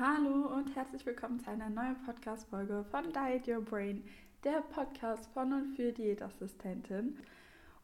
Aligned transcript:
Hallo 0.00 0.46
und 0.56 0.74
herzlich 0.74 1.04
willkommen 1.04 1.40
zu 1.40 1.50
einer 1.50 1.68
neuen 1.68 2.02
Podcast-Folge 2.06 2.86
von 2.90 3.12
Diet 3.12 3.46
Your 3.46 3.60
Brain, 3.60 4.02
der 4.44 4.62
Podcast 4.62 5.28
von 5.34 5.52
und 5.52 5.76
für 5.76 5.92
Diätassistentin. 5.92 7.18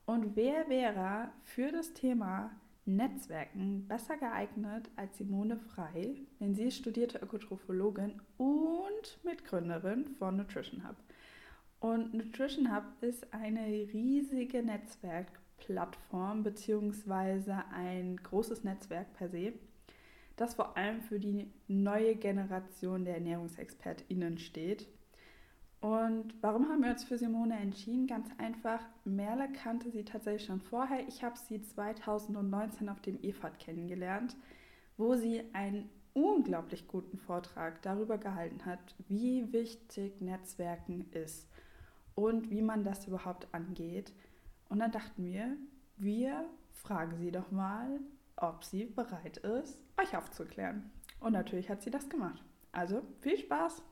Und 0.06 0.34
wer 0.34 0.66
wäre 0.70 1.28
für 1.44 1.70
das 1.70 1.92
Thema 1.92 2.52
Netzwerken 2.86 3.86
besser 3.86 4.16
geeignet 4.16 4.88
als 4.96 5.18
Simone 5.18 5.58
Frei, 5.58 6.22
denn 6.40 6.54
sie 6.54 6.68
ist 6.68 6.78
studierte 6.78 7.18
Ökotrophologin 7.18 8.18
und 8.38 9.22
Mitgründerin 9.22 10.08
von 10.18 10.38
Nutrition 10.38 10.88
Hub. 10.88 10.96
Und 11.80 12.14
Nutrition 12.14 12.74
Hub 12.74 12.84
ist 13.02 13.30
eine 13.34 13.66
riesige 13.92 14.62
Netzwerkplattform 14.62 16.44
bzw. 16.44 17.52
ein 17.74 18.16
großes 18.16 18.64
Netzwerk 18.64 19.12
per 19.12 19.28
se 19.28 19.52
das 20.36 20.54
vor 20.54 20.76
allem 20.76 21.00
für 21.00 21.18
die 21.18 21.50
neue 21.66 22.14
Generation 22.14 23.04
der 23.04 23.14
ErnährungsexpertInnen 23.14 24.38
steht. 24.38 24.86
Und 25.80 26.34
warum 26.40 26.68
haben 26.68 26.82
wir 26.82 26.90
uns 26.90 27.04
für 27.04 27.18
Simone 27.18 27.58
entschieden? 27.58 28.06
Ganz 28.06 28.28
einfach, 28.38 28.80
Merle 29.04 29.48
kannte 29.52 29.90
sie 29.90 30.04
tatsächlich 30.04 30.46
schon 30.46 30.60
vorher. 30.60 31.06
Ich 31.08 31.22
habe 31.22 31.38
sie 31.38 31.62
2019 31.62 32.88
auf 32.88 33.00
dem 33.00 33.22
EFAT 33.22 33.58
kennengelernt, 33.58 34.36
wo 34.96 35.14
sie 35.14 35.42
einen 35.52 35.88
unglaublich 36.14 36.88
guten 36.88 37.18
Vortrag 37.18 37.82
darüber 37.82 38.16
gehalten 38.16 38.64
hat, 38.64 38.94
wie 39.08 39.52
wichtig 39.52 40.20
Netzwerken 40.20 41.10
ist 41.12 41.46
und 42.14 42.50
wie 42.50 42.62
man 42.62 42.84
das 42.84 43.06
überhaupt 43.06 43.46
angeht. 43.52 44.12
Und 44.68 44.78
dann 44.78 44.92
dachten 44.92 45.24
wir, 45.26 45.56
wir 45.98 46.48
fragen 46.72 47.18
sie 47.18 47.30
doch 47.30 47.50
mal, 47.50 48.00
ob 48.36 48.64
sie 48.64 48.86
bereit 48.86 49.38
ist, 49.38 49.78
euch 50.00 50.16
aufzuklären. 50.16 50.90
Und 51.20 51.32
natürlich 51.32 51.70
hat 51.70 51.82
sie 51.82 51.90
das 51.90 52.08
gemacht. 52.08 52.42
Also 52.72 53.02
viel 53.20 53.38
Spaß! 53.38 53.82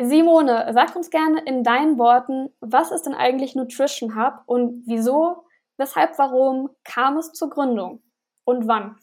Simone, 0.00 0.70
sag 0.72 0.96
uns 0.96 1.10
gerne 1.10 1.42
in 1.44 1.62
deinen 1.62 1.98
Worten, 1.98 2.48
was 2.60 2.90
ist 2.90 3.02
denn 3.02 3.14
eigentlich 3.14 3.54
Nutrition 3.54 4.16
Hub 4.16 4.42
und 4.46 4.84
wieso, 4.86 5.44
weshalb, 5.76 6.18
warum 6.18 6.70
kam 6.84 7.18
es 7.18 7.32
zur 7.32 7.50
Gründung 7.50 8.02
und 8.44 8.66
wann? 8.66 8.96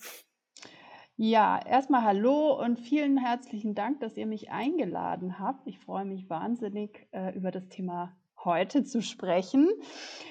Ja, 1.16 1.60
erstmal 1.64 2.04
hallo 2.04 2.60
und 2.60 2.80
vielen 2.80 3.18
herzlichen 3.18 3.76
Dank, 3.76 4.00
dass 4.00 4.18
ihr 4.18 4.26
mich 4.26 4.52
eingeladen 4.52 5.40
habt. 5.40 5.68
Ich 5.68 5.80
freue 5.80 6.06
mich 6.06 6.30
wahnsinnig 6.30 7.08
äh, 7.12 7.36
über 7.36 7.52
das 7.52 7.68
Thema 7.70 8.16
heute 8.48 8.84
zu 8.84 9.04
sprechen. 9.04 9.70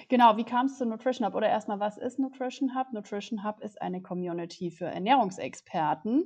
Genau, 0.09 0.37
wie 0.37 0.45
kam 0.45 0.67
es 0.67 0.79
zu 0.79 0.87
Nutrition 0.87 1.27
Hub? 1.27 1.37
Oder 1.37 1.49
erstmal, 1.49 1.79
was 1.79 1.99
ist 1.99 2.19
Nutrition 2.19 2.75
Hub? 2.75 2.93
Nutrition 2.93 3.45
Hub 3.45 3.61
ist 3.61 3.81
eine 3.81 4.03
Community 4.03 4.73
für 4.73 4.87
Ernährungsexperten. 4.87 6.25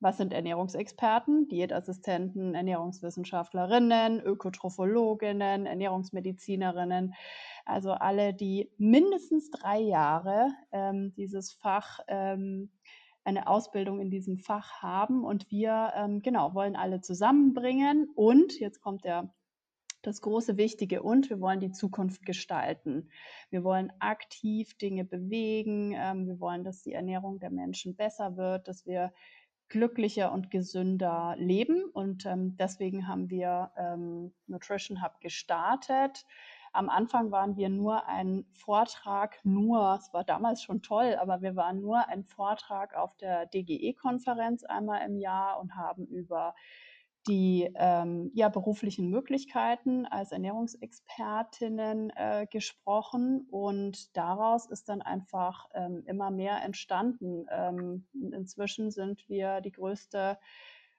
Was 0.00 0.16
sind 0.16 0.32
Ernährungsexperten? 0.32 1.46
Diätassistenten, 1.46 2.56
Ernährungswissenschaftlerinnen, 2.56 4.20
Ökotrophologinnen, 4.20 5.64
Ernährungsmedizinerinnen. 5.64 7.14
Also 7.64 7.92
alle, 7.92 8.34
die 8.34 8.72
mindestens 8.78 9.50
drei 9.50 9.78
Jahre 9.78 10.48
ähm, 10.72 11.14
dieses 11.16 11.52
Fach, 11.52 12.00
ähm, 12.08 12.72
eine 13.22 13.46
Ausbildung 13.46 14.00
in 14.00 14.10
diesem 14.10 14.38
Fach 14.38 14.82
haben. 14.82 15.24
Und 15.24 15.48
wir, 15.52 15.92
ähm, 15.94 16.20
genau, 16.20 16.52
wollen 16.54 16.74
alle 16.74 17.00
zusammenbringen. 17.00 18.08
Und 18.16 18.58
jetzt 18.58 18.80
kommt 18.80 19.04
der 19.04 19.32
das 20.02 20.20
große 20.20 20.56
Wichtige 20.56 21.02
und 21.02 21.30
wir 21.30 21.40
wollen 21.40 21.60
die 21.60 21.72
Zukunft 21.72 22.26
gestalten. 22.26 23.08
Wir 23.50 23.64
wollen 23.64 23.92
aktiv 24.00 24.76
Dinge 24.76 25.04
bewegen. 25.04 25.94
Ähm, 25.96 26.26
wir 26.26 26.40
wollen, 26.40 26.64
dass 26.64 26.82
die 26.82 26.92
Ernährung 26.92 27.38
der 27.38 27.50
Menschen 27.50 27.96
besser 27.96 28.36
wird, 28.36 28.68
dass 28.68 28.86
wir 28.86 29.12
glücklicher 29.68 30.32
und 30.32 30.50
gesünder 30.50 31.34
leben. 31.38 31.84
Und 31.92 32.26
ähm, 32.26 32.56
deswegen 32.56 33.08
haben 33.08 33.30
wir 33.30 33.70
ähm, 33.76 34.32
Nutrition 34.46 35.02
Hub 35.02 35.20
gestartet. 35.20 36.26
Am 36.74 36.88
Anfang 36.88 37.30
waren 37.30 37.56
wir 37.56 37.68
nur 37.68 38.06
ein 38.06 38.46
Vortrag, 38.54 39.38
nur, 39.44 39.98
es 40.00 40.12
war 40.14 40.24
damals 40.24 40.62
schon 40.62 40.80
toll, 40.80 41.16
aber 41.20 41.42
wir 41.42 41.54
waren 41.54 41.80
nur 41.80 42.08
ein 42.08 42.24
Vortrag 42.24 42.94
auf 42.94 43.14
der 43.18 43.44
DGE-Konferenz 43.46 44.64
einmal 44.64 45.06
im 45.06 45.18
Jahr 45.18 45.60
und 45.60 45.74
haben 45.74 46.06
über 46.06 46.54
die 47.28 47.70
ähm, 47.76 48.30
ja, 48.34 48.48
beruflichen 48.48 49.08
Möglichkeiten 49.08 50.06
als 50.06 50.32
Ernährungsexpertinnen 50.32 52.10
äh, 52.10 52.46
gesprochen 52.50 53.46
und 53.50 54.16
daraus 54.16 54.66
ist 54.66 54.88
dann 54.88 55.02
einfach 55.02 55.68
ähm, 55.74 56.02
immer 56.06 56.30
mehr 56.30 56.62
entstanden. 56.62 57.46
Ähm, 57.50 58.06
inzwischen 58.32 58.90
sind 58.90 59.28
wir 59.28 59.60
die 59.60 59.72
größte 59.72 60.36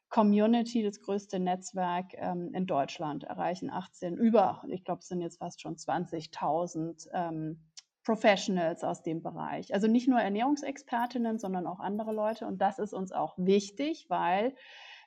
Community, 0.10 0.84
das 0.84 1.02
größte 1.02 1.40
Netzwerk 1.40 2.14
ähm, 2.14 2.54
in 2.54 2.68
Deutschland, 2.68 3.24
erreichen 3.24 3.70
18 3.70 4.16
über, 4.16 4.64
ich 4.70 4.84
glaube, 4.84 5.00
es 5.00 5.08
sind 5.08 5.22
jetzt 5.22 5.40
fast 5.40 5.60
schon 5.60 5.76
20.000 5.76 7.10
ähm, 7.14 7.60
Professionals 8.04 8.84
aus 8.84 9.02
dem 9.02 9.24
Bereich. 9.24 9.74
Also 9.74 9.88
nicht 9.88 10.08
nur 10.08 10.20
Ernährungsexpertinnen, 10.20 11.40
sondern 11.40 11.66
auch 11.66 11.80
andere 11.80 12.14
Leute 12.14 12.46
und 12.46 12.62
das 12.62 12.80
ist 12.80 12.94
uns 12.94 13.12
auch 13.12 13.34
wichtig, 13.38 14.06
weil 14.10 14.56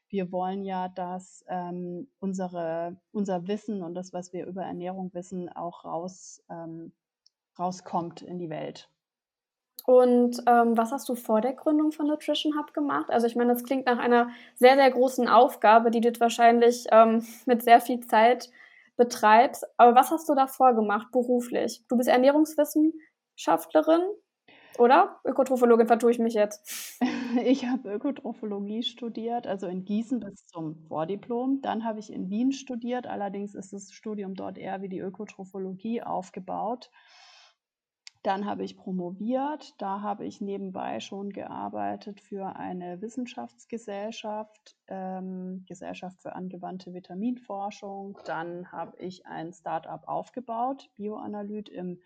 wir 0.08 0.32
wollen 0.32 0.64
ja, 0.64 0.88
dass 0.88 1.44
ähm, 1.48 2.08
unsere, 2.20 2.96
unser 3.12 3.46
Wissen 3.48 3.82
und 3.82 3.94
das, 3.94 4.12
was 4.12 4.32
wir 4.32 4.46
über 4.46 4.62
Ernährung 4.62 5.12
wissen, 5.14 5.48
auch 5.48 5.84
raus, 5.84 6.42
ähm, 6.48 6.92
rauskommt 7.58 8.22
in 8.22 8.38
die 8.38 8.50
Welt. 8.50 8.90
Und 9.86 10.42
ähm, 10.46 10.76
was 10.76 10.90
hast 10.90 11.08
du 11.08 11.14
vor 11.14 11.40
der 11.40 11.52
Gründung 11.52 11.92
von 11.92 12.08
Nutrition 12.08 12.58
Hub 12.58 12.74
gemacht? 12.74 13.08
Also 13.08 13.28
ich 13.28 13.36
meine, 13.36 13.52
das 13.52 13.62
klingt 13.62 13.86
nach 13.86 13.98
einer 13.98 14.30
sehr, 14.56 14.74
sehr 14.74 14.90
großen 14.90 15.28
Aufgabe, 15.28 15.92
die 15.92 16.00
du 16.00 16.10
wahrscheinlich 16.18 16.86
ähm, 16.90 17.24
mit 17.46 17.62
sehr 17.62 17.80
viel 17.80 18.00
Zeit 18.00 18.50
betreibst. 18.96 19.64
Aber 19.76 19.94
was 19.94 20.10
hast 20.10 20.28
du 20.28 20.34
davor 20.34 20.74
gemacht 20.74 21.12
beruflich? 21.12 21.84
Du 21.88 21.96
bist 21.96 22.08
Ernährungswissenschaftlerin 22.08 24.02
oder? 24.78 25.20
Ökotrophologin 25.24 25.86
vertue 25.86 26.10
ich 26.10 26.18
mich 26.18 26.34
jetzt. 26.34 26.98
Ich 27.44 27.66
habe 27.66 27.92
Ökotrophologie 27.92 28.82
studiert, 28.82 29.46
also 29.46 29.66
in 29.66 29.84
Gießen 29.84 30.20
bis 30.20 30.46
zum 30.46 30.76
Vordiplom. 30.88 31.60
Dann 31.60 31.84
habe 31.84 31.98
ich 32.00 32.10
in 32.12 32.30
Wien 32.30 32.52
studiert, 32.52 33.06
allerdings 33.06 33.54
ist 33.54 33.72
das 33.74 33.92
Studium 33.92 34.34
dort 34.34 34.56
eher 34.58 34.80
wie 34.80 34.88
die 34.88 35.00
Ökotrophologie 35.00 36.02
aufgebaut. 36.02 36.90
Dann 38.26 38.44
habe 38.44 38.64
ich 38.64 38.76
promoviert, 38.76 39.80
da 39.80 40.00
habe 40.00 40.26
ich 40.26 40.40
nebenbei 40.40 40.98
schon 40.98 41.30
gearbeitet 41.30 42.20
für 42.20 42.56
eine 42.56 43.00
Wissenschaftsgesellschaft, 43.00 44.76
ähm, 44.88 45.64
Gesellschaft 45.68 46.20
für 46.20 46.34
angewandte 46.34 46.92
Vitaminforschung. 46.92 48.18
Dann 48.24 48.72
habe 48.72 48.96
ich 48.98 49.26
ein 49.26 49.52
Startup 49.52 50.02
aufgebaut, 50.08 50.90
Bioanalyt 50.96 51.68
im 51.68 52.02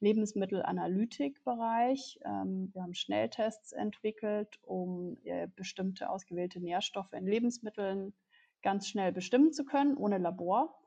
Lebensmittelanalytikbereich. 0.00 2.18
Ähm, 2.24 2.70
wir 2.72 2.82
haben 2.82 2.94
Schnelltests 2.94 3.70
entwickelt, 3.70 4.58
um 4.62 5.18
äh, 5.22 5.46
bestimmte 5.54 6.10
ausgewählte 6.10 6.58
Nährstoffe 6.58 7.12
in 7.12 7.28
Lebensmitteln 7.28 8.12
ganz 8.62 8.88
schnell 8.88 9.12
bestimmen 9.12 9.52
zu 9.52 9.64
können, 9.64 9.96
ohne 9.96 10.18
Labor. 10.18 10.79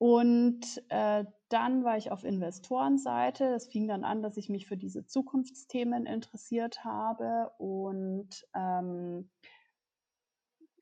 Und 0.00 0.82
äh, 0.88 1.26
dann 1.50 1.84
war 1.84 1.98
ich 1.98 2.10
auf 2.10 2.24
Investorenseite. 2.24 3.44
Es 3.52 3.66
fing 3.66 3.86
dann 3.86 4.02
an, 4.02 4.22
dass 4.22 4.38
ich 4.38 4.48
mich 4.48 4.66
für 4.66 4.78
diese 4.78 5.04
Zukunftsthemen 5.04 6.06
interessiert 6.06 6.84
habe 6.84 7.50
und 7.58 8.46
ähm, 8.54 9.28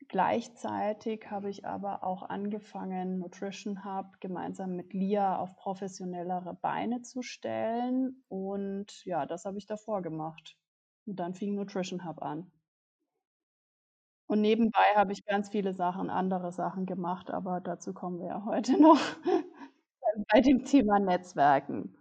Gleichzeitig 0.07 1.29
habe 1.29 1.51
ich 1.51 1.67
aber 1.67 2.03
auch 2.03 2.23
angefangen, 2.23 3.19
Nutrition 3.19 3.85
Hub 3.85 4.19
gemeinsam 4.19 4.75
mit 4.75 4.91
Lia 4.91 5.37
auf 5.37 5.55
professionellere 5.55 6.55
Beine 6.55 7.03
zu 7.03 7.21
stellen. 7.21 8.23
Und 8.27 9.05
ja, 9.05 9.27
das 9.27 9.45
habe 9.45 9.59
ich 9.59 9.67
davor 9.67 10.01
gemacht. 10.01 10.57
Und 11.05 11.19
dann 11.19 11.35
fing 11.35 11.53
Nutrition 11.53 12.05
Hub 12.05 12.23
an. 12.23 12.51
Und 14.29 14.41
nebenbei 14.41 14.83
habe 14.95 15.11
ich 15.11 15.25
ganz 15.25 15.49
viele 15.49 15.73
Sachen, 15.73 16.11
andere 16.11 16.51
Sachen 16.51 16.85
gemacht, 16.85 17.31
aber 17.31 17.61
dazu 17.61 17.93
kommen 17.95 18.19
wir 18.19 18.27
ja 18.27 18.45
heute 18.45 18.73
noch 18.81 18.99
bei 20.31 20.39
dem 20.39 20.65
Thema 20.65 20.99
Netzwerken. 20.99 21.97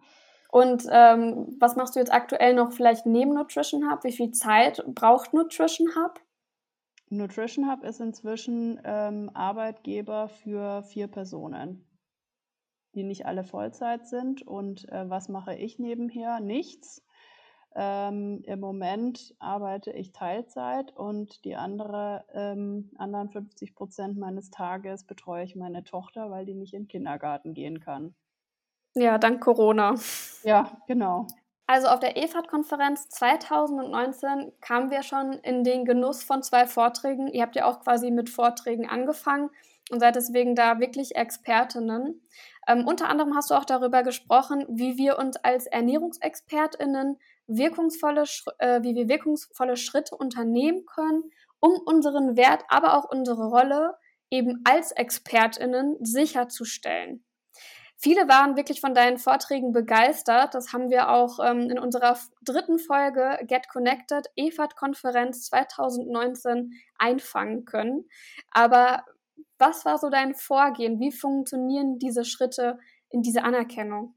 Und 0.51 0.85
ähm, 0.91 1.57
was 1.59 1.75
machst 1.75 1.97
du 1.97 2.01
jetzt 2.01 2.13
aktuell 2.13 2.53
noch 2.53 2.73
vielleicht 2.73 3.07
neben 3.07 3.33
Nutrition 3.33 3.91
Hub? 3.91 4.05
Wie 4.05 4.13
viel 4.13 4.31
Zeit 4.33 4.85
braucht 4.95 5.33
Nutrition 5.33 5.89
Hub? 5.97 6.21
Nutrition 7.09 7.71
Hub 7.71 7.83
ist 7.83 8.01
inzwischen 8.01 8.79
ähm, 8.85 9.31
Arbeitgeber 9.33 10.29
für 10.29 10.83
vier 10.83 11.07
Personen, 11.09 11.87
die 12.95 13.05
nicht 13.05 13.25
alle 13.25 13.43
Vollzeit 13.43 14.07
sind. 14.07 14.43
Und 14.47 14.87
äh, 14.91 15.09
was 15.09 15.31
mache 15.31 15.55
ich 15.55 15.79
nebenher? 15.79 16.41
Nichts. 16.41 17.03
Ähm, 17.75 18.43
Im 18.45 18.61
Moment 18.61 19.35
arbeite 19.39 19.93
ich 19.93 20.13
Teilzeit 20.13 20.97
und 20.97 21.45
die 21.45 21.57
andere, 21.57 22.25
ähm, 22.33 22.91
anderen 22.97 23.31
50 23.31 23.75
Prozent 23.75 24.19
meines 24.19 24.51
Tages 24.51 25.05
betreue 25.05 25.45
ich 25.45 25.55
meine 25.55 25.85
Tochter, 25.85 26.31
weil 26.31 26.47
die 26.47 26.55
nicht 26.55 26.75
in 26.75 26.83
den 26.83 26.89
Kindergarten 26.89 27.55
gehen 27.55 27.81
kann. 27.81 28.15
Ja, 28.95 29.19
dank 29.19 29.43
Corona. 29.43 29.95
Ja, 30.43 30.81
genau. 30.87 31.27
Also 31.67 31.89
auf 31.89 32.01
der 32.01 32.17
EFAT-Konferenz 32.17 33.11
2019 33.11 34.53
kamen 34.63 34.91
wir 34.91 35.03
schon 35.03 35.35
in 35.35 35.65
den 35.65 35.85
Genuss 35.85 36.23
von 36.23 36.43
zwei 36.43 36.67
Vorträgen. 36.67 37.29
Ihr 37.29 37.43
habt 37.43 37.57
ja 37.57 37.67
auch 37.67 37.81
quasi 37.81 38.11
mit 38.11 38.31
Vorträgen 38.31 38.89
angefangen 38.89 39.51
und 39.91 40.01
seid 40.01 40.17
deswegen 40.17 40.55
da 40.55 40.81
wirklich 40.81 41.17
Expertinnen. 41.17 42.23
Ähm, 42.67 42.87
unter 42.87 43.11
anderem 43.11 43.35
hast 43.37 43.51
du 43.51 43.55
auch 43.55 43.67
darüber 43.67 44.03
gesprochen, 44.03 44.65
wie 44.69 44.97
wir 44.97 45.19
uns 45.19 45.37
als 45.37 45.67
ErnährungsexpertInnen 45.67 47.19
wirkungsvolle, 47.49 48.25
äh, 48.59 48.83
wie 48.83 48.95
wir 48.95 49.09
wirkungsvolle 49.09 49.77
Schritte 49.77 50.15
unternehmen 50.17 50.87
können, 50.87 51.25
um 51.61 51.73
unseren 51.85 52.37
Wert, 52.37 52.65
aber 52.69 52.97
auch 52.97 53.11
unsere 53.11 53.49
Rolle 53.49 53.97
eben 54.31 54.63
als 54.65 54.93
ExpertInnen 54.93 55.97
sicherzustellen. 56.01 57.25
Viele 58.01 58.29
waren 58.29 58.57
wirklich 58.57 58.81
von 58.81 58.95
deinen 58.95 59.19
Vorträgen 59.19 59.73
begeistert. 59.73 60.55
Das 60.55 60.73
haben 60.73 60.89
wir 60.89 61.11
auch 61.11 61.41
ähm, 61.45 61.69
in 61.69 61.81
unserer 61.81 62.17
dritten 62.43 62.79
Folge 62.79 63.41
Get 63.49 63.69
Connected 63.69 64.29
EFAT-Konferenz 64.37 65.47
2019 65.47 66.75
einfangen 66.97 67.65
können. 67.65 68.09
Aber 68.53 69.05
was 69.59 69.85
war 69.85 69.99
so 69.99 70.11
dein 70.11 70.37
Vorgehen? 70.37 71.01
Wie 71.01 71.11
funktionieren 71.11 71.99
diese 71.99 72.25
Schritte 72.25 72.79
in 73.11 73.23
diese 73.23 73.43
Anerkennung? 73.43 74.15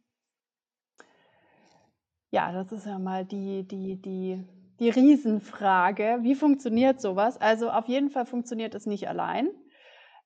Ja, 2.31 2.53
das 2.53 2.71
ist 2.71 2.85
ja 2.85 2.97
mal 2.97 3.25
die, 3.25 3.67
die, 3.67 4.01
die, 4.01 4.41
die 4.79 4.89
Riesenfrage. 4.89 6.19
Wie 6.21 6.35
funktioniert 6.35 7.01
sowas? 7.01 7.37
Also 7.37 7.69
auf 7.69 7.89
jeden 7.89 8.09
Fall 8.09 8.25
funktioniert 8.25 8.73
es 8.73 8.85
nicht 8.85 9.09
allein. 9.09 9.49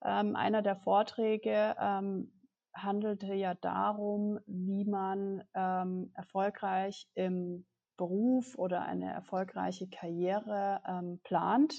Ähm, 0.03 0.35
einer 0.35 0.61
der 0.61 0.75
Vorträge 0.75 1.75
ähm, 1.79 2.31
handelte 2.75 3.33
ja 3.33 3.55
darum, 3.55 4.39
wie 4.45 4.85
man 4.85 5.43
ähm, 5.55 6.11
erfolgreich 6.13 7.07
im 7.15 7.65
Beruf 7.97 8.55
oder 8.55 8.83
eine 8.83 9.11
erfolgreiche 9.11 9.87
Karriere 9.87 10.81
ähm, 10.87 11.19
plant. 11.23 11.73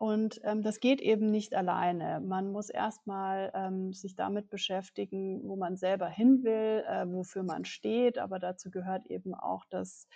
Und 0.00 0.40
ähm, 0.44 0.62
das 0.62 0.80
geht 0.80 1.02
eben 1.02 1.30
nicht 1.30 1.54
alleine. 1.54 2.20
Man 2.20 2.52
muss 2.52 2.70
erstmal 2.70 3.52
ähm, 3.52 3.92
sich 3.92 4.16
damit 4.16 4.48
beschäftigen, 4.48 5.46
wo 5.46 5.56
man 5.56 5.76
selber 5.76 6.08
hin 6.08 6.42
will, 6.42 6.82
äh, 6.88 7.04
wofür 7.06 7.42
man 7.42 7.66
steht. 7.66 8.16
Aber 8.16 8.38
dazu 8.38 8.70
gehört 8.70 9.04
eben 9.08 9.34
auch 9.34 9.66
das, 9.68 10.08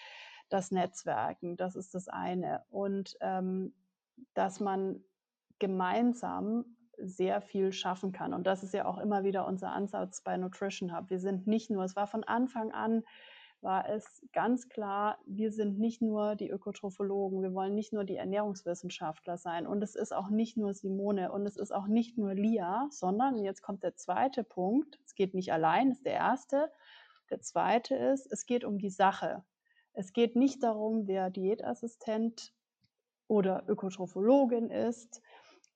das 0.49 0.71
Netzwerken. 0.71 1.59
Das 1.59 1.77
ist 1.77 1.95
das 1.95 2.09
eine. 2.09 2.65
Und 2.71 3.19
ähm, 3.21 3.75
dass 4.33 4.59
man 4.59 5.05
gemeinsam 5.59 6.65
sehr 6.97 7.43
viel 7.43 7.71
schaffen 7.71 8.11
kann. 8.11 8.33
Und 8.33 8.47
das 8.47 8.63
ist 8.63 8.73
ja 8.73 8.87
auch 8.87 8.97
immer 8.97 9.23
wieder 9.23 9.47
unser 9.47 9.73
Ansatz 9.73 10.23
bei 10.23 10.39
Nutrition 10.39 10.97
Hub. 10.97 11.11
Wir 11.11 11.21
sind 11.21 11.47
nicht 11.47 11.69
nur, 11.69 11.85
es 11.85 11.95
war 11.95 12.07
von 12.07 12.25
Anfang 12.25 12.73
an, 12.73 13.03
war 13.65 13.89
es 13.89 14.23
ganz 14.33 14.69
klar, 14.69 15.19
wir 15.27 15.51
sind 15.51 15.79
nicht 15.79 16.03
nur 16.03 16.37
die 16.37 16.51
Ökotrophologen, 16.51 17.43
wir 17.43 17.55
wollen 17.55 17.75
nicht 17.75 17.93
nur 17.93 18.05
die 18.05 18.17
Ernährungswissenschaftler 18.17 19.39
sein 19.39 19.67
und 19.67 19.83
es 19.83 19.97
ist 19.97 20.13
auch 20.13 20.29
nicht 20.29 20.57
nur 20.57 20.75
Simone 20.75 21.33
und 21.33 21.47
es 21.47 21.57
ist 21.57 21.73
auch 21.73 21.87
nicht 21.87 22.19
nur 22.19 22.35
Lia, 22.35 22.87
sondern 22.91 23.43
jetzt 23.43 23.63
kommt 23.63 23.83
der 23.83 23.97
zweite 23.97 24.45
Punkt, 24.45 25.01
es 25.05 25.15
geht 25.15 25.35
nicht 25.35 25.53
allein, 25.53 25.91
ist 25.91 26.05
der 26.05 26.13
erste. 26.13 26.71
Der 27.31 27.41
zweite 27.41 27.97
ist, 27.97 28.31
es 28.31 28.45
geht 28.45 28.65
um 28.65 28.79
die 28.79 28.91
Sache. 28.91 29.43
Es 29.95 30.13
geht 30.13 30.37
nicht 30.37 30.63
darum, 30.63 31.07
wer 31.07 31.31
Diätassistent 31.31 32.53
oder 33.29 33.65
Ökotrophologin 33.67 34.71
ist, 34.71 35.23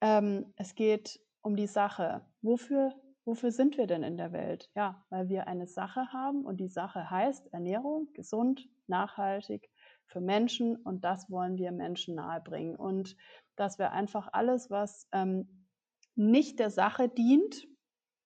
ähm, 0.01 0.53
es 0.57 0.75
geht 0.75 1.21
um 1.41 1.57
die 1.57 1.67
Sache. 1.67 2.21
Wofür, 2.43 2.93
wofür 3.29 3.53
sind 3.53 3.77
wir 3.77 3.87
denn 3.87 4.03
in 4.03 4.17
der 4.17 4.33
Welt? 4.33 4.71
Ja, 4.75 5.05
weil 5.11 5.29
wir 5.29 5.47
eine 5.47 5.67
Sache 5.67 6.13
haben 6.13 6.47
und 6.47 6.59
die 6.61 6.69
Sache 6.69 7.11
heißt 7.11 7.53
Ernährung, 7.53 8.09
gesund, 8.15 8.67
nachhaltig 8.87 9.69
für 10.07 10.23
Menschen 10.23 10.77
und 10.77 11.05
das 11.05 11.31
wollen 11.31 11.59
wir 11.59 11.71
Menschen 11.71 12.15
nahebringen. 12.15 12.75
Und 12.75 13.17
dass 13.55 13.79
wir 13.79 13.93
einfach 13.93 14.31
alles, 14.33 14.71
was 14.71 15.07
ähm, 15.13 15.67
nicht 16.15 16.59
der 16.59 16.71
Sache 16.71 17.11
dient, 17.11 17.69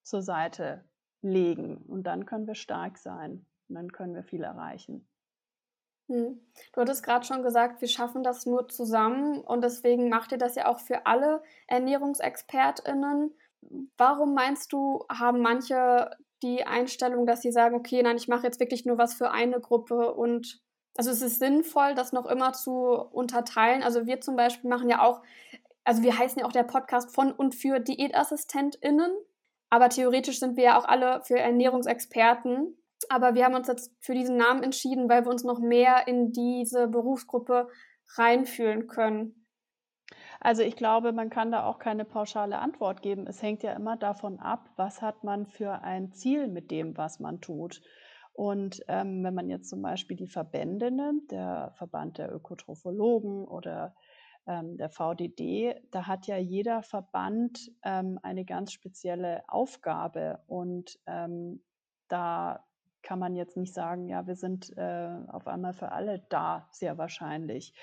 zur 0.05 0.23
Seite 0.23 0.85
legen. 1.21 1.79
Und 1.79 2.05
dann 2.05 2.25
können 2.25 2.47
wir 2.47 2.55
stark 2.55 2.97
sein 2.97 3.45
und 3.69 3.75
dann 3.75 3.91
können 3.91 4.15
wir 4.15 4.23
viel 4.23 4.45
erreichen. 4.45 5.09
Hm. 6.09 6.41
Du 6.73 6.81
hattest 6.81 7.03
gerade 7.03 7.27
schon 7.27 7.43
gesagt, 7.43 7.81
wir 7.81 7.89
schaffen 7.89 8.23
das 8.23 8.47
nur 8.47 8.69
zusammen 8.69 9.41
und 9.41 9.65
deswegen 9.65 10.09
macht 10.09 10.31
ihr 10.31 10.39
das 10.39 10.55
ja 10.55 10.67
auch 10.67 10.79
für 10.79 11.07
alle 11.07 11.43
ErnährungsexpertInnen. 11.67 13.35
Warum 13.97 14.35
meinst 14.35 14.73
du, 14.73 15.05
haben 15.09 15.41
manche 15.41 16.11
die 16.43 16.65
Einstellung, 16.65 17.27
dass 17.27 17.43
sie 17.43 17.53
sagen, 17.53 17.77
okay, 17.77 18.03
nein, 18.03 18.17
ich 18.17 18.29
mache 18.29 18.45
jetzt 18.45 18.61
wirklich 18.61 18.85
nur 18.85 18.99
was 18.99 19.15
für 19.15 19.31
eine 19.31 19.61
Gruppe 19.61 20.15
und 20.15 20.61
also 20.97 21.11
es 21.11 21.23
ist 21.23 21.39
sinnvoll, 21.39 21.95
das 21.95 22.13
noch 22.13 22.27
immer 22.27 22.53
zu 22.53 22.73
unterteilen. 22.73 23.83
Also 23.83 24.07
wir 24.07 24.21
zum 24.21 24.37
Beispiel 24.37 24.69
machen 24.69 24.91
ja 24.91 25.01
auch, 25.03 25.23
also 25.85 26.03
wir 26.03 26.19
heißen 26.19 26.41
ja 26.41 26.47
auch 26.47 26.53
der 26.53 26.65
Podcast 26.65 27.15
von 27.15 27.33
und 27.33 27.55
für 27.55 27.81
DiätassistentInnen, 27.81 29.11
aber 29.71 29.89
theoretisch 29.89 30.39
sind 30.39 30.57
wir 30.57 30.65
ja 30.65 30.79
auch 30.79 30.85
alle 30.85 31.23
für 31.25 31.39
Ernährungsexperten 31.39 32.77
aber 33.09 33.35
wir 33.35 33.45
haben 33.45 33.55
uns 33.55 33.69
jetzt 33.69 33.93
für 34.01 34.15
diesen 34.15 34.37
Namen 34.37 34.63
entschieden, 34.63 35.09
weil 35.09 35.25
wir 35.25 35.31
uns 35.31 35.45
noch 35.45 35.61
mehr 35.61 36.07
in 36.07 36.33
diese 36.33 36.89
Berufsgruppe 36.89 37.69
reinfühlen 38.17 38.87
können. 38.87 39.42
Also 40.45 40.63
ich 40.63 40.75
glaube, 40.75 41.13
man 41.13 41.31
kann 41.31 41.53
da 41.53 41.65
auch 41.67 41.79
keine 41.79 42.05
pauschale 42.05 42.59
Antwort 42.59 43.01
geben. 43.01 43.29
Es 43.29 43.41
hängt 43.43 43.63
ja 43.63 43.75
immer 43.75 43.97
davon 43.97 44.41
ab, 44.41 44.71
was 44.75 45.01
hat 45.01 45.23
man 45.23 45.47
für 45.47 45.83
ein 45.83 46.13
Ziel 46.13 46.49
mit 46.49 46.73
dem, 46.73 46.97
was 46.97 47.21
man 47.21 47.41
tut. 47.41 47.81
Und 48.33 48.83
ähm, 48.89 49.23
wenn 49.23 49.35
man 49.35 49.49
jetzt 49.49 49.69
zum 49.71 49.83
Beispiel 49.83 50.17
die 50.17 50.27
Verbände 50.27 50.91
nimmt, 50.91 51.31
der 51.31 51.71
Verband 51.77 52.19
der 52.19 52.35
Ökotrophologen 52.35 53.45
oder 53.45 53.95
ähm, 54.49 54.77
der 54.79 54.91
VDD, 54.91 55.77
da 55.93 56.09
hat 56.09 56.27
ja 56.27 56.39
jeder 56.39 56.83
Verband 56.83 57.71
ähm, 57.85 58.19
eine 58.25 58.45
ganz 58.45 58.73
spezielle 58.73 59.45
Aufgabe 59.47 60.43
und 60.49 60.99
ähm, 61.07 61.63
da 62.09 62.65
kann 63.03 63.19
man 63.19 63.37
jetzt 63.37 63.57
nicht 63.57 63.75
sagen, 63.75 64.09
ja, 64.09 64.27
wir 64.27 64.37
sind 64.37 64.77
äh, 64.77 65.17
auf 65.29 65.47
einmal 65.47 65.73
für 65.73 65.93
alle 65.93 66.25
da, 66.31 66.69
sehr 66.71 66.99
wahrscheinlich. 66.99 67.75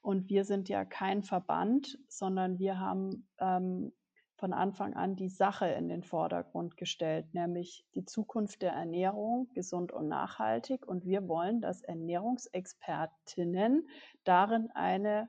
Und 0.00 0.28
wir 0.28 0.44
sind 0.44 0.68
ja 0.68 0.84
kein 0.84 1.22
Verband, 1.22 1.98
sondern 2.08 2.58
wir 2.58 2.78
haben 2.78 3.28
ähm, 3.40 3.92
von 4.38 4.52
Anfang 4.52 4.94
an 4.94 5.16
die 5.16 5.28
Sache 5.28 5.66
in 5.66 5.88
den 5.88 6.04
Vordergrund 6.04 6.76
gestellt, 6.76 7.34
nämlich 7.34 7.84
die 7.94 8.04
Zukunft 8.04 8.62
der 8.62 8.72
Ernährung, 8.72 9.48
gesund 9.52 9.90
und 9.90 10.08
nachhaltig. 10.08 10.86
Und 10.86 11.04
wir 11.04 11.26
wollen, 11.26 11.60
dass 11.60 11.82
Ernährungsexpertinnen 11.82 13.88
darin 14.22 14.70
eine 14.74 15.28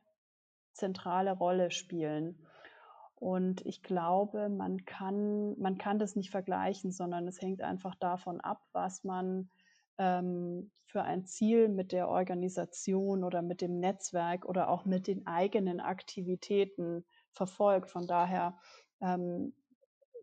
zentrale 0.74 1.31
Rolle 1.31 1.71
spielen. 1.71 2.45
Und 3.16 3.66
ich 3.66 3.81
glaube, 3.81 4.47
man 4.47 4.85
kann, 4.85 5.59
man 5.59 5.78
kann 5.78 5.99
das 5.99 6.16
nicht 6.16 6.30
vergleichen, 6.30 6.92
sondern 6.92 7.28
es 7.28 7.42
hängt 7.42 7.61
einfach 7.61 7.95
davon 7.95 8.40
ab, 8.40 8.61
was 8.71 9.04
man 9.04 9.49
ähm, 9.99 10.71
für 10.85 11.03
ein 11.03 11.25
Ziel 11.25 11.69
mit 11.69 11.91
der 11.91 12.09
Organisation 12.09 13.23
oder 13.23 13.44
mit 13.44 13.61
dem 13.61 13.79
Netzwerk 13.79 14.45
oder 14.45 14.69
auch 14.69 14.85
mit 14.85 15.06
den 15.06 15.27
eigenen 15.27 15.79
Aktivitäten 15.79 17.06
verfolgt. 17.31 17.91
Von 17.91 18.07
daher, 18.07 18.57
ähm, 19.01 19.53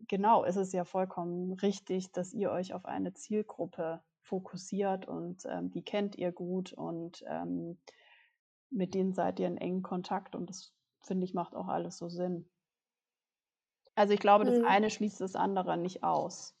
genau, 0.09 0.43
ist 0.43 0.57
es 0.57 0.73
ja 0.73 0.83
vollkommen 0.83 1.53
richtig, 1.53 2.11
dass 2.11 2.33
ihr 2.33 2.51
euch 2.51 2.73
auf 2.73 2.85
eine 2.85 3.13
Zielgruppe 3.13 4.01
fokussiert 4.23 5.07
und 5.07 5.45
ähm, 5.45 5.71
die 5.71 5.83
kennt 5.83 6.17
ihr 6.17 6.33
gut 6.33 6.73
und 6.73 7.23
ähm, 7.27 7.79
mit 8.69 8.93
denen 8.93 9.13
seid 9.13 9.39
ihr 9.39 9.47
in 9.47 9.57
engen 9.57 9.83
Kontakt 9.83 10.35
und 10.35 10.49
das 10.49 10.73
finde 10.99 11.23
ich 11.23 11.33
macht 11.33 11.55
auch 11.55 11.69
alles 11.69 11.97
so 11.97 12.09
Sinn. 12.09 12.49
Also 13.95 14.13
ich 14.13 14.19
glaube, 14.19 14.43
das 14.43 14.59
mhm. 14.59 14.65
eine 14.65 14.89
schließt 14.89 15.21
das 15.21 15.35
andere 15.35 15.77
nicht 15.77 16.03
aus. 16.03 16.57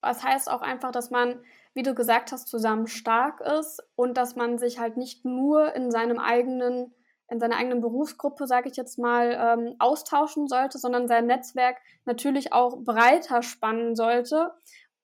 Das 0.00 0.22
heißt 0.22 0.50
auch 0.50 0.62
einfach, 0.62 0.90
dass 0.90 1.10
man, 1.10 1.44
wie 1.74 1.82
du 1.82 1.94
gesagt 1.94 2.32
hast, 2.32 2.48
zusammen 2.48 2.86
stark 2.86 3.40
ist 3.40 3.82
und 3.96 4.16
dass 4.16 4.36
man 4.36 4.58
sich 4.58 4.78
halt 4.78 4.96
nicht 4.96 5.24
nur 5.24 5.74
in 5.74 5.90
seinem 5.90 6.18
eigenen, 6.18 6.94
in 7.28 7.40
seiner 7.40 7.56
eigenen 7.56 7.80
Berufsgruppe, 7.80 8.46
sage 8.46 8.68
ich 8.68 8.76
jetzt 8.76 8.98
mal, 8.98 9.32
ähm, 9.32 9.76
austauschen 9.78 10.48
sollte, 10.48 10.78
sondern 10.78 11.08
sein 11.08 11.26
Netzwerk 11.26 11.78
natürlich 12.04 12.52
auch 12.52 12.76
breiter 12.84 13.42
spannen 13.42 13.96
sollte. 13.96 14.52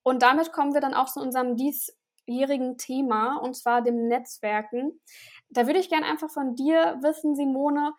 Und 0.02 0.22
damit 0.22 0.52
kommen 0.52 0.75
wir 0.75 0.80
dann 0.80 0.94
auch 0.94 1.08
zu 1.08 1.20
unserem 1.20 1.56
diesjährigen 1.56 2.76
Thema, 2.76 3.37
und 3.37 3.56
zwar 3.56 3.82
dem 3.82 4.08
Netzwerken. 4.08 5.00
Da 5.48 5.66
würde 5.66 5.80
ich 5.80 5.88
gerne 5.88 6.06
einfach 6.06 6.30
von 6.30 6.54
dir 6.54 6.98
wissen, 7.02 7.34
Simone, 7.34 7.94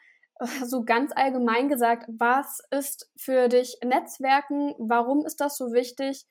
so 0.63 0.83
ganz 0.83 1.11
allgemein 1.15 1.67
gesagt, 1.67 2.05
was 2.07 2.61
ist 2.71 3.11
für 3.17 3.47
dich 3.49 3.77
Netzwerken? 3.83 4.73
Warum 4.77 5.25
ist 5.25 5.41
das 5.41 5.57
so 5.57 5.73
wichtig? 5.73 6.25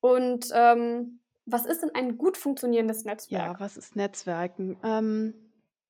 Und 0.00 0.48
ähm, 0.52 1.20
was 1.50 1.66
ist 1.66 1.82
denn 1.82 1.94
ein 1.94 2.18
gut 2.18 2.36
funktionierendes 2.36 3.04
Netzwerk? 3.04 3.54
Ja, 3.54 3.60
was 3.60 3.76
ist 3.76 3.96
Netzwerken? 3.96 4.76
Ähm, 4.82 5.34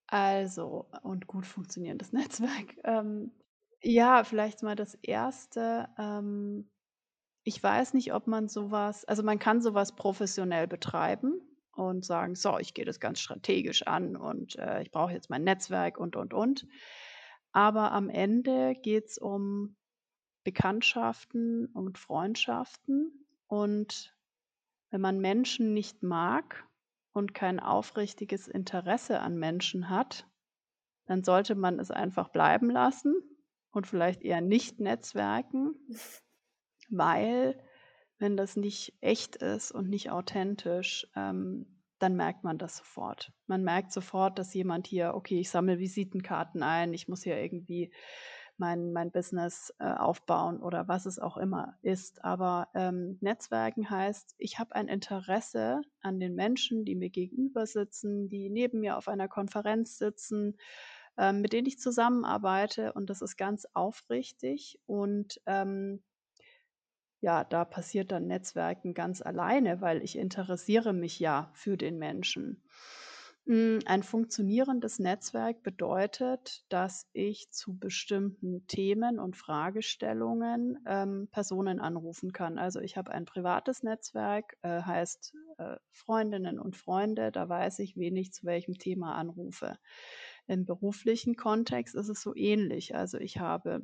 also, 0.07 0.87
und 1.03 1.27
gut 1.27 1.47
funktionierendes 1.47 2.13
Netzwerk. 2.13 2.77
Ähm, 2.85 3.33
ja, 3.83 4.25
vielleicht 4.25 4.63
mal 4.63 4.77
das 4.77 4.95
Erste. 5.03 5.89
Ähm, 5.99 6.71
ich 7.45 7.63
weiß 7.63 7.95
nicht, 7.95 8.13
ob 8.13 8.27
man 8.27 8.49
sowas, 8.49 9.05
also 9.05 9.23
man 9.23 9.39
kann 9.39 9.61
sowas 9.61 9.95
professionell 9.95 10.67
betreiben 10.67 11.41
und 11.73 12.05
sagen, 12.05 12.35
so, 12.35 12.59
ich 12.59 12.75
gehe 12.75 12.85
das 12.85 13.01
ganz 13.01 13.21
strategisch 13.21 13.87
an 13.87 14.17
und 14.17 14.57
äh, 14.57 14.83
ich 14.83 14.91
brauche 14.91 15.13
jetzt 15.13 15.31
mein 15.31 15.45
Netzwerk 15.45 15.99
und, 15.99 16.17
und, 16.17 16.35
und. 16.35 16.67
Aber 17.53 17.93
am 17.93 18.11
Ende 18.11 18.75
geht 18.75 19.07
es 19.07 19.19
um 19.19 19.77
Bekanntschaften 20.45 21.67
und 21.67 21.99
Freundschaften. 21.99 23.27
Und 23.47 24.18
wenn 24.91 25.01
man 25.01 25.21
Menschen 25.21 25.75
nicht 25.75 26.03
mag 26.03 26.67
und 27.13 27.35
kein 27.35 27.61
aufrichtiges 27.61 28.49
Interesse 28.49 29.21
an 29.21 29.37
Menschen 29.39 29.91
hat, 29.91 30.27
dann 31.07 31.25
sollte 31.25 31.55
man 31.55 31.79
es 31.79 31.91
einfach 31.91 32.29
bleiben 32.29 32.71
lassen 32.71 33.15
und 33.71 33.87
vielleicht 33.87 34.23
eher 34.23 34.41
nicht 34.41 34.81
netzwerken, 34.81 35.75
weil 36.91 37.63
wenn 38.19 38.37
das 38.37 38.57
nicht 38.57 38.97
echt 39.01 39.37
ist 39.37 39.71
und 39.71 39.89
nicht 39.89 40.11
authentisch, 40.11 41.07
ähm, 41.15 41.79
dann 41.99 42.15
merkt 42.15 42.45
man 42.45 42.59
das 42.59 42.77
sofort. 42.77 43.33
Man 43.47 43.65
merkt 43.65 43.93
sofort, 43.93 44.39
dass 44.39 44.55
jemand 44.55 44.87
hier, 44.87 45.15
okay, 45.15 45.41
ich 45.41 45.51
sammle 45.51 45.79
Visitenkarten 45.79 46.63
ein, 46.63 46.95
ich 46.95 47.09
muss 47.09 47.23
hier 47.23 47.41
irgendwie 47.41 47.93
mein, 48.59 48.93
mein 48.93 49.11
Business 49.11 49.73
äh, 49.79 49.85
aufbauen 49.85 50.63
oder 50.63 50.89
was 50.89 51.07
es 51.07 51.19
auch 51.19 51.37
immer 51.37 51.79
ist. 51.83 52.25
Aber 52.25 52.69
ähm, 52.75 53.19
Netzwerken 53.21 53.89
heißt, 53.89 54.35
ich 54.39 54.59
habe 54.59 54.75
ein 54.75 54.89
Interesse 54.89 55.81
an 56.01 56.21
den 56.21 56.35
Menschen, 56.35 56.85
die 56.85 56.95
mir 56.95 57.11
gegenüber 57.11 57.67
sitzen, 57.67 58.29
die 58.29 58.51
neben 58.51 58.81
mir 58.81 58.97
auf 58.97 59.09
einer 59.09 59.29
Konferenz 59.29 59.99
sitzen, 59.99 60.57
ähm, 61.17 61.41
mit 61.41 61.53
denen 61.53 61.67
ich 61.67 61.79
zusammenarbeite 61.79 62.93
und 62.93 63.11
das 63.11 63.23
ist 63.23 63.37
ganz 63.37 63.67
aufrichtig 63.75 64.81
und 64.87 65.41
ähm, 65.47 66.03
ja, 67.21 67.45
da 67.45 67.65
passiert 67.65 68.13
dann 68.13 68.29
Netzwerken 68.29 68.95
ganz 68.95 69.23
alleine, 69.23 69.81
weil 69.81 70.03
ich 70.03 70.17
interessiere 70.17 70.93
mich 70.93 71.19
ja 71.19 71.51
für 71.53 71.77
den 71.77 71.99
Menschen. 71.99 72.63
Hm, 73.49 73.79
ein 73.87 74.03
funktionierendes 74.03 74.99
Netzwerk 74.99 75.63
bedeutet, 75.63 76.67
dass 76.69 77.09
ich 77.15 77.51
zu 77.51 77.79
bestimmten 77.79 78.67
Themen 78.67 79.19
und 79.19 79.39
Fragestellungen 79.39 80.79
ähm, 80.87 81.29
Personen 81.31 81.81
anrufen 81.81 82.35
kann. 82.35 82.59
Also 82.59 82.81
ich 82.81 82.99
habe 82.99 83.11
ein 83.11 83.25
privates 83.25 83.83
Netzwerk, 83.83 84.59
äh, 84.61 84.83
heißt 84.83 85.35
äh, 85.57 85.77
Freundinnen 85.93 86.59
und 86.59 86.77
Freunde, 86.77 87.33
da 87.33 87.49
weiß 87.49 87.79
ich, 87.79 87.97
wen 87.97 88.17
ich 88.17 88.35
zu 88.35 88.45
welchem 88.45 88.75
Thema 88.75 89.15
anrufe. 89.15 89.79
Im 90.47 90.67
beruflichen 90.67 91.35
Kontext 91.35 91.95
ist 91.95 92.11
es 92.11 92.21
so 92.21 92.37
ähnlich. 92.37 92.95
Also 92.95 93.17
ich 93.17 93.39
habe 93.39 93.81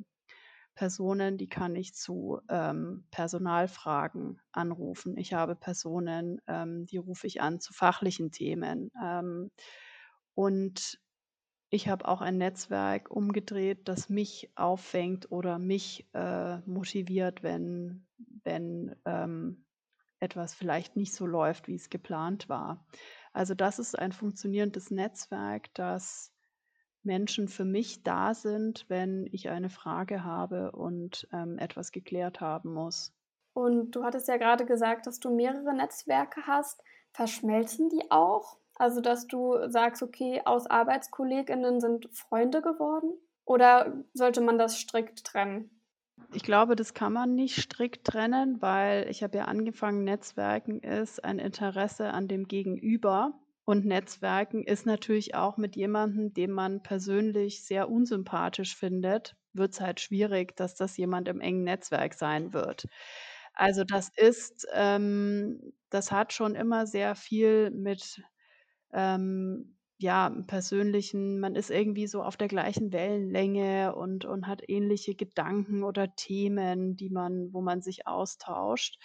Personen, 0.75 1.37
die 1.37 1.47
kann 1.49 1.75
ich 1.75 1.95
zu 1.95 2.39
ähm, 2.49 3.07
Personalfragen 3.11 4.41
anrufen. 4.51 5.17
Ich 5.17 5.33
habe 5.33 5.55
Personen, 5.55 6.41
ähm, 6.47 6.85
die 6.85 6.97
rufe 6.97 7.27
ich 7.27 7.41
an 7.41 7.59
zu 7.59 7.73
fachlichen 7.73 8.31
Themen. 8.31 8.91
Ähm, 9.01 9.51
und 10.35 10.99
ich 11.69 11.87
habe 11.87 12.07
auch 12.07 12.21
ein 12.21 12.37
Netzwerk 12.37 13.09
umgedreht, 13.09 13.87
das 13.87 14.09
mich 14.09 14.51
auffängt 14.55 15.31
oder 15.31 15.59
mich 15.59 16.07
äh, 16.13 16.57
motiviert, 16.59 17.43
wenn, 17.43 18.07
wenn 18.43 18.95
ähm, 19.05 19.65
etwas 20.19 20.53
vielleicht 20.55 20.95
nicht 20.95 21.13
so 21.13 21.25
läuft, 21.25 21.67
wie 21.67 21.75
es 21.75 21.89
geplant 21.89 22.49
war. 22.49 22.85
Also 23.33 23.55
das 23.55 23.79
ist 23.79 23.97
ein 23.97 24.11
funktionierendes 24.11 24.91
Netzwerk, 24.91 25.73
das 25.73 26.34
Menschen 27.05 27.47
für 27.47 27.65
mich 27.65 28.03
da 28.03 28.33
sind, 28.33 28.85
wenn 28.87 29.27
ich 29.31 29.49
eine 29.49 29.69
Frage 29.69 30.23
habe 30.23 30.71
und 30.71 31.27
ähm, 31.31 31.57
etwas 31.57 31.91
geklärt 31.91 32.41
haben 32.41 32.73
muss. 32.73 33.13
Und 33.53 33.91
du 33.91 34.03
hattest 34.03 34.27
ja 34.27 34.37
gerade 34.37 34.65
gesagt, 34.65 35.07
dass 35.07 35.19
du 35.19 35.33
mehrere 35.33 35.73
Netzwerke 35.73 36.41
hast. 36.45 36.83
Verschmelzen 37.13 37.89
die 37.89 38.11
auch? 38.11 38.57
Also, 38.75 38.99
dass 38.99 39.27
du 39.27 39.69
sagst, 39.69 40.03
okay, 40.03 40.41
aus 40.43 40.67
Arbeitskolleginnen 40.67 41.79
sind 41.79 42.09
Freunde 42.11 42.61
geworden? 42.61 43.13
Oder 43.45 44.03
sollte 44.13 44.41
man 44.41 44.57
das 44.57 44.77
strikt 44.77 45.23
trennen? 45.23 45.69
Ich 46.33 46.43
glaube, 46.43 46.75
das 46.75 46.93
kann 46.93 47.13
man 47.13 47.35
nicht 47.35 47.61
strikt 47.61 48.05
trennen, 48.05 48.61
weil 48.61 49.09
ich 49.09 49.23
habe 49.23 49.37
ja 49.37 49.45
angefangen, 49.45 50.03
Netzwerken 50.03 50.79
ist 50.79 51.23
ein 51.23 51.39
Interesse 51.39 52.11
an 52.11 52.27
dem 52.27 52.47
Gegenüber. 52.47 53.39
Und 53.65 53.85
Netzwerken 53.85 54.63
ist 54.63 54.85
natürlich 54.85 55.33
auch 55.35 55.57
mit 55.57 55.75
jemandem, 55.75 56.33
den 56.33 56.51
man 56.51 56.83
persönlich 56.83 57.63
sehr 57.65 57.89
unsympathisch 57.89 58.75
findet, 58.75 59.35
wird 59.53 59.73
es 59.73 59.81
halt 59.81 59.99
schwierig, 59.99 60.55
dass 60.55 60.75
das 60.75 60.97
jemand 60.97 61.27
im 61.27 61.41
engen 61.41 61.63
Netzwerk 61.63 62.13
sein 62.13 62.53
wird. 62.53 62.85
Also 63.53 63.83
das 63.83 64.09
ist, 64.15 64.67
ähm, 64.73 65.73
das 65.89 66.11
hat 66.11 66.33
schon 66.33 66.55
immer 66.55 66.85
sehr 66.85 67.15
viel 67.15 67.71
mit 67.71 68.21
ähm, 68.93 69.77
ja, 69.97 70.29
persönlichen, 70.47 71.39
man 71.39 71.55
ist 71.55 71.71
irgendwie 71.71 72.07
so 72.07 72.21
auf 72.21 72.37
der 72.37 72.49
gleichen 72.49 72.91
Wellenlänge 72.91 73.95
und, 73.95 74.25
und 74.25 74.45
hat 74.47 74.61
ähnliche 74.67 75.15
Gedanken 75.15 75.83
oder 75.83 76.13
Themen, 76.15 76.97
die 76.97 77.09
man, 77.09 77.53
wo 77.53 77.61
man 77.61 77.81
sich 77.81 78.05
austauscht. 78.07 78.99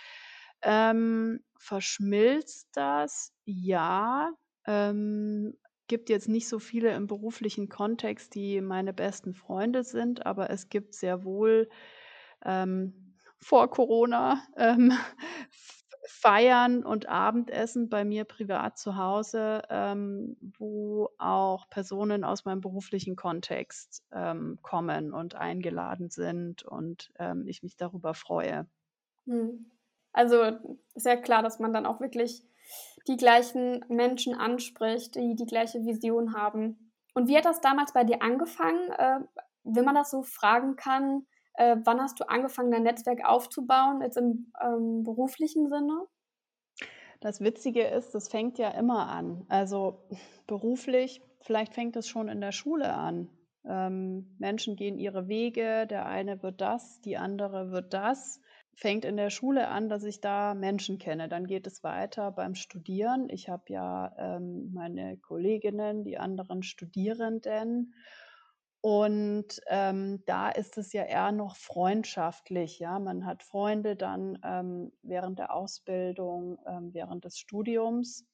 Ähm, 0.63 1.41
verschmilzt 1.59 2.69
das? 2.73 3.33
Ja, 3.45 4.31
ähm, 4.71 5.57
gibt 5.89 6.09
jetzt 6.09 6.29
nicht 6.29 6.49
so 6.49 6.61
viele 6.61 6.95
im 6.95 7.09
beruflichen 7.09 7.69
Kontext, 7.69 8.37
die 8.37 8.61
meine 8.61 8.93
besten 8.93 9.35
Freunde 9.35 9.83
sind, 9.83 10.25
aber 10.25 10.51
es 10.51 10.69
gibt 10.69 10.95
sehr 10.95 11.25
wohl 11.25 11.69
ähm, 12.45 13.17
vor 13.39 13.69
Corona 13.71 14.41
ähm, 14.57 14.93
Feiern 16.07 16.85
und 16.85 17.09
Abendessen 17.09 17.89
bei 17.89 18.05
mir 18.05 18.25
privat 18.25 18.79
zu 18.79 18.97
Hause, 18.97 19.63
ähm, 19.69 20.37
wo 20.41 21.09
auch 21.19 21.69
Personen 21.69 22.23
aus 22.23 22.45
meinem 22.45 22.61
beruflichen 22.61 23.17
Kontext 23.17 24.05
ähm, 24.13 24.59
kommen 24.63 25.13
und 25.13 25.35
eingeladen 25.35 26.09
sind 26.09 26.63
und 26.63 27.13
ähm, 27.19 27.49
ich 27.49 27.65
mich 27.65 27.77
darüber 27.77 28.15
freue. 28.15 28.69
Hm. 29.27 29.67
Also 30.13 30.59
sehr 30.95 31.17
klar, 31.21 31.43
dass 31.43 31.59
man 31.59 31.73
dann 31.73 31.87
auch 31.87 32.01
wirklich 32.01 32.45
die 33.09 33.17
gleichen 33.17 33.85
Menschen 33.89 34.35
anspricht, 34.35 35.15
die 35.15 35.35
die 35.35 35.47
gleiche 35.47 35.85
Vision 35.85 36.35
haben. 36.35 36.93
Und 37.15 37.29
wie 37.29 37.37
hat 37.37 37.45
das 37.45 37.61
damals 37.61 37.93
bei 37.93 38.05
dir 38.05 38.23
angefangen? 38.23 38.91
Äh, 38.93 39.21
wenn 39.65 39.85
man 39.85 39.95
das 39.95 40.11
so 40.11 40.23
fragen 40.23 40.77
kann, 40.77 41.27
äh, 41.55 41.77
wann 41.85 42.01
hast 42.01 42.21
du 42.21 42.29
angefangen, 42.29 42.71
dein 42.71 42.85
Netzwerk 42.85 43.25
aufzubauen, 43.25 44.01
jetzt 44.03 44.17
im 44.17 44.53
ähm, 44.63 45.03
beruflichen 45.03 45.69
Sinne? 45.69 46.07
Das 47.21 47.41
Witzige 47.41 47.83
ist, 47.83 48.15
das 48.15 48.29
fängt 48.29 48.59
ja 48.59 48.71
immer 48.71 49.09
an. 49.09 49.45
Also 49.49 50.03
beruflich, 50.47 51.21
vielleicht 51.43 51.75
fängt 51.75 51.97
es 51.97 52.09
schon 52.09 52.29
in 52.29 52.41
der 52.41 52.53
Schule 52.53 52.95
an. 52.95 53.29
Ähm, 53.67 54.35
Menschen 54.39 54.75
gehen 54.77 54.99
ihre 54.99 55.29
Wege, 55.29 55.87
der 55.87 56.07
eine 56.07 56.43
wird 56.43 56.63
das, 56.63 57.01
die 57.03 57.19
andere 57.19 57.71
wird 57.71 57.93
das 57.93 58.41
fängt 58.81 59.05
in 59.05 59.19
der 59.19 59.29
Schule 59.29 59.69
an, 59.69 59.91
dass 59.91 60.05
ich 60.05 60.23
da 60.23 60.55
Menschen 60.55 60.99
kenne. 60.99 61.29
Dann 61.29 61.47
geht 61.47 61.67
es 61.67 61.85
weiter 61.85 62.33
beim 62.33 62.55
Studieren. 62.55 63.29
Ich 63.29 63.51
habe 63.51 63.65
ja 63.69 64.15
ähm, 64.17 64.73
meine 64.73 65.19
Kolleginnen, 65.19 66.03
die 66.03 66.17
anderen 66.17 66.63
Studierenden. 66.63 67.95
Und 68.81 69.61
ähm, 69.67 70.23
da 70.25 70.49
ist 70.49 70.79
es 70.79 70.95
ja 70.95 71.03
eher 71.03 71.31
noch 71.31 71.57
freundschaftlich. 71.57 72.79
Ja, 72.79 72.99
man 72.99 73.27
hat 73.27 73.43
Freunde 73.43 73.97
dann 73.97 74.39
ähm, 74.43 74.93
während 75.03 75.39
der 75.39 75.55
Ausbildung, 75.55 76.59
ähm, 76.67 76.95
während 76.95 77.27
des 77.27 77.39
Studiums. 77.39 78.27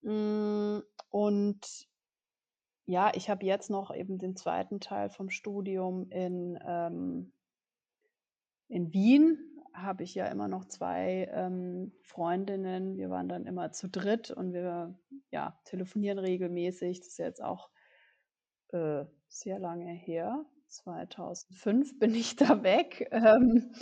Mm, 0.00 0.78
und 1.10 1.86
ja, 2.86 3.12
ich 3.14 3.28
habe 3.28 3.44
jetzt 3.44 3.68
noch 3.68 3.94
eben 3.94 4.18
den 4.18 4.36
zweiten 4.36 4.80
Teil 4.80 5.10
vom 5.10 5.28
Studium 5.28 6.08
in, 6.08 6.58
ähm, 6.66 7.34
in 8.68 8.90
Wien 8.94 9.52
habe 9.76 10.02
ich 10.02 10.14
ja 10.14 10.26
immer 10.26 10.48
noch 10.48 10.64
zwei 10.64 11.28
ähm, 11.32 11.92
Freundinnen. 12.02 12.96
Wir 12.96 13.10
waren 13.10 13.28
dann 13.28 13.46
immer 13.46 13.72
zu 13.72 13.88
dritt 13.88 14.30
und 14.30 14.52
wir 14.52 14.98
ja, 15.30 15.58
telefonieren 15.64 16.18
regelmäßig. 16.18 17.00
Das 17.00 17.08
ist 17.08 17.18
jetzt 17.18 17.42
auch 17.42 17.70
äh, 18.72 19.04
sehr 19.28 19.58
lange 19.58 19.92
her. 19.92 20.44
2005 20.68 21.98
bin 21.98 22.14
ich 22.14 22.36
da 22.36 22.62
weg. 22.62 23.08
Ähm, 23.10 23.72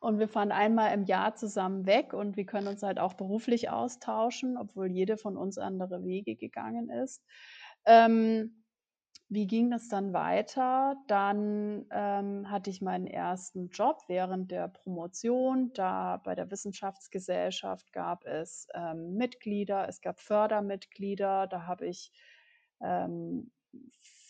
und 0.00 0.18
wir 0.18 0.28
fahren 0.28 0.52
einmal 0.52 0.92
im 0.92 1.04
Jahr 1.04 1.34
zusammen 1.34 1.86
weg 1.86 2.12
und 2.12 2.36
wir 2.36 2.44
können 2.44 2.66
uns 2.66 2.82
halt 2.82 2.98
auch 2.98 3.14
beruflich 3.14 3.70
austauschen, 3.70 4.58
obwohl 4.58 4.90
jede 4.90 5.16
von 5.16 5.38
uns 5.38 5.56
andere 5.56 6.04
Wege 6.04 6.36
gegangen 6.36 6.90
ist. 6.90 7.24
Ähm, 7.86 8.63
wie 9.28 9.46
ging 9.46 9.70
das 9.70 9.88
dann 9.88 10.12
weiter? 10.12 10.96
Dann 11.08 11.86
ähm, 11.90 12.50
hatte 12.50 12.70
ich 12.70 12.82
meinen 12.82 13.06
ersten 13.06 13.70
Job 13.70 14.02
während 14.06 14.50
der 14.50 14.68
Promotion. 14.68 15.72
Da 15.74 16.18
bei 16.18 16.34
der 16.34 16.50
Wissenschaftsgesellschaft 16.50 17.92
gab 17.92 18.24
es 18.26 18.68
ähm, 18.74 19.14
Mitglieder, 19.14 19.88
es 19.88 20.00
gab 20.00 20.20
Fördermitglieder. 20.20 21.46
Da 21.46 21.66
habe 21.66 21.86
ich 21.86 22.12
ähm, 22.80 23.50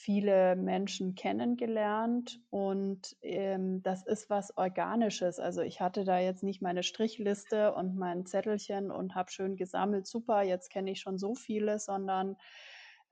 viele 0.04 0.54
Menschen 0.54 1.14
kennengelernt 1.14 2.40
und 2.50 3.16
ähm, 3.22 3.82
das 3.82 4.06
ist 4.06 4.28
was 4.28 4.56
Organisches. 4.56 5.38
Also 5.38 5.62
ich 5.62 5.80
hatte 5.80 6.04
da 6.04 6.18
jetzt 6.18 6.42
nicht 6.42 6.62
meine 6.62 6.82
Strichliste 6.82 7.74
und 7.74 7.96
mein 7.96 8.26
Zettelchen 8.26 8.90
und 8.90 9.14
habe 9.14 9.30
schön 9.30 9.56
gesammelt, 9.56 10.06
super, 10.06 10.42
jetzt 10.42 10.70
kenne 10.70 10.90
ich 10.90 11.00
schon 11.00 11.18
so 11.18 11.34
viele, 11.34 11.78
sondern 11.78 12.36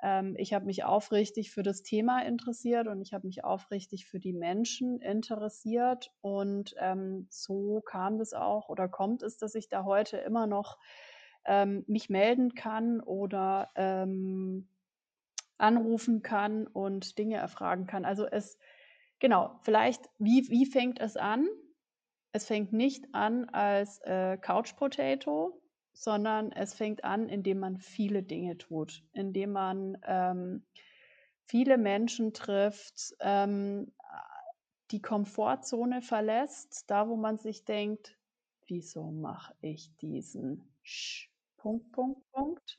ähm, 0.03 0.35
ich 0.37 0.53
habe 0.53 0.67
mich 0.67 0.85
aufrichtig 0.85 1.53
für 1.53 1.63
das 1.63 1.83
Thema 1.83 2.25
interessiert 2.25 2.89
und 2.89 3.01
ich 3.01 3.15
habe 3.15 3.27
mich 3.27 3.45
aufrichtig 3.45 4.07
für 4.07 4.19
die 4.19 4.33
Menschen 4.33 5.01
interessiert 5.01 6.13
und 6.21 6.75
ähm, 6.79 7.27
so 7.31 7.81
kam 7.81 8.19
das 8.19 8.35
auch 8.35 8.69
oder 8.69 8.89
kommt 8.89 9.23
es, 9.23 9.39
dass 9.39 9.55
ich 9.55 9.69
da 9.69 9.85
heute 9.85 10.19
immer 10.19 10.47
noch 10.47 10.79
ähm, 11.45 11.85
mich 11.87 12.11
melden 12.11 12.55
kann 12.55 13.01
oder 13.01 13.71
ähm, 13.77 14.69
anrufen 15.59 16.23
kann 16.23 16.67
und 16.67 17.19
Dinge 17.19 17.37
erfragen 17.37 17.87
kann. 17.87 18.05
Also 18.05 18.27
es, 18.27 18.59
genau, 19.21 19.59
vielleicht, 19.63 20.11
wie, 20.19 20.49
wie 20.51 20.67
fängt 20.67 21.01
es 21.01 21.17
an? 21.17 21.47
Es 22.33 22.47
fängt 22.47 22.73
nicht 22.73 23.15
an 23.15 23.49
als 23.51 24.01
äh, 24.01 24.37
Couch 24.39 24.75
Potato, 24.77 25.62
sondern 25.93 26.53
es 26.53 26.75
fängt 26.75 27.05
an, 27.05 27.29
indem 27.29 27.61
man 27.61 27.79
viele 27.79 28.23
Dinge 28.23 28.59
tut, 28.59 29.05
indem 29.13 29.53
man 29.53 29.99
ähm, 30.07 30.67
viele 31.45 31.79
Menschen 31.79 32.33
trifft, 32.33 33.15
ähm, 33.21 33.93
die 34.91 35.03
Komfortzone 35.03 36.03
verlässt, 36.03 36.91
da 36.91 37.09
wo 37.09 37.17
man 37.17 37.39
sich 37.39 37.65
denkt, 37.65 38.19
wieso 38.67 39.11
mache 39.11 39.55
ich 39.61 39.97
diesen 39.97 40.75
Sch 40.83 41.31
Punkt, 41.57 41.93
Punkt, 41.93 42.31
Punkt 42.33 42.79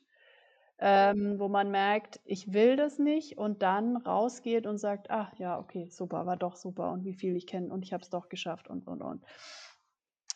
ähm, 0.78 1.38
wo 1.38 1.48
man 1.48 1.70
merkt, 1.70 2.20
ich 2.24 2.52
will 2.52 2.76
das 2.76 2.98
nicht 2.98 3.38
und 3.38 3.62
dann 3.62 3.96
rausgeht 3.96 4.66
und 4.66 4.78
sagt, 4.78 5.10
ach 5.10 5.32
ja, 5.38 5.58
okay, 5.58 5.88
super, 5.88 6.26
war 6.26 6.36
doch 6.36 6.56
super 6.56 6.90
und 6.90 7.04
wie 7.04 7.14
viel 7.14 7.36
ich 7.36 7.46
kenne 7.46 7.72
und 7.72 7.84
ich 7.84 7.92
habe 7.92 8.02
es 8.02 8.10
doch 8.10 8.28
geschafft 8.28 8.68
und, 8.68 8.86
und, 8.86 9.00
und. 9.02 9.24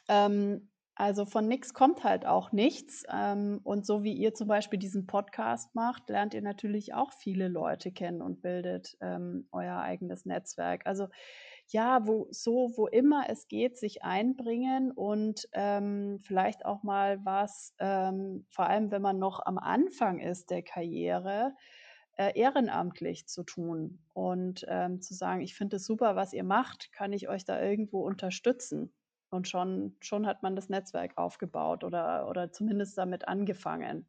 Ähm, 0.09 0.71
also 0.99 1.27
von 1.27 1.47
nichts 1.47 1.75
kommt 1.75 2.03
halt 2.03 2.27
auch 2.27 2.51
nichts. 2.51 3.05
Ähm, 3.09 3.61
und 3.63 3.87
so 3.87 4.03
wie 4.03 4.15
ihr 4.15 4.35
zum 4.35 4.49
Beispiel 4.49 4.81
diesen 4.81 5.07
Podcast 5.07 5.73
macht, 5.77 6.09
lernt 6.09 6.35
ihr 6.35 6.43
natürlich 6.43 6.93
auch 6.93 7.13
viele 7.13 7.47
Leute 7.47 7.93
kennen 7.93 8.21
und 8.21 8.43
bildet 8.43 8.97
ähm, 9.01 9.47
euer 9.53 9.79
eigenes 9.79 10.27
Netzwerk. 10.27 10.85
Also 10.87 11.07
ja, 11.69 12.05
wo 12.09 12.27
so, 12.33 12.73
wo 12.75 12.89
immer 12.89 13.27
es 13.29 13.47
geht, 13.47 13.79
sich 13.79 14.03
einbringen 14.03 14.91
und 14.91 15.49
ähm, 15.53 16.19
vielleicht 16.19 16.67
auch 16.67 16.83
mal 16.83 17.25
was, 17.25 17.77
ähm, 17.79 18.45
vor 18.51 18.67
allem 18.67 18.91
wenn 18.91 19.03
man 19.03 19.21
noch 19.21 19.47
am 19.47 19.59
Anfang 19.59 20.19
ist 20.19 20.51
der 20.51 20.63
Karriere, 20.63 21.55
äh, 22.17 22.37
ehrenamtlich 22.37 23.29
zu 23.29 23.45
tun 23.45 24.01
und 24.15 24.67
ähm, 24.67 25.01
zu 25.01 25.15
sagen, 25.15 25.43
ich 25.43 25.55
finde 25.55 25.77
es 25.77 25.85
super, 25.85 26.17
was 26.17 26.33
ihr 26.33 26.43
macht, 26.43 26.91
kann 26.91 27.13
ich 27.13 27.29
euch 27.29 27.45
da 27.45 27.63
irgendwo 27.63 28.05
unterstützen? 28.05 28.93
Und 29.31 29.49
schon, 29.49 29.97
schon 30.01 30.27
hat 30.27 30.43
man 30.43 30.57
das 30.57 30.69
Netzwerk 30.69 31.17
aufgebaut 31.17 31.85
oder, 31.85 32.29
oder 32.29 32.51
zumindest 32.51 32.97
damit 32.97 33.29
angefangen. 33.29 34.07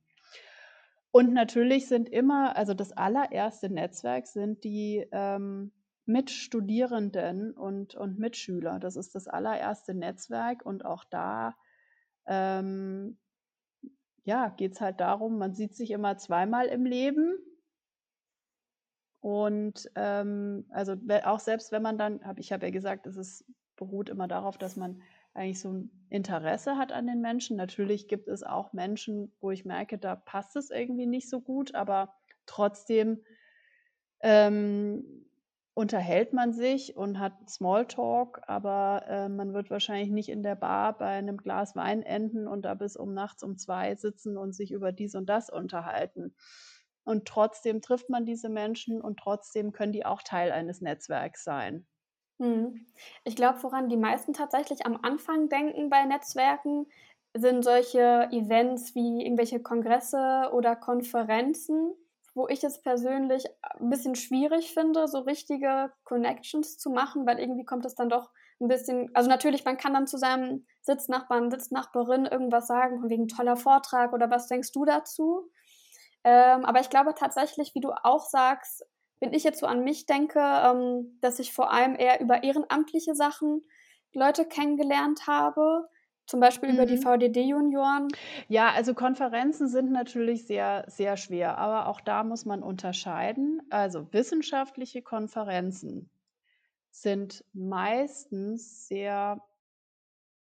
Und 1.11 1.33
natürlich 1.33 1.87
sind 1.87 2.09
immer, 2.09 2.55
also 2.55 2.73
das 2.73 2.91
allererste 2.91 3.69
Netzwerk 3.69 4.27
sind 4.27 4.63
die 4.63 5.07
ähm, 5.11 5.71
Mitstudierenden 6.05 7.53
und, 7.53 7.95
und 7.95 8.19
Mitschüler. 8.19 8.79
Das 8.79 8.95
ist 8.95 9.15
das 9.15 9.27
allererste 9.27 9.93
Netzwerk 9.93 10.65
und 10.65 10.85
auch 10.85 11.03
da 11.03 11.55
ähm, 12.27 13.17
ja, 14.23 14.49
geht 14.49 14.73
es 14.73 14.81
halt 14.81 14.99
darum, 14.99 15.39
man 15.39 15.55
sieht 15.55 15.75
sich 15.75 15.91
immer 15.91 16.17
zweimal 16.17 16.67
im 16.67 16.85
Leben. 16.85 17.37
Und 19.21 19.89
ähm, 19.95 20.65
also 20.69 20.95
auch 21.25 21.39
selbst 21.39 21.71
wenn 21.71 21.81
man 21.81 21.97
dann, 21.97 22.23
hab, 22.23 22.39
ich 22.39 22.51
habe 22.51 22.67
ja 22.67 22.71
gesagt, 22.71 23.07
es 23.07 23.17
ist, 23.17 23.45
beruht 23.79 24.09
immer 24.09 24.27
darauf, 24.27 24.57
dass 24.57 24.75
man 24.75 25.01
eigentlich 25.33 25.59
so 25.59 25.71
ein 25.71 26.05
Interesse 26.09 26.77
hat 26.77 26.91
an 26.91 27.07
den 27.07 27.21
Menschen. 27.21 27.55
Natürlich 27.55 28.07
gibt 28.07 28.27
es 28.27 28.43
auch 28.43 28.73
Menschen, 28.73 29.31
wo 29.39 29.51
ich 29.51 29.65
merke, 29.65 29.97
da 29.97 30.15
passt 30.15 30.55
es 30.57 30.69
irgendwie 30.69 31.05
nicht 31.05 31.29
so 31.29 31.39
gut, 31.39 31.73
aber 31.75 32.13
trotzdem 32.45 33.23
ähm, 34.21 35.25
unterhält 35.73 36.33
man 36.33 36.51
sich 36.51 36.97
und 36.97 37.19
hat 37.19 37.49
Smalltalk, 37.49 38.41
aber 38.47 39.05
äh, 39.07 39.29
man 39.29 39.53
wird 39.53 39.69
wahrscheinlich 39.69 40.09
nicht 40.09 40.27
in 40.27 40.43
der 40.43 40.55
Bar 40.55 40.97
bei 40.97 41.07
einem 41.07 41.37
Glas 41.37 41.73
Wein 41.75 42.03
enden 42.03 42.47
und 42.47 42.63
da 42.63 42.73
bis 42.73 42.97
um 42.97 43.13
nachts 43.13 43.43
um 43.43 43.57
zwei 43.57 43.95
sitzen 43.95 44.37
und 44.37 44.53
sich 44.53 44.73
über 44.73 44.91
dies 44.91 45.15
und 45.15 45.29
das 45.29 45.49
unterhalten. 45.49 46.35
Und 47.05 47.25
trotzdem 47.25 47.81
trifft 47.81 48.09
man 48.09 48.25
diese 48.25 48.49
Menschen 48.49 49.01
und 49.01 49.19
trotzdem 49.19 49.71
können 49.71 49.93
die 49.93 50.05
auch 50.05 50.21
Teil 50.21 50.51
eines 50.51 50.81
Netzwerks 50.81 51.45
sein. 51.45 51.87
Hm. 52.39 52.85
Ich 53.23 53.35
glaube, 53.35 53.61
woran 53.63 53.89
die 53.89 53.97
meisten 53.97 54.33
tatsächlich 54.33 54.85
am 54.85 54.99
Anfang 55.01 55.49
denken 55.49 55.89
bei 55.89 56.05
Netzwerken, 56.05 56.87
sind 57.35 57.63
solche 57.63 58.27
Events 58.31 58.95
wie 58.95 59.23
irgendwelche 59.23 59.61
Kongresse 59.61 60.49
oder 60.53 60.75
Konferenzen 60.75 61.93
wo 62.35 62.47
ich 62.47 62.63
es 62.63 62.81
persönlich 62.81 63.43
ein 63.79 63.89
bisschen 63.89 64.15
schwierig 64.15 64.73
finde, 64.73 65.07
so 65.07 65.19
richtige 65.19 65.91
Connections 66.05 66.77
zu 66.77 66.89
machen, 66.89 67.25
weil 67.25 67.39
irgendwie 67.39 67.65
kommt 67.65 67.85
es 67.85 67.95
dann 67.95 68.09
doch 68.09 68.31
ein 68.61 68.67
bisschen, 68.67 69.09
also 69.13 69.29
natürlich, 69.29 69.65
man 69.65 69.77
kann 69.77 69.93
dann 69.93 70.07
zu 70.07 70.17
seinem 70.17 70.65
Sitznachbarn, 70.81 71.51
Sitznachbarin 71.51 72.25
irgendwas 72.25 72.67
sagen, 72.67 72.99
von 72.99 73.09
wegen 73.09 73.27
toller 73.27 73.57
Vortrag 73.57 74.13
oder 74.13 74.29
was 74.29 74.47
denkst 74.47 74.71
du 74.71 74.85
dazu? 74.85 75.49
Ähm, 76.23 76.65
aber 76.65 76.79
ich 76.81 76.89
glaube 76.89 77.13
tatsächlich, 77.13 77.73
wie 77.75 77.81
du 77.81 77.91
auch 78.03 78.25
sagst, 78.25 78.85
wenn 79.19 79.33
ich 79.33 79.43
jetzt 79.43 79.59
so 79.59 79.65
an 79.65 79.83
mich 79.83 80.05
denke, 80.05 80.39
ähm, 80.39 81.17
dass 81.21 81.39
ich 81.39 81.53
vor 81.53 81.71
allem 81.71 81.95
eher 81.95 82.21
über 82.21 82.43
ehrenamtliche 82.43 83.15
Sachen 83.15 83.63
Leute 84.13 84.45
kennengelernt 84.45 85.27
habe, 85.27 85.87
zum 86.25 86.39
Beispiel 86.39 86.69
über 86.69 86.85
die 86.85 86.97
mhm. 86.97 87.01
VDD-Junioren? 87.01 88.07
Ja, 88.47 88.71
also 88.71 88.93
Konferenzen 88.93 89.67
sind 89.67 89.91
natürlich 89.91 90.45
sehr, 90.45 90.85
sehr 90.87 91.17
schwer, 91.17 91.57
aber 91.57 91.87
auch 91.87 92.01
da 92.01 92.23
muss 92.23 92.45
man 92.45 92.63
unterscheiden. 92.63 93.61
Also 93.69 94.11
wissenschaftliche 94.13 95.01
Konferenzen 95.01 96.09
sind 96.91 97.43
meistens 97.53 98.87
sehr 98.87 99.41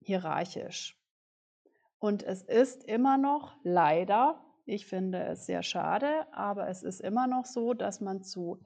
hierarchisch. 0.01 0.99
Und 1.99 2.23
es 2.23 2.43
ist 2.43 2.85
immer 2.85 3.17
noch 3.17 3.55
leider, 3.63 4.44
ich 4.67 4.87
finde 4.87 5.23
es 5.25 5.47
sehr 5.47 5.63
schade, 5.63 6.27
aber 6.33 6.69
es 6.69 6.83
ist 6.83 7.01
immer 7.01 7.27
noch 7.27 7.47
so, 7.47 7.75
dass 7.75 8.01
man 8.01 8.23
zu 8.23 8.61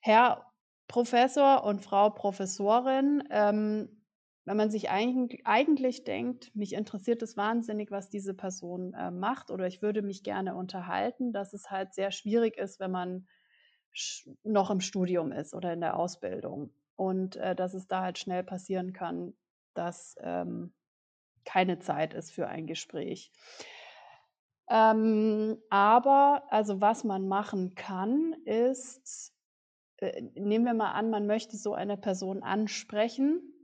Herr 0.00 0.52
Professor 0.86 1.64
und 1.64 1.82
Frau 1.82 2.10
Professorin 2.10 3.24
ähm, 3.30 3.98
wenn 4.48 4.56
man 4.56 4.70
sich 4.70 4.88
eigentlich, 4.88 5.46
eigentlich 5.46 6.04
denkt, 6.04 6.56
mich 6.56 6.72
interessiert 6.72 7.20
es 7.22 7.36
wahnsinnig, 7.36 7.90
was 7.90 8.08
diese 8.08 8.32
Person 8.32 8.94
äh, 8.94 9.10
macht 9.10 9.50
oder 9.50 9.66
ich 9.66 9.82
würde 9.82 10.00
mich 10.00 10.22
gerne 10.22 10.54
unterhalten, 10.54 11.34
dass 11.34 11.52
es 11.52 11.70
halt 11.70 11.92
sehr 11.92 12.10
schwierig 12.12 12.56
ist, 12.56 12.80
wenn 12.80 12.90
man 12.90 13.28
noch 14.44 14.70
im 14.70 14.80
Studium 14.80 15.32
ist 15.32 15.52
oder 15.52 15.74
in 15.74 15.82
der 15.82 15.98
Ausbildung 15.98 16.72
und 16.96 17.36
äh, 17.36 17.54
dass 17.54 17.74
es 17.74 17.88
da 17.88 18.00
halt 18.00 18.16
schnell 18.16 18.42
passieren 18.42 18.94
kann, 18.94 19.34
dass 19.74 20.16
ähm, 20.22 20.72
keine 21.44 21.78
Zeit 21.78 22.14
ist 22.14 22.30
für 22.30 22.48
ein 22.48 22.66
Gespräch. 22.66 23.30
Ähm, 24.70 25.58
aber 25.70 26.44
also 26.50 26.80
was 26.80 27.04
man 27.04 27.28
machen 27.28 27.74
kann, 27.74 28.34
ist, 28.44 29.32
äh, 29.98 30.22
nehmen 30.34 30.64
wir 30.64 30.74
mal 30.74 30.92
an, 30.92 31.10
man 31.10 31.26
möchte 31.26 31.56
so 31.56 31.74
eine 31.74 31.96
Person 31.96 32.42
ansprechen 32.42 33.58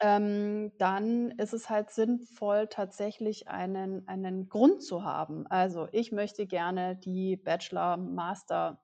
ähm, 0.00 0.72
dann 0.78 1.30
ist 1.32 1.52
es 1.52 1.70
halt 1.70 1.90
sinnvoll, 1.90 2.66
tatsächlich 2.68 3.48
einen, 3.48 4.06
einen 4.08 4.48
Grund 4.48 4.82
zu 4.82 5.04
haben. 5.04 5.46
Also 5.46 5.88
ich 5.92 6.12
möchte 6.12 6.46
gerne 6.46 6.96
die 6.96 7.36
Bachelor, 7.36 7.96
Master, 7.96 8.82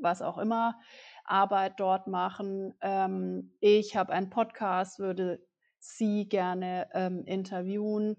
was 0.00 0.22
auch 0.22 0.38
immer, 0.38 0.80
Arbeit 1.24 1.78
dort 1.78 2.06
machen. 2.06 2.74
Ähm, 2.80 3.56
ich 3.60 3.96
habe 3.96 4.12
einen 4.12 4.30
Podcast, 4.30 4.98
würde 4.98 5.46
Sie 5.78 6.28
gerne 6.28 6.88
ähm, 6.92 7.24
interviewen. 7.26 8.16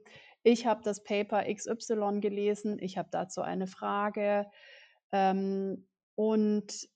Ich 0.47 0.65
habe 0.65 0.81
das 0.81 1.03
Paper 1.03 1.43
XY 1.53 2.21
gelesen, 2.21 2.77
ich 2.79 2.97
habe 2.97 3.09
dazu 3.11 3.41
eine 3.41 3.67
Frage. 3.67 4.49
Ähm, 5.11 5.85
und 6.15 6.87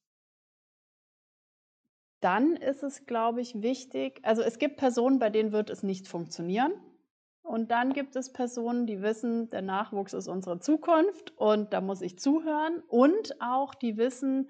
dann 2.22 2.56
ist 2.56 2.82
es, 2.82 3.06
glaube 3.06 3.42
ich, 3.42 3.62
wichtig, 3.62 4.22
also 4.24 4.42
es 4.42 4.58
gibt 4.58 4.78
Personen, 4.78 5.20
bei 5.20 5.30
denen 5.30 5.52
wird 5.52 5.70
es 5.70 5.84
nicht 5.84 6.08
funktionieren. 6.08 6.72
Und 7.42 7.72
dann 7.72 7.92
gibt 7.92 8.16
es 8.16 8.32
Personen, 8.32 8.88
die 8.88 9.02
wissen, 9.02 9.50
der 9.50 9.64
Nachwuchs 9.64 10.14
ist 10.14 10.30
unsere 10.30 10.60
Zukunft 10.60 11.38
und 11.38 11.74
da 11.74 11.82
muss 11.82 12.02
ich 12.02 12.18
zuhören. 12.18 12.82
Und 12.88 13.42
auch 13.42 13.76
die 13.76 13.98
wissen, 13.98 14.50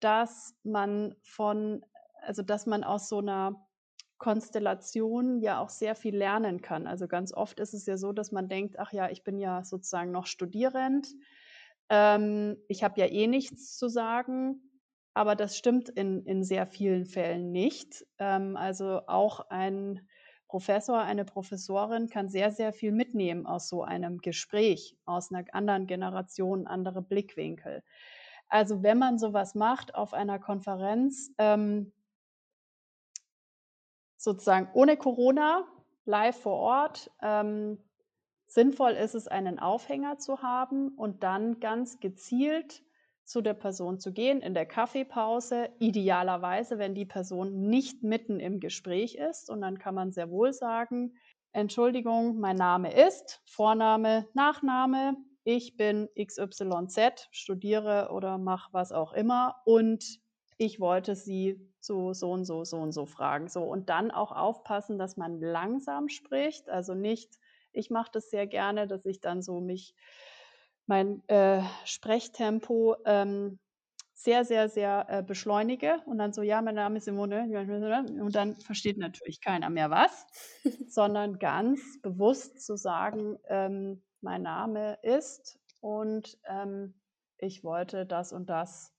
dass 0.00 0.58
man 0.64 1.14
von, 1.22 1.84
also 2.22 2.42
dass 2.42 2.66
man 2.66 2.82
aus 2.82 3.08
so 3.08 3.18
einer 3.18 3.64
Konstellation 4.22 5.40
ja 5.40 5.60
auch 5.60 5.68
sehr 5.68 5.94
viel 5.94 6.16
lernen 6.16 6.62
kann. 6.62 6.86
Also 6.86 7.08
ganz 7.08 7.34
oft 7.34 7.60
ist 7.60 7.74
es 7.74 7.86
ja 7.86 7.96
so, 7.96 8.12
dass 8.12 8.32
man 8.32 8.48
denkt, 8.48 8.78
ach 8.78 8.92
ja, 8.92 9.10
ich 9.10 9.24
bin 9.24 9.38
ja 9.38 9.64
sozusagen 9.64 10.12
noch 10.12 10.26
Studierend, 10.26 11.08
ähm, 11.88 12.56
ich 12.68 12.84
habe 12.84 13.00
ja 13.00 13.06
eh 13.06 13.26
nichts 13.26 13.76
zu 13.76 13.88
sagen 13.88 14.62
aber 15.14 15.36
das 15.36 15.56
stimmt 15.56 15.88
in, 15.88 16.24
in 16.24 16.42
sehr 16.42 16.66
vielen 16.66 17.06
Fällen 17.06 17.52
nicht. 17.52 18.06
Ähm, 18.18 18.56
also 18.56 19.02
auch 19.06 19.50
ein 19.50 20.08
Professor, 20.48 21.00
eine 21.00 21.24
Professorin 21.24 22.08
kann 22.08 22.28
sehr, 22.28 22.50
sehr 22.50 22.72
viel 22.72 22.92
mitnehmen 22.92 23.46
aus 23.46 23.68
so 23.68 23.82
einem 23.82 24.18
Gespräch, 24.18 24.96
aus 25.04 25.32
einer 25.32 25.44
anderen 25.52 25.86
Generation, 25.86 26.66
andere 26.66 27.02
Blickwinkel. 27.02 27.82
Also 28.48 28.82
wenn 28.82 28.98
man 28.98 29.18
sowas 29.18 29.54
macht 29.54 29.94
auf 29.94 30.12
einer 30.12 30.38
Konferenz, 30.38 31.32
ähm, 31.38 31.92
sozusagen 34.22 34.68
ohne 34.72 34.96
Corona, 34.96 35.64
live 36.04 36.40
vor 36.40 36.58
Ort, 36.58 37.10
ähm, 37.20 37.78
sinnvoll 38.46 38.92
ist 38.92 39.14
es, 39.14 39.28
einen 39.28 39.58
Aufhänger 39.58 40.18
zu 40.18 40.42
haben 40.42 40.90
und 40.96 41.22
dann 41.22 41.58
ganz 41.58 41.98
gezielt 42.00 42.82
zu 43.24 43.40
der 43.40 43.54
Person 43.54 43.98
zu 43.98 44.12
gehen 44.12 44.40
in 44.40 44.54
der 44.54 44.66
Kaffeepause, 44.66 45.70
idealerweise, 45.78 46.78
wenn 46.78 46.94
die 46.94 47.04
Person 47.04 47.68
nicht 47.68 48.02
mitten 48.02 48.40
im 48.40 48.60
Gespräch 48.60 49.14
ist. 49.14 49.48
Und 49.48 49.60
dann 49.60 49.78
kann 49.78 49.94
man 49.94 50.12
sehr 50.12 50.30
wohl 50.30 50.52
sagen, 50.52 51.14
Entschuldigung, 51.52 52.38
mein 52.38 52.56
Name 52.56 52.92
ist, 53.06 53.42
Vorname, 53.46 54.26
Nachname, 54.34 55.16
ich 55.44 55.76
bin 55.76 56.08
XYZ, 56.16 57.28
studiere 57.30 58.10
oder 58.12 58.38
mache 58.38 58.72
was 58.72 58.92
auch 58.92 59.12
immer 59.12 59.56
und 59.64 60.21
ich 60.58 60.80
wollte 60.80 61.14
Sie 61.14 61.60
zu 61.80 62.14
so 62.14 62.30
und 62.32 62.44
so, 62.44 62.64
so 62.64 62.78
und 62.78 62.92
so 62.92 63.06
fragen. 63.06 63.48
So 63.48 63.62
und 63.62 63.88
dann 63.88 64.10
auch 64.10 64.32
aufpassen, 64.32 64.98
dass 64.98 65.16
man 65.16 65.40
langsam 65.40 66.08
spricht, 66.08 66.68
also 66.68 66.94
nicht, 66.94 67.38
ich 67.72 67.90
mache 67.90 68.10
das 68.12 68.30
sehr 68.30 68.46
gerne, 68.46 68.86
dass 68.86 69.04
ich 69.06 69.20
dann 69.20 69.42
so 69.42 69.60
mich 69.60 69.94
mein 70.86 71.26
äh, 71.28 71.62
Sprechtempo 71.84 72.96
ähm, 73.06 73.58
sehr, 74.14 74.44
sehr, 74.44 74.68
sehr 74.68 75.06
äh, 75.08 75.22
beschleunige 75.22 76.00
und 76.06 76.18
dann 76.18 76.32
so, 76.32 76.42
ja, 76.42 76.62
mein 76.62 76.76
Name 76.76 76.98
ist 76.98 77.06
Simone 77.06 77.44
und 78.20 78.34
dann 78.34 78.54
versteht 78.56 78.98
natürlich 78.98 79.40
keiner 79.40 79.68
mehr 79.70 79.90
was, 79.90 80.26
sondern 80.88 81.38
ganz 81.38 81.80
bewusst 82.02 82.64
zu 82.64 82.76
sagen, 82.76 83.38
ähm, 83.48 84.02
mein 84.20 84.42
Name 84.42 84.98
ist 85.02 85.58
und 85.80 86.38
ähm, 86.46 86.94
ich 87.38 87.64
wollte 87.64 88.06
das 88.06 88.32
und 88.32 88.48
das. 88.48 88.92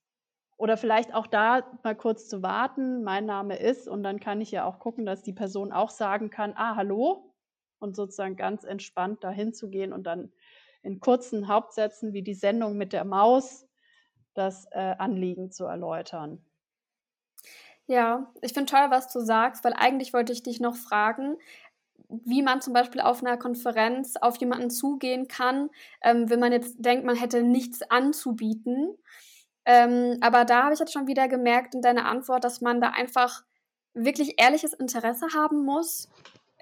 Oder 0.57 0.77
vielleicht 0.77 1.13
auch 1.13 1.27
da 1.27 1.63
mal 1.83 1.95
kurz 1.95 2.27
zu 2.29 2.41
warten, 2.41 3.03
mein 3.03 3.25
Name 3.25 3.57
ist 3.57 3.87
und 3.87 4.03
dann 4.03 4.19
kann 4.19 4.39
ich 4.39 4.51
ja 4.51 4.65
auch 4.65 4.79
gucken, 4.79 5.05
dass 5.05 5.23
die 5.23 5.33
Person 5.33 5.71
auch 5.71 5.89
sagen 5.89 6.29
kann, 6.29 6.53
ah, 6.55 6.75
hallo 6.75 7.33
und 7.79 7.95
sozusagen 7.95 8.35
ganz 8.35 8.63
entspannt 8.63 9.23
dahin 9.23 9.53
zu 9.53 9.69
gehen 9.69 9.93
und 9.93 10.03
dann 10.03 10.31
in 10.83 10.99
kurzen 10.99 11.47
Hauptsätzen 11.47 12.13
wie 12.13 12.23
die 12.23 12.33
Sendung 12.33 12.77
mit 12.77 12.93
der 12.93 13.05
Maus 13.05 13.67
das 14.33 14.67
äh, 14.71 14.95
Anliegen 14.97 15.51
zu 15.51 15.65
erläutern. 15.65 16.43
Ja, 17.85 18.31
ich 18.41 18.53
finde 18.53 18.71
toll, 18.71 18.85
was 18.89 19.11
du 19.11 19.19
sagst, 19.19 19.63
weil 19.63 19.73
eigentlich 19.73 20.13
wollte 20.13 20.31
ich 20.31 20.43
dich 20.43 20.59
noch 20.59 20.75
fragen, 20.75 21.37
wie 22.09 22.41
man 22.41 22.61
zum 22.61 22.73
Beispiel 22.73 23.01
auf 23.01 23.21
einer 23.21 23.37
Konferenz 23.37 24.15
auf 24.17 24.37
jemanden 24.37 24.69
zugehen 24.69 25.27
kann, 25.27 25.69
ähm, 26.01 26.29
wenn 26.29 26.39
man 26.39 26.51
jetzt 26.51 26.75
denkt, 26.79 27.05
man 27.05 27.15
hätte 27.15 27.43
nichts 27.43 27.81
anzubieten. 27.89 28.95
Ähm, 29.65 30.17
aber 30.21 30.45
da 30.45 30.63
habe 30.63 30.73
ich 30.73 30.80
jetzt 30.80 30.93
schon 30.93 31.08
wieder 31.08 31.28
gemerkt 31.28 31.76
in 31.76 31.82
deiner 31.82 32.06
Antwort, 32.06 32.43
dass 32.43 32.62
man 32.62 32.82
da 32.82 32.89
einfach 32.89 33.43
wirklich 33.93 34.41
ehrliches 34.41 34.73
Interesse 34.73 35.28
haben 35.34 35.63
muss 35.63 36.10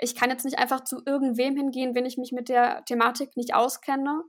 ich 0.02 0.16
kann 0.16 0.32
jetzt 0.32 0.44
nicht 0.44 0.58
einfach 0.58 0.84
zu 0.84 1.02
irgendwem 1.06 1.56
hingehen, 1.56 1.94
wenn 1.94 2.08
ich 2.08 2.18
mich 2.18 2.32
mit 2.32 2.50
der 2.50 2.84
Thematik 2.86 3.38
nicht 3.38 3.54
auskenne. 3.54 4.24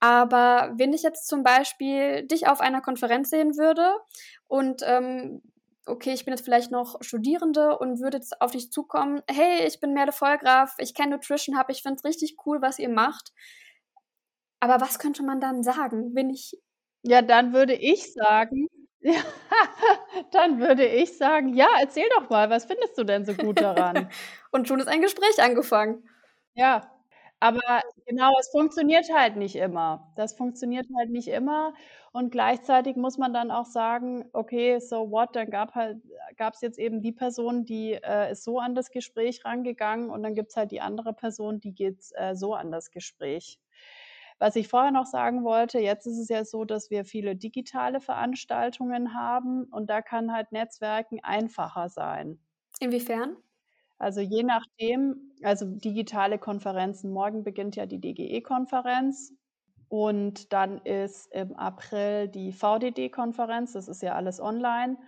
Aber 0.00 0.74
wenn 0.76 0.92
ich 0.92 1.02
jetzt 1.02 1.28
zum 1.28 1.44
Beispiel 1.44 2.26
dich 2.26 2.48
auf 2.48 2.60
einer 2.60 2.80
Konferenz 2.80 3.30
sehen 3.30 3.56
würde 3.56 3.94
und 4.48 4.82
ähm, 4.84 5.42
okay, 5.86 6.12
ich 6.12 6.24
bin 6.24 6.34
jetzt 6.34 6.44
vielleicht 6.44 6.72
noch 6.72 6.96
Studierende 7.00 7.78
und 7.78 8.00
würde 8.00 8.16
jetzt 8.16 8.40
auf 8.40 8.50
dich 8.50 8.72
zukommen, 8.72 9.22
hey, 9.30 9.64
ich 9.64 9.78
bin 9.78 9.92
Merle 9.92 10.10
Vollgraf, 10.10 10.74
ich 10.78 10.92
kenne 10.92 11.12
Nutrition 11.12 11.56
Hub, 11.56 11.70
ich 11.70 11.82
finde 11.82 11.98
es 11.98 12.04
richtig 12.04 12.36
cool, 12.44 12.60
was 12.60 12.80
ihr 12.80 12.88
macht. 12.88 13.32
Aber 14.58 14.80
was 14.80 14.98
könnte 14.98 15.22
man 15.22 15.40
dann 15.40 15.62
sagen, 15.62 16.14
wenn 16.14 16.30
ich... 16.30 16.58
Ja, 17.02 17.22
dann 17.22 17.52
würde 17.52 17.74
ich 17.74 18.12
sagen, 18.12 18.68
ja, 19.00 19.14
dann 20.32 20.58
würde 20.60 20.84
ich 20.86 21.16
sagen, 21.16 21.54
ja, 21.54 21.68
erzähl 21.80 22.08
doch 22.18 22.28
mal, 22.30 22.50
was 22.50 22.64
findest 22.64 22.98
du 22.98 23.04
denn 23.04 23.24
so 23.24 23.34
gut 23.34 23.60
daran? 23.60 24.08
Und 24.50 24.66
schon 24.68 24.80
ist 24.80 24.88
ein 24.88 25.02
Gespräch 25.02 25.40
angefangen. 25.42 26.02
Ja, 26.54 26.90
aber 27.38 27.60
genau, 28.06 28.32
es 28.40 28.48
funktioniert 28.50 29.06
halt 29.14 29.36
nicht 29.36 29.56
immer. 29.56 30.12
Das 30.16 30.32
funktioniert 30.34 30.86
halt 30.98 31.10
nicht 31.10 31.28
immer. 31.28 31.74
Und 32.12 32.30
gleichzeitig 32.30 32.96
muss 32.96 33.18
man 33.18 33.34
dann 33.34 33.50
auch 33.50 33.66
sagen, 33.66 34.24
okay, 34.32 34.78
so 34.80 35.10
what, 35.10 35.36
dann 35.36 35.50
gab 35.50 35.74
halt, 35.74 35.98
gab 36.38 36.54
es 36.54 36.62
jetzt 36.62 36.78
eben 36.78 37.02
die 37.02 37.12
Person, 37.12 37.64
die 37.66 37.92
äh, 37.92 38.32
ist 38.32 38.42
so 38.44 38.58
an 38.58 38.74
das 38.74 38.90
Gespräch 38.90 39.44
rangegangen 39.44 40.08
und 40.10 40.22
dann 40.22 40.34
gibt 40.34 40.48
es 40.50 40.56
halt 40.56 40.70
die 40.72 40.80
andere 40.80 41.12
Person, 41.12 41.60
die 41.60 41.74
geht 41.74 41.98
äh, 42.14 42.34
so 42.34 42.54
an 42.54 42.72
das 42.72 42.90
Gespräch. 42.90 43.60
Was 44.38 44.56
ich 44.56 44.68
vorher 44.68 44.90
noch 44.90 45.06
sagen 45.06 45.44
wollte, 45.44 45.78
jetzt 45.78 46.06
ist 46.06 46.18
es 46.18 46.28
ja 46.28 46.44
so, 46.44 46.64
dass 46.64 46.90
wir 46.90 47.04
viele 47.04 47.36
digitale 47.36 48.00
Veranstaltungen 48.00 49.14
haben 49.14 49.64
und 49.64 49.88
da 49.88 50.02
kann 50.02 50.32
halt 50.32 50.52
Netzwerken 50.52 51.20
einfacher 51.22 51.88
sein. 51.88 52.38
Inwiefern? 52.80 53.36
Also 53.98 54.20
je 54.20 54.42
nachdem, 54.42 55.32
also 55.42 55.64
digitale 55.64 56.38
Konferenzen, 56.38 57.10
morgen 57.12 57.44
beginnt 57.44 57.76
ja 57.76 57.86
die 57.86 58.00
DGE-Konferenz 58.00 59.32
und 59.88 60.52
dann 60.52 60.78
ist 60.78 61.32
im 61.32 61.56
April 61.56 62.28
die 62.28 62.52
VDD-Konferenz, 62.52 63.72
das 63.72 63.88
ist 63.88 64.02
ja 64.02 64.14
alles 64.14 64.38
online. 64.38 64.98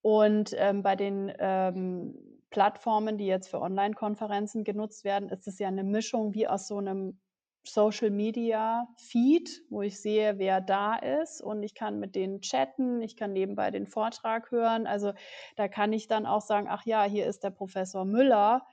Und 0.00 0.54
ähm, 0.56 0.82
bei 0.82 0.94
den 0.94 1.32
ähm, 1.38 2.14
Plattformen, 2.50 3.18
die 3.18 3.26
jetzt 3.26 3.48
für 3.48 3.60
Online-Konferenzen 3.60 4.62
genutzt 4.62 5.02
werden, 5.02 5.28
ist 5.28 5.48
es 5.48 5.58
ja 5.58 5.66
eine 5.66 5.82
Mischung 5.82 6.34
wie 6.34 6.46
aus 6.46 6.68
so 6.68 6.78
einem 6.78 7.18
Social 7.64 8.10
Media 8.10 8.86
Feed, 8.96 9.62
wo 9.70 9.82
ich 9.82 10.00
sehe, 10.00 10.38
wer 10.38 10.60
da 10.60 10.96
ist 10.96 11.40
und 11.40 11.62
ich 11.62 11.74
kann 11.74 11.98
mit 11.98 12.14
denen 12.14 12.40
chatten, 12.40 13.00
ich 13.00 13.16
kann 13.16 13.32
nebenbei 13.32 13.70
den 13.70 13.86
Vortrag 13.86 14.50
hören. 14.50 14.86
Also 14.86 15.12
da 15.56 15.68
kann 15.68 15.92
ich 15.92 16.06
dann 16.06 16.26
auch 16.26 16.42
sagen, 16.42 16.66
ach 16.68 16.84
ja, 16.84 17.04
hier 17.04 17.26
ist 17.26 17.42
der 17.42 17.50
Professor 17.50 18.04
Müller 18.04 18.66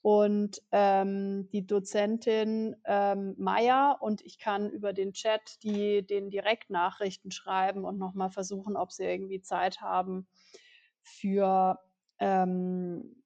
und 0.00 0.62
ähm, 0.72 1.48
die 1.52 1.66
Dozentin 1.66 2.76
ähm, 2.84 3.34
Meier 3.36 3.98
und 4.00 4.22
ich 4.22 4.38
kann 4.38 4.70
über 4.70 4.92
den 4.92 5.12
Chat 5.12 5.62
die, 5.62 6.06
den 6.06 6.30
Direktnachrichten 6.30 7.30
schreiben 7.30 7.84
und 7.84 7.98
nochmal 7.98 8.30
versuchen, 8.30 8.76
ob 8.76 8.92
sie 8.92 9.04
irgendwie 9.04 9.42
Zeit 9.42 9.80
haben 9.80 10.26
für 11.02 11.78
ähm, 12.20 13.22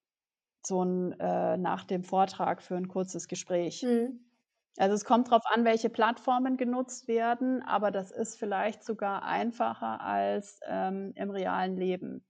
so 0.65 0.85
ein 0.85 1.13
äh, 1.21 1.57
nach 1.57 1.85
dem 1.85 2.05
Vortrag 2.05 2.63
für 2.63 2.77
ein 2.77 2.89
kurzes 2.89 3.29
Gespräch. 3.29 3.83
Mhm. 3.83 4.21
Also 4.79 4.95
es 4.95 5.05
kommt 5.05 5.29
darauf 5.29 5.45
an, 5.47 5.65
welche 5.65 5.91
Plattformen 5.91 6.57
genutzt 6.57 7.07
werden, 7.09 7.63
aber 7.63 7.91
das 7.91 8.11
ist 8.11 8.39
vielleicht 8.39 8.83
sogar 8.85 9.23
einfacher 9.23 10.01
als 10.01 10.61
ähm, 10.67 11.13
im 11.17 11.31
realen 11.31 11.77
Leben. 11.77 12.25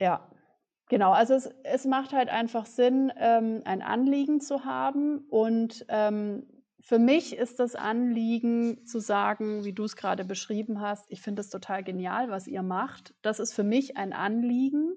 Ja, 0.00 0.30
genau. 0.88 1.12
Also 1.12 1.34
es, 1.34 1.46
es 1.64 1.84
macht 1.84 2.12
halt 2.12 2.28
einfach 2.28 2.66
Sinn, 2.66 3.12
ähm, 3.16 3.62
ein 3.64 3.82
Anliegen 3.82 4.40
zu 4.40 4.64
haben. 4.64 5.26
Und 5.28 5.84
ähm, 5.88 6.46
für 6.80 6.98
mich 6.98 7.36
ist 7.36 7.60
das 7.60 7.74
Anliegen 7.74 8.86
zu 8.86 8.98
sagen, 9.00 9.64
wie 9.64 9.72
du 9.72 9.84
es 9.84 9.96
gerade 9.96 10.24
beschrieben 10.24 10.80
hast, 10.80 11.06
ich 11.08 11.22
finde 11.22 11.40
es 11.40 11.50
total 11.50 11.82
genial, 11.82 12.28
was 12.30 12.46
ihr 12.46 12.62
macht. 12.62 13.14
Das 13.22 13.38
ist 13.40 13.54
für 13.54 13.64
mich 13.64 13.96
ein 13.96 14.12
Anliegen 14.12 14.94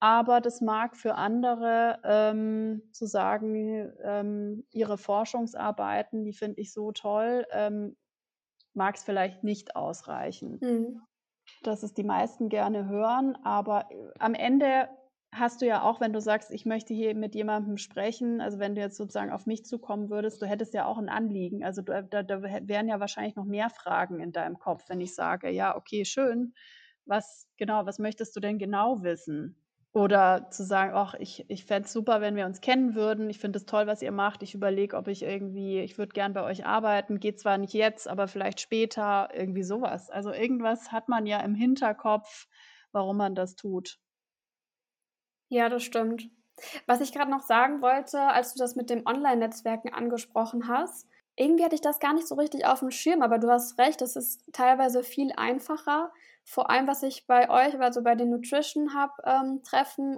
aber 0.00 0.40
das 0.40 0.60
mag 0.60 0.96
für 0.96 1.14
andere 1.14 2.00
ähm, 2.04 2.82
zu 2.92 3.06
sagen, 3.06 3.92
ähm, 4.02 4.64
ihre 4.70 4.98
Forschungsarbeiten, 4.98 6.24
die 6.24 6.32
finde 6.32 6.60
ich 6.60 6.72
so 6.72 6.92
toll, 6.92 7.46
ähm, 7.50 7.96
mag 8.74 8.96
es 8.96 9.04
vielleicht 9.04 9.44
nicht 9.44 9.76
ausreichen. 9.76 10.60
Mhm. 10.60 11.02
Dass 11.62 11.82
es 11.82 11.94
die 11.94 12.04
meisten 12.04 12.48
gerne 12.48 12.88
hören, 12.88 13.36
aber 13.44 13.90
äh, 13.90 14.10
am 14.18 14.34
Ende 14.34 14.88
hast 15.32 15.62
du 15.62 15.66
ja 15.66 15.82
auch, 15.82 16.00
wenn 16.00 16.12
du 16.12 16.20
sagst, 16.20 16.50
ich 16.50 16.64
möchte 16.64 16.94
hier 16.94 17.14
mit 17.14 17.34
jemandem 17.34 17.76
sprechen, 17.76 18.40
also 18.40 18.58
wenn 18.58 18.74
du 18.74 18.80
jetzt 18.80 18.96
sozusagen 18.96 19.32
auf 19.32 19.46
mich 19.46 19.64
zukommen 19.64 20.08
würdest, 20.10 20.40
du 20.40 20.46
hättest 20.46 20.74
ja 20.74 20.86
auch 20.86 20.98
ein 20.98 21.08
Anliegen. 21.08 21.64
Also 21.64 21.82
da, 21.82 22.02
da, 22.02 22.22
da 22.22 22.42
wären 22.42 22.88
ja 22.88 23.00
wahrscheinlich 23.00 23.34
noch 23.34 23.44
mehr 23.44 23.68
Fragen 23.70 24.20
in 24.20 24.32
deinem 24.32 24.58
Kopf, 24.58 24.88
wenn 24.88 25.00
ich 25.00 25.14
sage, 25.14 25.50
ja, 25.50 25.76
okay, 25.76 26.04
schön. 26.04 26.54
Was 27.04 27.48
genau, 27.56 27.84
was 27.84 27.98
möchtest 27.98 28.34
du 28.36 28.40
denn 28.40 28.58
genau 28.58 29.02
wissen? 29.02 29.63
Oder 29.94 30.50
zu 30.50 30.64
sagen, 30.64 30.90
ach, 30.92 31.14
ich, 31.14 31.48
ich 31.48 31.64
fände 31.64 31.86
es 31.86 31.92
super, 31.92 32.20
wenn 32.20 32.34
wir 32.34 32.46
uns 32.46 32.60
kennen 32.60 32.96
würden. 32.96 33.30
Ich 33.30 33.38
finde 33.38 33.58
es 33.58 33.64
toll, 33.64 33.86
was 33.86 34.02
ihr 34.02 34.10
macht. 34.10 34.42
Ich 34.42 34.52
überlege, 34.52 34.96
ob 34.96 35.06
ich 35.06 35.22
irgendwie, 35.22 35.78
ich 35.78 35.98
würde 35.98 36.12
gern 36.12 36.32
bei 36.32 36.42
euch 36.42 36.66
arbeiten. 36.66 37.20
Geht 37.20 37.38
zwar 37.38 37.58
nicht 37.58 37.74
jetzt, 37.74 38.08
aber 38.08 38.26
vielleicht 38.26 38.60
später, 38.60 39.28
irgendwie 39.32 39.62
sowas. 39.62 40.10
Also 40.10 40.32
irgendwas 40.32 40.90
hat 40.90 41.08
man 41.08 41.26
ja 41.26 41.38
im 41.40 41.54
Hinterkopf, 41.54 42.48
warum 42.90 43.18
man 43.18 43.36
das 43.36 43.54
tut. 43.54 44.00
Ja, 45.48 45.68
das 45.68 45.84
stimmt. 45.84 46.28
Was 46.86 47.00
ich 47.00 47.12
gerade 47.12 47.30
noch 47.30 47.42
sagen 47.42 47.80
wollte, 47.80 48.20
als 48.20 48.52
du 48.52 48.58
das 48.58 48.74
mit 48.74 48.90
dem 48.90 49.06
Online-Netzwerken 49.06 49.92
angesprochen 49.92 50.66
hast, 50.66 51.06
irgendwie 51.36 51.64
hatte 51.64 51.76
ich 51.76 51.80
das 51.80 52.00
gar 52.00 52.14
nicht 52.14 52.26
so 52.26 52.34
richtig 52.34 52.66
auf 52.66 52.80
dem 52.80 52.90
Schirm, 52.90 53.22
aber 53.22 53.38
du 53.38 53.48
hast 53.48 53.78
recht, 53.78 54.02
es 54.02 54.16
ist 54.16 54.42
teilweise 54.52 55.04
viel 55.04 55.32
einfacher. 55.36 56.12
Vor 56.44 56.70
allem, 56.70 56.86
was 56.86 57.02
ich 57.02 57.26
bei 57.26 57.48
euch, 57.48 57.78
also 57.80 58.02
bei 58.02 58.14
den 58.14 58.30
Nutrition 58.30 58.94
Hub 58.94 59.10
ähm, 59.24 59.62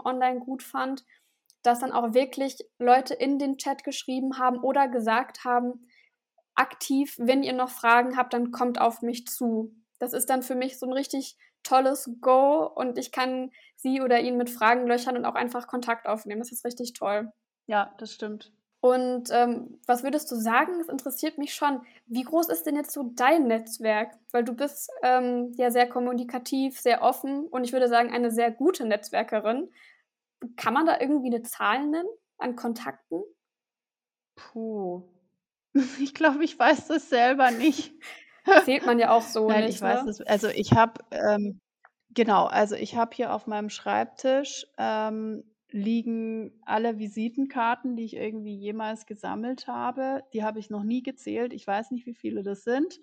online 0.04 0.40
gut 0.40 0.62
fand, 0.62 1.04
dass 1.62 1.80
dann 1.80 1.92
auch 1.92 2.14
wirklich 2.14 2.58
Leute 2.78 3.14
in 3.14 3.38
den 3.38 3.58
Chat 3.58 3.84
geschrieben 3.84 4.38
haben 4.38 4.58
oder 4.58 4.88
gesagt 4.88 5.44
haben, 5.44 5.88
aktiv, 6.54 7.14
wenn 7.18 7.42
ihr 7.42 7.52
noch 7.52 7.70
Fragen 7.70 8.16
habt, 8.16 8.32
dann 8.32 8.50
kommt 8.50 8.80
auf 8.80 9.02
mich 9.02 9.26
zu. 9.26 9.74
Das 9.98 10.12
ist 10.12 10.30
dann 10.30 10.42
für 10.42 10.54
mich 10.54 10.78
so 10.78 10.86
ein 10.86 10.92
richtig 10.92 11.36
tolles 11.62 12.10
Go 12.20 12.64
und 12.66 12.98
ich 12.98 13.12
kann 13.12 13.50
sie 13.74 14.00
oder 14.00 14.20
ihn 14.20 14.36
mit 14.36 14.50
Fragen 14.50 14.86
löchern 14.86 15.16
und 15.16 15.24
auch 15.24 15.34
einfach 15.34 15.66
Kontakt 15.66 16.06
aufnehmen. 16.06 16.40
Das 16.40 16.52
ist 16.52 16.64
richtig 16.64 16.92
toll. 16.92 17.32
Ja, 17.66 17.94
das 17.98 18.12
stimmt. 18.12 18.52
Und 18.86 19.30
ähm, 19.32 19.80
was 19.86 20.04
würdest 20.04 20.30
du 20.30 20.36
sagen? 20.36 20.78
Es 20.80 20.88
interessiert 20.88 21.38
mich 21.38 21.54
schon. 21.54 21.80
Wie 22.06 22.22
groß 22.22 22.48
ist 22.50 22.66
denn 22.66 22.76
jetzt 22.76 22.92
so 22.92 23.10
dein 23.16 23.48
Netzwerk? 23.48 24.12
Weil 24.30 24.44
du 24.44 24.54
bist 24.54 24.90
ähm, 25.02 25.52
ja 25.56 25.72
sehr 25.72 25.88
kommunikativ, 25.88 26.78
sehr 26.78 27.02
offen 27.02 27.48
und 27.48 27.64
ich 27.64 27.72
würde 27.72 27.88
sagen, 27.88 28.12
eine 28.12 28.30
sehr 28.30 28.52
gute 28.52 28.86
Netzwerkerin. 28.86 29.72
Kann 30.56 30.72
man 30.72 30.86
da 30.86 31.00
irgendwie 31.00 31.34
eine 31.34 31.42
Zahl 31.42 31.84
nennen 31.84 32.06
an 32.38 32.54
Kontakten? 32.54 33.22
Puh. 34.36 35.02
Ich 36.00 36.14
glaube, 36.14 36.42
ich 36.42 36.58
weiß 36.58 36.86
das 36.86 37.10
selber 37.10 37.50
nicht. 37.50 37.92
Zählt 38.64 38.86
man 38.86 38.98
ja 38.98 39.10
auch 39.10 39.20
so 39.20 39.48
Nein, 39.48 39.64
nicht. 39.64 39.74
ich 39.74 39.82
weiß 39.82 40.04
ne? 40.04 40.06
das. 40.06 40.20
Also 40.22 40.48
ich 40.48 40.72
habe, 40.72 41.04
ähm, 41.10 41.60
genau, 42.14 42.46
also 42.46 42.76
ich 42.76 42.96
habe 42.96 43.14
hier 43.14 43.34
auf 43.34 43.46
meinem 43.46 43.68
Schreibtisch 43.68 44.64
ähm, 44.78 45.44
liegen 45.70 46.52
alle 46.64 46.98
Visitenkarten, 46.98 47.96
die 47.96 48.04
ich 48.04 48.16
irgendwie 48.16 48.56
jemals 48.56 49.06
gesammelt 49.06 49.66
habe. 49.66 50.22
Die 50.32 50.44
habe 50.44 50.58
ich 50.58 50.70
noch 50.70 50.84
nie 50.84 51.02
gezählt. 51.02 51.52
Ich 51.52 51.66
weiß 51.66 51.90
nicht, 51.90 52.06
wie 52.06 52.14
viele 52.14 52.42
das 52.42 52.64
sind. 52.64 53.00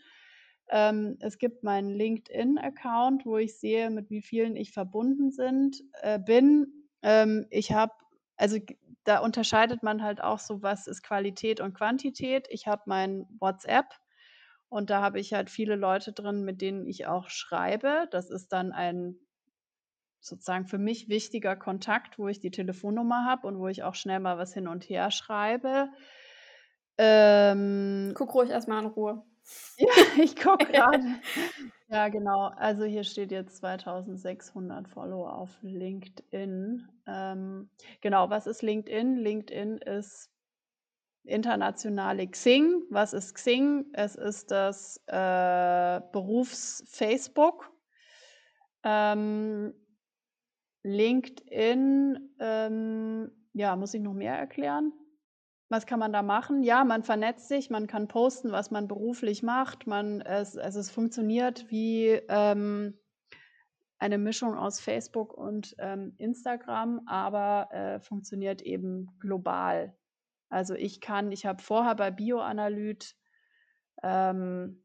Ähm, 0.70 1.18
es 1.20 1.38
gibt 1.38 1.64
meinen 1.64 1.90
LinkedIn-Account, 1.90 3.26
wo 3.26 3.38
ich 3.38 3.60
sehe, 3.60 3.90
mit 3.90 4.10
wie 4.10 4.22
vielen 4.22 4.56
ich 4.56 4.72
verbunden 4.72 5.32
sind, 5.32 5.84
äh, 6.02 6.20
bin. 6.20 6.68
Ähm, 7.02 7.46
ich 7.50 7.74
habe, 7.74 7.94
also 8.38 8.58
da 9.04 9.20
unterscheidet 9.20 9.84
man 9.84 10.02
halt 10.02 10.22
auch 10.24 10.40
so, 10.40 10.64
was 10.64 10.88
ist 10.88 11.04
Qualität 11.04 11.60
und 11.60 11.74
Quantität. 11.74 12.48
Ich 12.50 12.68
habe 12.68 12.84
mein 12.86 13.26
WhatsApp 13.40 13.88
und 14.70 14.90
da 14.90 15.02
habe 15.02 15.20
ich 15.20 15.34
halt 15.34 15.50
viele 15.50 15.76
Leute 15.76 16.14
drin, 16.14 16.44
mit 16.46 16.62
denen 16.62 16.88
ich 16.88 17.06
auch 17.08 17.30
schreibe. 17.30 18.08
Das 18.12 18.30
ist 18.30 18.48
dann 18.54 18.72
ein 18.72 19.18
sozusagen 20.24 20.66
für 20.66 20.78
mich 20.78 21.10
wichtiger 21.10 21.56
Kontakt, 21.56 22.18
wo 22.18 22.28
ich 22.28 22.40
die 22.40 22.52
Telefonnummer 22.52 23.26
habe 23.26 23.48
und 23.48 23.60
wo 23.60 23.68
ich 23.68 23.84
auch 23.84 23.96
schnell 23.96 24.20
mal 24.20 24.38
was 24.38 24.54
hin 24.54 24.68
und 24.68 24.90
her 24.90 25.12
schreibe. 25.12 25.90
Ähm, 26.98 28.14
Guck 28.16 28.34
ruhig 28.34 28.50
erstmal 28.50 28.84
in 28.84 28.90
Ruhe. 28.90 29.24
ja, 29.78 30.24
ich 30.24 30.36
gucke 30.36 30.66
gerade. 30.72 31.04
Ja, 31.90 32.08
genau. 32.08 32.52
Also 32.56 32.86
hier 32.86 33.04
steht 33.04 33.32
jetzt 33.32 33.58
2600 33.58 34.88
Follower 34.88 35.34
auf 35.34 35.58
LinkedIn. 35.62 36.88
Ähm, 37.06 37.70
genau, 38.02 38.30
was 38.30 38.48
ist 38.48 38.62
LinkedIn? 38.62 39.18
LinkedIn 39.18 39.78
ist 39.80 40.32
internationale 41.26 42.28
Xing. 42.28 42.84
Was 42.90 43.14
ist 43.14 43.36
Xing? 43.36 43.86
Es 43.94 44.16
ist 44.16 44.52
das 44.52 44.98
äh, 45.08 46.02
Berufs-Facebook. 46.12 47.72
Ähm, 48.84 49.74
LinkedIn, 50.84 52.36
ähm, 52.40 53.32
ja, 53.54 53.76
muss 53.76 53.94
ich 53.94 54.02
noch 54.02 54.14
mehr 54.14 54.38
erklären? 54.38 54.94
Was 55.70 55.86
kann 55.86 56.00
man 56.00 56.14
da 56.14 56.22
machen? 56.22 56.62
Ja, 56.62 56.84
man 56.84 57.04
vernetzt 57.04 57.48
sich, 57.48 57.70
man 57.70 57.88
kann 57.88 58.08
posten, 58.08 58.52
was 58.52 58.70
man 58.70 58.88
beruflich 58.88 59.42
macht. 59.42 59.88
Man, 59.88 60.22
es, 60.22 60.58
also 60.58 60.80
es 60.80 60.92
funktioniert 60.92 61.72
wie 61.72 62.10
ähm, 62.30 63.00
eine 63.98 64.18
Mischung 64.18 64.56
aus 64.56 64.80
Facebook 64.80 65.34
und 65.34 65.76
ähm, 65.80 66.14
Instagram, 66.18 67.02
aber 67.08 67.70
äh, 67.72 68.00
funktioniert 68.02 68.62
eben 68.62 69.18
global. 69.20 69.98
Also 70.50 70.76
ich 70.76 71.02
kann, 71.02 71.32
ich 71.32 71.46
habe 71.46 71.64
vorher 71.64 71.96
bei 71.96 72.12
Bioanalyt 72.12 73.16
ähm, 74.04 74.83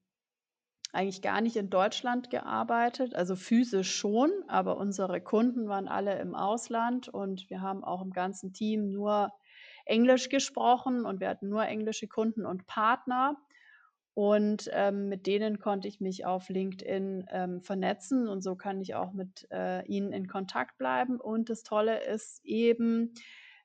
eigentlich 0.93 1.23
gar 1.23 1.41
nicht 1.41 1.57
in 1.57 1.71
Deutschland 1.71 2.31
gearbeitet, 2.31 3.15
also 3.15 3.37
physisch 3.37 3.95
schon, 3.95 4.31
aber 4.49 4.79
unsere 4.79 5.21
Kunden 5.21 5.69
waren 5.69 5.89
alle 5.89 6.19
im 6.19 6.35
Ausland 6.35 7.09
und 7.09 7.51
wir 7.51 7.61
haben 7.61 7.85
auch 7.85 8.03
im 8.03 8.13
ganzen 8.13 8.53
Team 8.53 8.91
nur 8.91 9.33
Englisch 9.85 10.29
gesprochen 10.29 11.05
und 11.05 11.21
wir 11.21 11.29
hatten 11.29 11.49
nur 11.49 11.67
englische 11.67 12.09
Kunden 12.09 12.47
und 12.47 12.67
Partner. 12.67 13.37
Und 14.15 14.69
ähm, 14.73 15.09
mit 15.09 15.29
denen 15.29 15.61
konnte 15.61 15.87
ich 15.87 16.01
mich 16.01 16.27
auf 16.27 16.49
LinkedIn 16.49 17.27
ähm, 17.31 17.63
vernetzen 17.63 18.27
und 18.27 18.43
so 18.43 18.57
kann 18.57 18.81
ich 18.81 18.97
auch 18.97 19.13
mit 19.13 19.47
äh, 19.53 19.87
ihnen 19.87 20.13
in 20.13 20.27
Kontakt 20.27 20.77
bleiben. 20.77 21.21
Und 21.21 21.51
das 21.51 21.63
Tolle 21.63 22.03
ist 22.05 22.45
eben, 22.45 23.15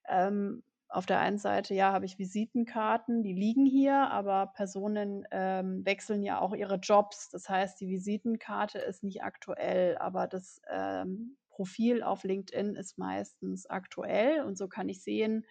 ähm, 0.07 0.61
auf 0.93 1.05
der 1.05 1.19
einen 1.19 1.37
Seite, 1.37 1.73
ja, 1.73 1.91
habe 1.91 2.05
ich 2.05 2.19
Visitenkarten, 2.19 3.23
die 3.23 3.33
liegen 3.33 3.65
hier, 3.65 4.11
aber 4.11 4.47
Personen 4.55 5.25
ähm, 5.31 5.85
wechseln 5.85 6.23
ja 6.23 6.39
auch 6.39 6.53
ihre 6.53 6.75
Jobs. 6.75 7.29
Das 7.29 7.49
heißt, 7.49 7.79
die 7.81 7.87
Visitenkarte 7.89 8.79
ist 8.79 9.03
nicht 9.03 9.23
aktuell, 9.23 9.97
aber 9.97 10.27
das 10.27 10.61
ähm, 10.69 11.37
Profil 11.49 12.03
auf 12.03 12.23
LinkedIn 12.23 12.75
ist 12.75 12.97
meistens 12.97 13.65
aktuell 13.67 14.41
und 14.43 14.57
so 14.57 14.67
kann 14.67 14.89
ich 14.89 15.03
sehen, 15.03 15.45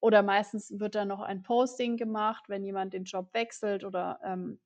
oder 0.00 0.22
meistens 0.22 0.78
wird 0.78 0.94
da 0.94 1.04
noch 1.04 1.20
ein 1.20 1.42
Posting 1.42 1.96
gemacht, 1.96 2.44
wenn 2.48 2.64
jemand 2.64 2.92
den 2.92 3.04
Job 3.04 3.34
wechselt 3.34 3.84
oder 3.84 4.20
ähm, 4.24 4.60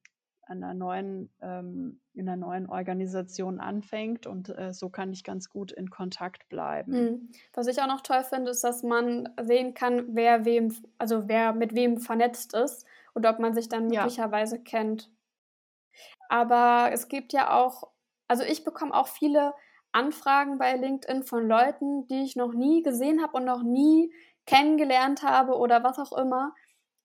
einer 0.47 0.75
neuen, 0.75 1.31
ähm, 1.41 2.01
in 2.15 2.29
einer 2.29 2.37
neuen 2.37 2.69
Organisation 2.69 3.61
anfängt. 3.61 4.27
Und 4.27 4.49
äh, 4.57 4.73
so 4.73 4.91
kann 4.91 5.13
ich 5.13 5.25
ganz 5.25 5.49
gut 5.49 5.73
in 5.73 5.91
Kontakt 5.91 6.49
bleiben. 6.49 6.93
Mhm. 6.93 7.29
Was 7.55 7.67
ich 7.67 7.81
auch 7.81 7.87
noch 7.87 8.01
toll 8.03 8.23
finde, 8.25 8.51
ist, 8.51 8.65
dass 8.65 8.83
man 8.83 9.29
sehen 9.41 9.75
kann, 9.75 10.15
wer 10.15 10.45
wem, 10.45 10.75
also 10.99 11.29
wer 11.29 11.53
mit 11.53 11.75
wem 11.75 11.99
vernetzt 11.99 12.55
ist 12.55 12.87
und 13.15 13.27
ob 13.27 13.39
man 13.39 13.55
sich 13.55 13.69
dann 13.69 13.91
Ja. 13.91 14.03
möglicherweise 14.03 14.63
kennt. 14.63 15.11
Aber 16.29 16.91
es 16.93 17.09
gibt 17.09 17.33
ja 17.33 17.53
auch, 17.55 17.91
also 18.29 18.43
ich 18.45 18.65
bekomme 18.65 18.95
auch 18.95 19.09
viele 19.09 19.55
Anfragen 19.93 20.59
bei 20.59 20.75
LinkedIn 20.77 21.23
von 21.25 21.47
Leuten, 21.47 22.07
die 22.07 22.23
ich 22.23 22.37
noch 22.37 22.55
nie 22.55 22.83
gesehen 22.83 23.23
habe 23.23 23.37
und 23.37 23.45
noch 23.45 23.63
nie 23.63 24.13
kennengelernt 24.47 25.23
habe 25.23 25.57
oder 25.57 25.85
was 25.85 25.99
auch 25.99 26.17
immer. 26.17 26.55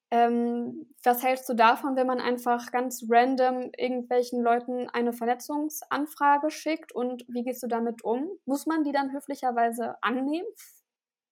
Ähm, 0.09 0.87
was 1.03 1.23
hältst 1.23 1.49
du 1.49 1.53
davon, 1.53 1.95
wenn 1.97 2.07
man 2.07 2.19
einfach 2.21 2.71
ganz 2.71 3.05
random 3.09 3.71
irgendwelchen 3.77 4.41
Leuten 4.41 4.89
eine 4.89 5.11
Vernetzungsanfrage 5.13 6.49
schickt 6.49 6.93
und 6.93 7.25
wie 7.27 7.43
gehst 7.43 7.61
du 7.63 7.67
damit 7.67 8.03
um? 8.03 8.29
Muss 8.45 8.65
man 8.65 8.83
die 8.83 8.93
dann 8.93 9.11
höflicherweise 9.11 9.95
annehmen? 10.01 10.47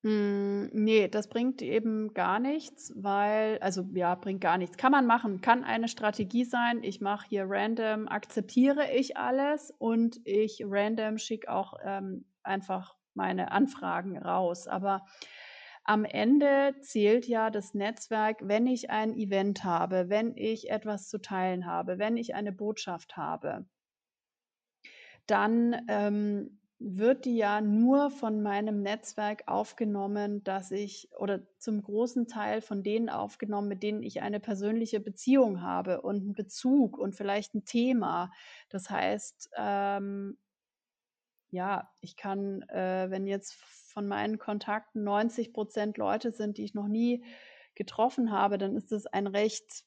Hm, 0.04 0.70
nee, 0.72 1.08
das 1.08 1.30
bringt 1.30 1.64
eben 1.64 2.14
gar 2.14 2.38
nichts, 2.40 2.94
weil, 2.96 3.58
also 3.60 3.84
ja, 3.96 4.14
bringt 4.14 4.40
gar 4.42 4.60
nichts. 4.60 4.78
Kann 4.78 4.92
man 4.92 5.08
machen, 5.08 5.42
kann 5.42 5.64
eine 5.64 5.88
Strategie 5.88 6.46
sein. 6.46 6.84
Ich 6.84 7.02
mache 7.02 7.28
hier 7.28 7.46
random, 7.50 8.08
akzeptiere 8.08 8.92
ich 8.92 9.18
alles 9.18 9.74
und 9.80 10.20
ich 10.24 10.62
random 10.64 11.18
schicke 11.18 11.52
auch 11.52 11.74
ähm, 11.84 12.26
einfach 12.44 12.96
meine 13.16 13.52
Anfragen 13.52 14.16
raus. 14.20 14.68
Aber 14.68 15.06
am 15.86 16.04
Ende 16.04 16.76
zählt 16.82 17.28
ja 17.28 17.52
das 17.52 17.74
Netzwerk, 17.76 18.40
wenn 18.42 18.66
ich 18.68 18.90
ein 18.90 19.14
Event 19.14 19.64
habe, 19.64 20.10
wenn 20.10 20.36
ich 20.36 20.70
etwas 20.70 21.08
zu 21.10 21.20
teilen 21.20 21.68
habe, 21.68 22.00
wenn 22.00 22.18
ich 22.18 22.34
eine 22.34 22.52
Botschaft 22.52 23.18
habe, 23.18 23.66
dann 25.28 25.86
ähm, 25.88 26.60
wird 26.80 27.26
die 27.26 27.38
ja 27.38 27.62
nur 27.62 28.10
von 28.10 28.42
meinem 28.42 28.82
Netzwerk 28.82 29.44
aufgenommen, 29.48 30.44
dass 30.44 30.72
ich 30.72 31.10
oder 31.18 31.42
zum 31.58 31.82
großen 31.82 32.28
Teil 32.28 32.62
von 32.62 32.84
denen 32.84 33.10
aufgenommen, 33.10 33.68
mit 33.70 33.82
denen 33.82 34.04
ich 34.04 34.22
eine 34.22 34.40
persönliche 34.40 35.00
Beziehung 35.00 35.62
habe 35.62 36.02
und 36.02 36.18
einen 36.18 36.34
Bezug 36.34 36.98
und 36.98 37.16
vielleicht 37.16 37.54
ein 37.56 37.64
Thema. 37.66 38.32
Das 38.70 38.90
heißt, 38.90 39.52
ähm, 39.58 40.38
ja, 41.56 41.90
ich 42.02 42.18
kann, 42.18 42.62
äh, 42.64 43.08
wenn 43.10 43.26
jetzt 43.26 43.56
von 43.56 44.08
meinen 44.08 44.38
Kontakten 44.38 45.04
90 45.04 45.54
Prozent 45.54 45.98
Leute 45.98 46.32
sind, 46.32 46.58
die 46.58 46.66
ich 46.66 46.74
noch 46.74 46.88
nie 46.88 47.24
getroffen 47.76 48.32
habe, 48.32 48.58
dann 48.58 48.76
ist 48.76 48.92
es 48.92 49.08
ein 49.08 49.28
recht 49.28 49.86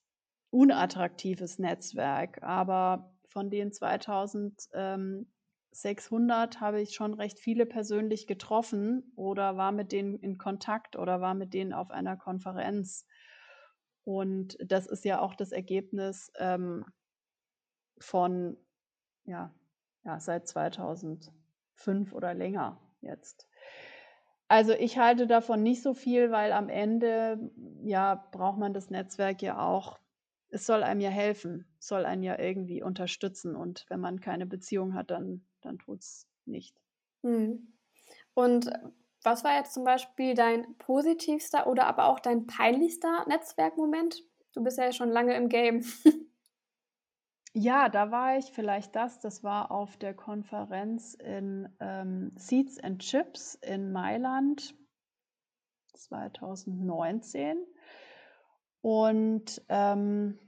unattraktives 0.50 1.58
Netzwerk. 1.58 2.42
Aber 2.42 3.14
von 3.28 3.50
den 3.50 3.72
2600 3.72 6.60
habe 6.60 6.80
ich 6.80 6.94
schon 6.94 7.12
recht 7.14 7.38
viele 7.38 7.66
persönlich 7.66 8.26
getroffen 8.26 9.12
oder 9.14 9.58
war 9.58 9.72
mit 9.72 9.92
denen 9.92 10.16
in 10.16 10.38
Kontakt 10.38 10.96
oder 10.96 11.20
war 11.20 11.34
mit 11.34 11.52
denen 11.52 11.74
auf 11.74 11.90
einer 11.90 12.16
Konferenz. 12.16 13.04
Und 14.04 14.56
das 14.64 14.86
ist 14.86 15.04
ja 15.04 15.20
auch 15.20 15.34
das 15.34 15.52
Ergebnis 15.52 16.32
ähm, 16.38 16.86
von, 17.98 18.56
ja, 19.24 19.54
ja, 20.04 20.18
seit 20.18 20.48
2005 21.78 22.12
oder 22.12 22.34
länger 22.34 22.80
jetzt. 23.00 23.48
Also 24.48 24.72
ich 24.72 24.98
halte 24.98 25.26
davon 25.26 25.62
nicht 25.62 25.82
so 25.82 25.94
viel, 25.94 26.30
weil 26.30 26.52
am 26.52 26.68
Ende 26.68 27.50
ja 27.82 28.14
braucht 28.32 28.58
man 28.58 28.72
das 28.72 28.90
Netzwerk 28.90 29.42
ja 29.42 29.58
auch 29.58 29.98
es 30.50 30.66
soll 30.66 30.82
einem 30.82 31.00
ja 31.00 31.10
helfen, 31.10 31.66
soll 31.78 32.04
einen 32.04 32.22
ja 32.22 32.38
irgendwie 32.38 32.82
unterstützen. 32.82 33.56
Und 33.56 33.84
wenn 33.88 34.00
man 34.00 34.20
keine 34.20 34.46
Beziehung 34.46 34.94
hat, 34.94 35.10
dann, 35.10 35.44
dann 35.60 35.78
tut 35.78 36.00
es 36.00 36.26
nicht. 36.46 36.80
Mhm. 37.22 37.74
Und 38.34 38.70
was 39.22 39.44
war 39.44 39.56
jetzt 39.56 39.74
zum 39.74 39.84
Beispiel 39.84 40.34
dein 40.34 40.76
positivster 40.78 41.66
oder 41.66 41.86
aber 41.86 42.06
auch 42.06 42.20
dein 42.20 42.46
peinlichster 42.46 43.26
Netzwerkmoment? 43.28 44.22
Du 44.52 44.62
bist 44.62 44.78
ja 44.78 44.92
schon 44.92 45.10
lange 45.10 45.34
im 45.34 45.48
Game. 45.48 45.84
Ja, 47.54 47.88
da 47.88 48.10
war 48.10 48.36
ich 48.36 48.52
vielleicht 48.52 48.94
das. 48.94 49.20
Das 49.20 49.42
war 49.42 49.70
auf 49.70 49.96
der 49.96 50.14
Konferenz 50.14 51.14
in 51.14 51.68
ähm, 51.80 52.32
Seeds 52.36 52.78
and 52.78 53.00
Chips 53.00 53.54
in 53.54 53.90
Mailand 53.90 54.74
2019. 55.94 57.58
Und 58.80 59.62
ähm, 59.68 60.38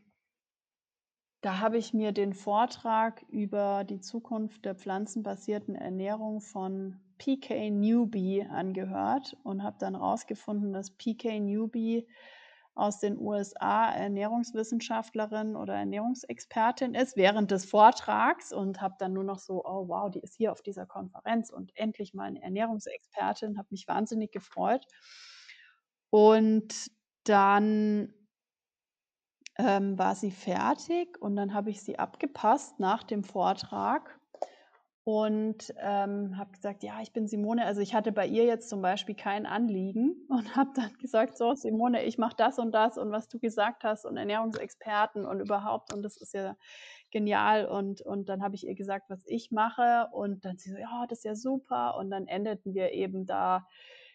da 1.40 1.58
habe 1.58 1.78
ich 1.78 1.94
mir 1.94 2.12
den 2.12 2.34
Vortrag 2.34 3.24
über 3.28 3.84
die 3.84 4.00
Zukunft 4.00 4.64
der 4.66 4.74
pflanzenbasierten 4.74 5.74
Ernährung 5.74 6.40
von 6.40 7.00
PK 7.18 7.70
Newbie 7.70 8.44
angehört 8.44 9.36
und 9.42 9.62
habe 9.62 9.76
dann 9.80 9.94
herausgefunden, 9.94 10.72
dass 10.72 10.90
PK 10.90 11.40
Newbie 11.40 12.06
aus 12.74 13.00
den 13.00 13.18
USA 13.18 13.90
Ernährungswissenschaftlerin 13.92 15.56
oder 15.56 15.74
Ernährungsexpertin 15.74 16.94
ist 16.94 17.16
während 17.16 17.50
des 17.50 17.64
Vortrags 17.64 18.52
und 18.52 18.80
habe 18.80 18.94
dann 18.98 19.12
nur 19.12 19.24
noch 19.24 19.38
so, 19.38 19.64
oh 19.64 19.88
wow, 19.88 20.10
die 20.10 20.20
ist 20.20 20.36
hier 20.36 20.52
auf 20.52 20.62
dieser 20.62 20.86
Konferenz 20.86 21.50
und 21.50 21.76
endlich 21.76 22.14
mal 22.14 22.24
eine 22.24 22.42
Ernährungsexpertin, 22.42 23.58
habe 23.58 23.68
mich 23.70 23.88
wahnsinnig 23.88 24.30
gefreut. 24.32 24.86
Und 26.10 26.90
dann 27.24 28.14
ähm, 29.58 29.98
war 29.98 30.14
sie 30.14 30.30
fertig 30.30 31.20
und 31.20 31.36
dann 31.36 31.54
habe 31.54 31.70
ich 31.70 31.82
sie 31.82 31.98
abgepasst 31.98 32.78
nach 32.78 33.02
dem 33.02 33.24
Vortrag 33.24 34.19
und 35.04 35.72
ähm, 35.78 36.36
habe 36.36 36.52
gesagt, 36.52 36.82
ja, 36.82 37.00
ich 37.00 37.12
bin 37.12 37.26
Simone. 37.26 37.64
Also 37.64 37.80
ich 37.80 37.94
hatte 37.94 38.12
bei 38.12 38.26
ihr 38.26 38.44
jetzt 38.44 38.68
zum 38.68 38.82
Beispiel 38.82 39.14
kein 39.14 39.46
Anliegen 39.46 40.14
und 40.28 40.56
habe 40.56 40.70
dann 40.74 40.92
gesagt, 40.98 41.38
so 41.38 41.54
Simone, 41.54 42.04
ich 42.04 42.18
mache 42.18 42.36
das 42.36 42.58
und 42.58 42.72
das 42.72 42.98
und 42.98 43.10
was 43.10 43.28
du 43.28 43.38
gesagt 43.38 43.82
hast 43.84 44.04
und 44.04 44.16
Ernährungsexperten 44.16 45.24
und 45.24 45.40
überhaupt 45.40 45.92
und 45.92 46.02
das 46.02 46.16
ist 46.16 46.34
ja 46.34 46.56
genial 47.10 47.66
und, 47.66 48.02
und 48.02 48.28
dann 48.28 48.42
habe 48.42 48.54
ich 48.54 48.66
ihr 48.66 48.74
gesagt, 48.74 49.08
was 49.08 49.20
ich 49.26 49.50
mache 49.50 50.08
und 50.12 50.44
dann 50.44 50.58
sie 50.58 50.70
so, 50.70 50.76
ja, 50.76 51.06
das 51.08 51.18
ist 51.18 51.24
ja 51.24 51.34
super 51.34 51.96
und 51.96 52.10
dann 52.10 52.26
endeten 52.26 52.74
wir 52.74 52.92
eben 52.92 53.26
da 53.26 53.66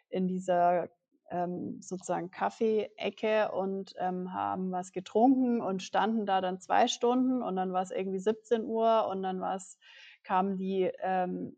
in 0.09 0.27
dieser 0.27 0.89
ähm, 1.31 1.81
sozusagen 1.81 2.29
Kaffee-Ecke 2.29 3.51
und 3.51 3.93
ähm, 3.97 4.33
haben 4.33 4.71
was 4.71 4.91
getrunken 4.91 5.61
und 5.61 5.81
standen 5.81 6.25
da 6.27 6.39
dann 6.39 6.59
zwei 6.59 6.87
Stunden 6.87 7.41
und 7.41 7.55
dann 7.55 7.73
war 7.73 7.81
es 7.81 7.91
irgendwie 7.91 8.19
17 8.19 8.63
Uhr 8.63 9.07
und 9.07 9.23
dann 9.23 9.41
war 9.41 9.55
es 9.55 9.79
kamen 10.25 10.57
die, 10.57 10.91
ähm, 10.99 11.55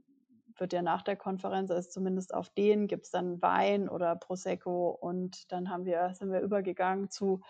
wird 0.60 0.74
ja 0.74 0.82
nach 0.82 1.02
der 1.02 1.16
Konferenz, 1.16 1.72
also 1.72 1.90
zumindest 1.90 2.34
auf 2.34 2.50
denen 2.50 2.88
gibt 2.88 3.06
es 3.06 3.12
dann 3.12 3.42
Wein 3.42 3.90
oder 3.90 4.16
Prosecco 4.16 4.90
und 4.90 5.52
dann 5.52 5.70
haben 5.70 5.86
wir, 5.86 6.14
sind 6.14 6.32
wir 6.32 6.42
übergegangen 6.42 7.10
zu 7.10 7.42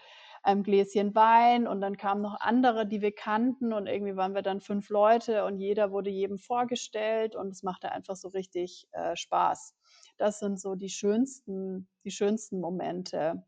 einem 0.43 0.63
Gläschen 0.63 1.15
Wein 1.15 1.67
und 1.67 1.81
dann 1.81 1.97
kamen 1.97 2.21
noch 2.21 2.39
andere, 2.39 2.87
die 2.87 3.01
wir 3.01 3.13
kannten 3.13 3.73
und 3.73 3.87
irgendwie 3.87 4.15
waren 4.15 4.35
wir 4.35 4.41
dann 4.41 4.61
fünf 4.61 4.89
Leute 4.89 5.45
und 5.45 5.57
jeder 5.57 5.91
wurde 5.91 6.09
jedem 6.09 6.37
vorgestellt 6.37 7.35
und 7.35 7.49
es 7.49 7.63
machte 7.63 7.91
einfach 7.91 8.15
so 8.15 8.29
richtig 8.29 8.87
äh, 8.91 9.15
Spaß. 9.15 9.75
Das 10.17 10.39
sind 10.39 10.59
so 10.59 10.75
die 10.75 10.89
schönsten, 10.89 11.87
die 12.03 12.11
schönsten 12.11 12.59
Momente. 12.59 13.43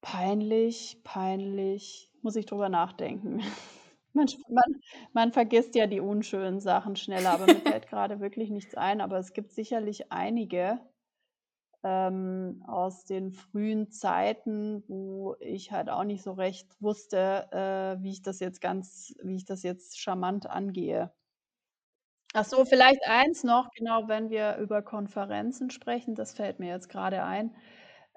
Peinlich, 0.00 1.00
peinlich, 1.04 2.10
muss 2.22 2.36
ich 2.36 2.46
drüber 2.46 2.68
nachdenken. 2.68 3.42
Man, 4.12 4.26
man, 4.48 4.80
man 5.12 5.32
vergisst 5.32 5.74
ja 5.76 5.86
die 5.86 6.00
unschönen 6.00 6.60
Sachen 6.60 6.96
schneller, 6.96 7.30
aber 7.30 7.46
mir 7.46 7.60
fällt 7.60 7.86
gerade 7.88 8.20
wirklich 8.20 8.50
nichts 8.50 8.74
ein. 8.74 9.00
Aber 9.00 9.18
es 9.18 9.32
gibt 9.32 9.52
sicherlich 9.52 10.10
einige 10.10 10.80
ähm, 11.82 12.62
aus 12.66 13.04
den 13.04 13.32
frühen 13.32 13.90
Zeiten, 13.90 14.84
wo 14.88 15.36
ich 15.40 15.72
halt 15.72 15.88
auch 15.88 16.04
nicht 16.04 16.22
so 16.22 16.32
recht 16.32 16.68
wusste, 16.80 17.48
äh, 17.52 18.02
wie 18.02 18.10
ich 18.10 18.22
das 18.22 18.40
jetzt 18.40 18.60
ganz, 18.60 19.14
wie 19.22 19.36
ich 19.36 19.44
das 19.44 19.62
jetzt 19.62 19.98
charmant 19.98 20.48
angehe. 20.48 21.12
Ach 22.32 22.44
so, 22.44 22.64
vielleicht 22.64 23.04
eins 23.08 23.42
noch, 23.42 23.70
genau, 23.76 24.06
wenn 24.06 24.30
wir 24.30 24.56
über 24.58 24.82
Konferenzen 24.82 25.70
sprechen, 25.70 26.14
das 26.14 26.32
fällt 26.32 26.60
mir 26.60 26.68
jetzt 26.68 26.88
gerade 26.88 27.24
ein, 27.24 27.56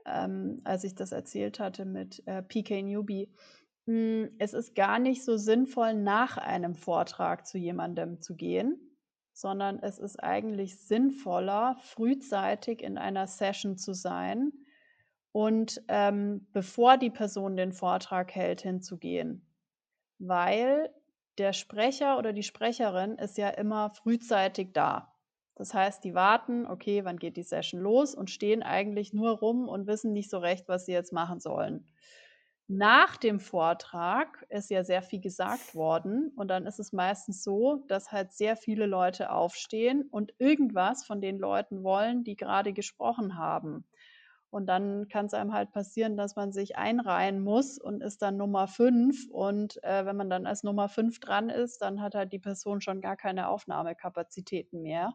ähm, 0.06 0.62
als 0.66 0.84
ich 0.84 0.94
das 0.94 1.12
erzählt 1.12 1.60
hatte 1.60 1.86
mit 1.86 2.22
äh, 2.28 2.44
PK 2.44 2.84
Newbie. 2.84 3.30
Hm, 3.88 4.32
es 4.40 4.54
ist 4.54 4.76
gar 4.76 5.00
nicht 5.00 5.24
so 5.24 5.38
sinnvoll, 5.38 5.94
nach 5.94 6.38
einem 6.38 6.76
Vortrag 6.76 7.46
zu 7.46 7.58
jemandem 7.58 8.22
zu 8.22 8.36
gehen, 8.36 8.98
sondern 9.34 9.80
es 9.80 10.00
ist 10.00 10.24
eigentlich 10.24 10.80
sinnvoller, 10.80 11.78
frühzeitig 11.82 12.82
in 12.82 12.98
einer 12.98 13.28
Session 13.28 13.78
zu 13.78 13.94
sein 13.94 14.54
und 15.34 15.82
ähm, 15.90 16.48
bevor 16.54 16.98
die 16.98 17.10
Person 17.10 17.58
den 17.58 17.74
Vortrag 17.74 18.34
hält, 18.36 18.62
hinzugehen. 18.62 19.46
Weil 20.20 20.90
der 21.38 21.54
Sprecher 21.54 22.18
oder 22.20 22.32
die 22.32 22.44
Sprecherin 22.44 23.18
ist 23.18 23.38
ja 23.38 23.50
immer 23.50 23.90
frühzeitig 23.90 24.72
da. 24.74 25.14
Das 25.56 25.74
heißt, 25.74 26.04
die 26.04 26.14
warten, 26.14 26.66
okay, 26.68 27.04
wann 27.04 27.18
geht 27.18 27.38
die 27.38 27.44
Session 27.44 27.82
los 27.82 28.16
und 28.16 28.30
stehen 28.30 28.64
eigentlich 28.64 29.14
nur 29.14 29.32
rum 29.32 29.68
und 29.68 29.88
wissen 29.88 30.14
nicht 30.14 30.30
so 30.30 30.38
recht, 30.38 30.68
was 30.68 30.86
sie 30.86 30.94
jetzt 30.94 31.12
machen 31.12 31.40
sollen. 31.40 31.88
Nach 32.68 33.18
dem 33.18 33.40
Vortrag 33.40 34.46
ist 34.50 34.70
ja 34.70 34.84
sehr 34.84 35.02
viel 35.02 35.20
gesagt 35.20 35.76
worden 35.76 36.32
und 36.36 36.48
dann 36.48 36.66
ist 36.66 36.80
es 36.80 36.94
meistens 36.94 37.44
so, 37.44 37.84
dass 37.88 38.12
halt 38.12 38.32
sehr 38.32 38.56
viele 38.56 38.86
Leute 38.86 39.32
aufstehen 39.32 40.04
und 40.10 40.34
irgendwas 40.40 41.06
von 41.06 41.20
den 41.22 41.38
Leuten 41.40 41.84
wollen, 41.84 42.24
die 42.24 42.36
gerade 42.38 42.72
gesprochen 42.74 43.38
haben. 43.38 43.86
Und 44.50 44.68
dann 44.68 45.08
kann 45.10 45.26
es 45.26 45.34
einem 45.34 45.52
halt 45.54 45.72
passieren, 45.72 46.16
dass 46.16 46.36
man 46.36 46.52
sich 46.54 46.78
einreihen 46.78 47.42
muss 47.44 47.80
und 47.80 48.02
ist 48.02 48.22
dann 48.22 48.38
Nummer 48.38 48.68
fünf. 48.68 49.28
Und 49.32 49.84
äh, 49.84 50.06
wenn 50.06 50.16
man 50.16 50.30
dann 50.30 50.46
als 50.46 50.64
Nummer 50.64 50.90
fünf 50.90 51.20
dran 51.20 51.50
ist, 51.50 51.82
dann 51.82 52.02
hat 52.02 52.14
halt 52.16 52.32
die 52.34 52.40
Person 52.40 52.80
schon 52.80 53.02
gar 53.02 53.18
keine 53.18 53.48
Aufnahmekapazitäten 53.50 54.82
mehr. 54.84 55.14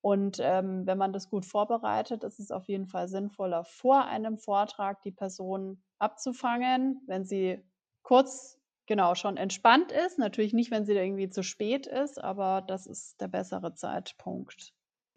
Und 0.00 0.38
ähm, 0.40 0.86
wenn 0.86 0.98
man 0.98 1.12
das 1.12 1.28
gut 1.28 1.44
vorbereitet, 1.44 2.24
ist 2.24 2.40
es 2.40 2.50
auf 2.50 2.68
jeden 2.68 2.86
Fall 2.86 3.08
sinnvoller, 3.08 3.64
vor 3.64 4.06
einem 4.06 4.38
Vortrag 4.38 5.02
die 5.02 5.12
Person 5.12 5.82
abzufangen, 5.98 7.02
wenn 7.06 7.24
sie 7.24 7.62
kurz, 8.02 8.58
genau, 8.86 9.14
schon 9.14 9.36
entspannt 9.36 9.92
ist. 9.92 10.18
Natürlich 10.18 10.52
nicht, 10.52 10.70
wenn 10.70 10.86
sie 10.86 10.94
irgendwie 10.94 11.30
zu 11.30 11.42
spät 11.42 11.86
ist, 11.86 12.22
aber 12.22 12.62
das 12.66 12.86
ist 12.86 13.20
der 13.20 13.28
bessere 13.28 13.74
Zeitpunkt. 13.74 14.72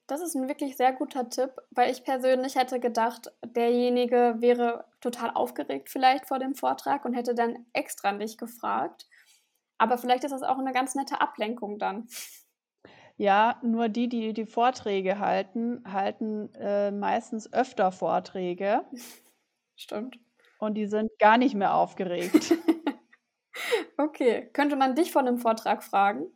Das 0.07 0.21
ist 0.21 0.35
ein 0.35 0.49
wirklich 0.49 0.75
sehr 0.75 0.91
guter 0.91 1.29
Tipp, 1.29 1.51
weil 1.69 1.89
ich 1.89 2.03
persönlich 2.03 2.55
hätte 2.55 2.81
gedacht, 2.81 3.31
derjenige 3.45 4.35
wäre 4.39 4.83
total 4.99 5.31
aufgeregt 5.31 5.89
vielleicht 5.89 6.25
vor 6.25 6.37
dem 6.37 6.53
Vortrag 6.53 7.05
und 7.05 7.13
hätte 7.13 7.33
dann 7.33 7.65
extra 7.71 8.11
nicht 8.11 8.37
gefragt. 8.37 9.07
Aber 9.77 9.97
vielleicht 9.97 10.25
ist 10.25 10.31
das 10.31 10.43
auch 10.43 10.59
eine 10.59 10.73
ganz 10.73 10.95
nette 10.95 11.21
Ablenkung 11.21 11.79
dann. 11.79 12.07
Ja, 13.15 13.59
nur 13.61 13.87
die, 13.87 14.09
die 14.09 14.33
die 14.33 14.45
Vorträge 14.45 15.19
halten, 15.19 15.83
halten 15.91 16.53
äh, 16.55 16.91
meistens 16.91 17.53
öfter 17.53 17.91
Vorträge. 17.91 18.83
Stimmt. 19.75 20.19
Und 20.61 20.75
die 20.75 20.85
sind 20.85 21.09
gar 21.17 21.39
nicht 21.39 21.55
mehr 21.55 21.73
aufgeregt. 21.73 22.53
okay, 23.97 24.47
könnte 24.53 24.75
man 24.75 24.93
dich 24.93 25.11
von 25.11 25.27
einem 25.27 25.39
Vortrag 25.39 25.83
fragen? 25.83 26.27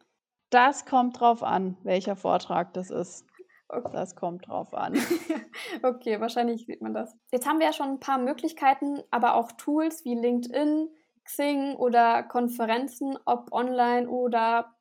Das 0.50 0.86
kommt 0.86 1.20
drauf 1.20 1.44
an, 1.44 1.78
welcher 1.84 2.16
Vortrag 2.16 2.74
das 2.74 2.90
ist. 2.90 3.24
Okay. 3.68 3.90
Das 3.94 4.16
kommt 4.16 4.48
drauf 4.48 4.74
an. 4.74 4.96
okay, 5.84 6.20
wahrscheinlich 6.20 6.66
sieht 6.66 6.82
man 6.82 6.96
das. 6.96 7.16
Jetzt 7.32 7.48
haben 7.48 7.60
wir 7.60 7.68
ja 7.68 7.74
schon 7.74 7.90
ein 7.90 8.00
paar 8.00 8.18
Möglichkeiten, 8.18 9.04
aber 9.12 9.36
auch 9.36 9.52
Tools 9.52 10.04
wie 10.06 10.16
LinkedIn, 10.16 10.90
Xing 11.24 11.76
oder 11.76 12.24
Konferenzen, 12.24 13.20
ob 13.26 13.52
online 13.52 14.10
oder 14.10 14.76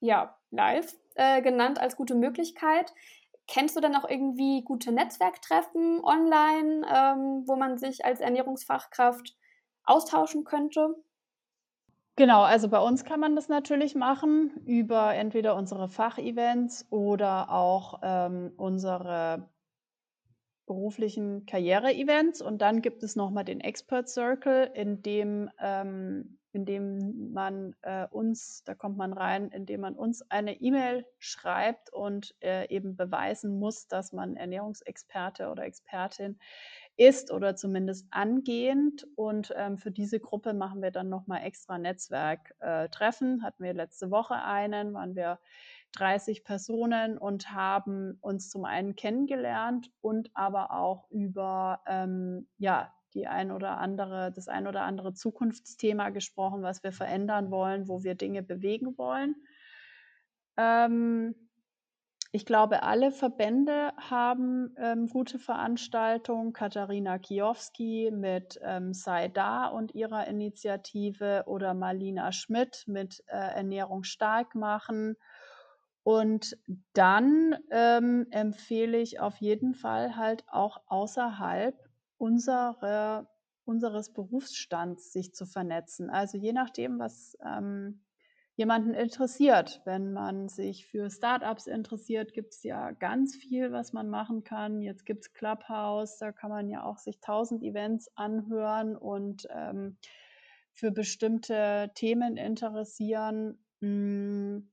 ja, 0.00 0.38
live 0.50 0.96
äh, 1.16 1.42
genannt 1.42 1.78
als 1.78 1.96
gute 1.96 2.14
Möglichkeit. 2.14 2.94
Kennst 3.46 3.76
du 3.76 3.80
dann 3.80 3.94
auch 3.94 4.08
irgendwie 4.08 4.62
gute 4.62 4.90
Netzwerktreffen 4.92 6.02
online, 6.02 6.86
ähm, 6.88 7.44
wo 7.46 7.56
man 7.56 7.76
sich 7.76 8.04
als 8.04 8.20
Ernährungsfachkraft 8.20 9.36
austauschen 9.84 10.44
könnte? 10.44 10.94
Genau, 12.16 12.42
also 12.42 12.68
bei 12.68 12.78
uns 12.78 13.04
kann 13.04 13.18
man 13.18 13.34
das 13.34 13.48
natürlich 13.48 13.96
machen 13.96 14.62
über 14.64 15.14
entweder 15.14 15.56
unsere 15.56 15.88
Fachevents 15.88 16.86
oder 16.90 17.50
auch 17.50 18.00
ähm, 18.02 18.52
unsere 18.56 19.50
beruflichen 20.66 21.44
Karriere-Events. 21.44 22.40
Und 22.40 22.62
dann 22.62 22.82
gibt 22.82 23.02
es 23.02 23.16
nochmal 23.16 23.44
den 23.44 23.60
Expert 23.60 24.08
Circle, 24.08 24.70
in 24.74 25.02
dem 25.02 25.50
ähm, 25.60 26.38
indem 26.54 27.32
man 27.32 27.74
äh, 27.82 28.06
uns, 28.10 28.62
da 28.64 28.74
kommt 28.74 28.96
man 28.96 29.12
rein, 29.12 29.50
indem 29.50 29.80
man 29.80 29.94
uns 29.94 30.22
eine 30.30 30.60
E-Mail 30.60 31.06
schreibt 31.18 31.92
und 31.92 32.34
äh, 32.40 32.68
eben 32.68 32.96
beweisen 32.96 33.58
muss, 33.58 33.88
dass 33.88 34.12
man 34.12 34.36
Ernährungsexperte 34.36 35.50
oder 35.50 35.64
Expertin 35.64 36.38
ist 36.96 37.32
oder 37.32 37.56
zumindest 37.56 38.06
angehend. 38.10 39.06
Und 39.16 39.52
ähm, 39.56 39.78
für 39.78 39.90
diese 39.90 40.20
Gruppe 40.20 40.54
machen 40.54 40.82
wir 40.82 40.90
dann 40.90 41.08
nochmal 41.08 41.42
extra 41.42 41.78
Netzwerktreffen. 41.78 43.40
Äh, 43.40 43.42
Hatten 43.42 43.64
wir 43.64 43.74
letzte 43.74 44.10
Woche 44.10 44.36
einen, 44.36 44.94
waren 44.94 45.16
wir 45.16 45.40
30 45.92 46.44
Personen 46.44 47.18
und 47.18 47.52
haben 47.52 48.18
uns 48.20 48.50
zum 48.50 48.64
einen 48.64 48.96
kennengelernt 48.96 49.90
und 50.00 50.30
aber 50.34 50.72
auch 50.72 51.10
über 51.10 51.80
ähm, 51.86 52.48
ja, 52.58 52.92
die 53.14 53.26
ein 53.26 53.52
oder 53.52 53.78
andere, 53.78 54.32
das 54.32 54.48
ein 54.48 54.66
oder 54.66 54.82
andere 54.82 55.14
Zukunftsthema 55.14 56.10
gesprochen, 56.10 56.62
was 56.62 56.82
wir 56.82 56.92
verändern 56.92 57.50
wollen, 57.50 57.88
wo 57.88 58.02
wir 58.02 58.14
Dinge 58.14 58.42
bewegen 58.42 58.98
wollen. 58.98 59.36
Ähm, 60.56 61.34
ich 62.34 62.44
glaube, 62.46 62.82
alle 62.82 63.12
Verbände 63.12 63.92
haben 63.96 64.74
ähm, 64.76 65.06
gute 65.06 65.38
Veranstaltungen. 65.38 66.52
Katharina 66.52 67.16
Kiowski 67.18 68.10
mit 68.12 68.58
ähm, 68.60 68.92
Sei 68.92 69.28
da 69.28 69.66
und 69.66 69.94
ihrer 69.94 70.26
Initiative 70.26 71.44
oder 71.46 71.74
Marlina 71.74 72.32
Schmidt 72.32 72.82
mit 72.88 73.22
äh, 73.28 73.36
Ernährung 73.36 74.02
stark 74.02 74.56
machen. 74.56 75.16
Und 76.02 76.58
dann 76.92 77.56
ähm, 77.70 78.26
empfehle 78.32 78.98
ich 78.98 79.20
auf 79.20 79.36
jeden 79.36 79.74
Fall 79.74 80.16
halt 80.16 80.42
auch 80.48 80.78
außerhalb 80.88 81.76
unsere, 82.24 83.28
unseres 83.66 84.12
Berufsstands 84.12 85.12
sich 85.12 85.34
zu 85.34 85.44
vernetzen. 85.44 86.08
Also 86.08 86.38
je 86.38 86.54
nachdem, 86.54 86.98
was 86.98 87.36
ähm, 87.44 88.00
jemanden 88.56 88.94
interessiert. 88.94 89.82
Wenn 89.84 90.12
man 90.12 90.48
sich 90.48 90.86
für 90.86 91.10
Startups 91.10 91.66
interessiert, 91.66 92.32
gibt 92.32 92.54
es 92.54 92.62
ja 92.62 92.92
ganz 92.92 93.36
viel, 93.36 93.72
was 93.72 93.92
man 93.92 94.08
machen 94.08 94.42
kann. 94.42 94.80
Jetzt 94.80 95.04
gibt 95.04 95.24
es 95.24 95.32
Clubhouse, 95.34 96.16
da 96.18 96.32
kann 96.32 96.50
man 96.50 96.70
ja 96.70 96.84
auch 96.84 96.98
sich 96.98 97.20
tausend 97.20 97.62
Events 97.62 98.10
anhören 98.14 98.96
und 98.96 99.46
ähm, 99.50 99.98
für 100.72 100.92
bestimmte 100.92 101.90
Themen 101.94 102.38
interessieren. 102.38 103.58
Hm, 103.80 104.70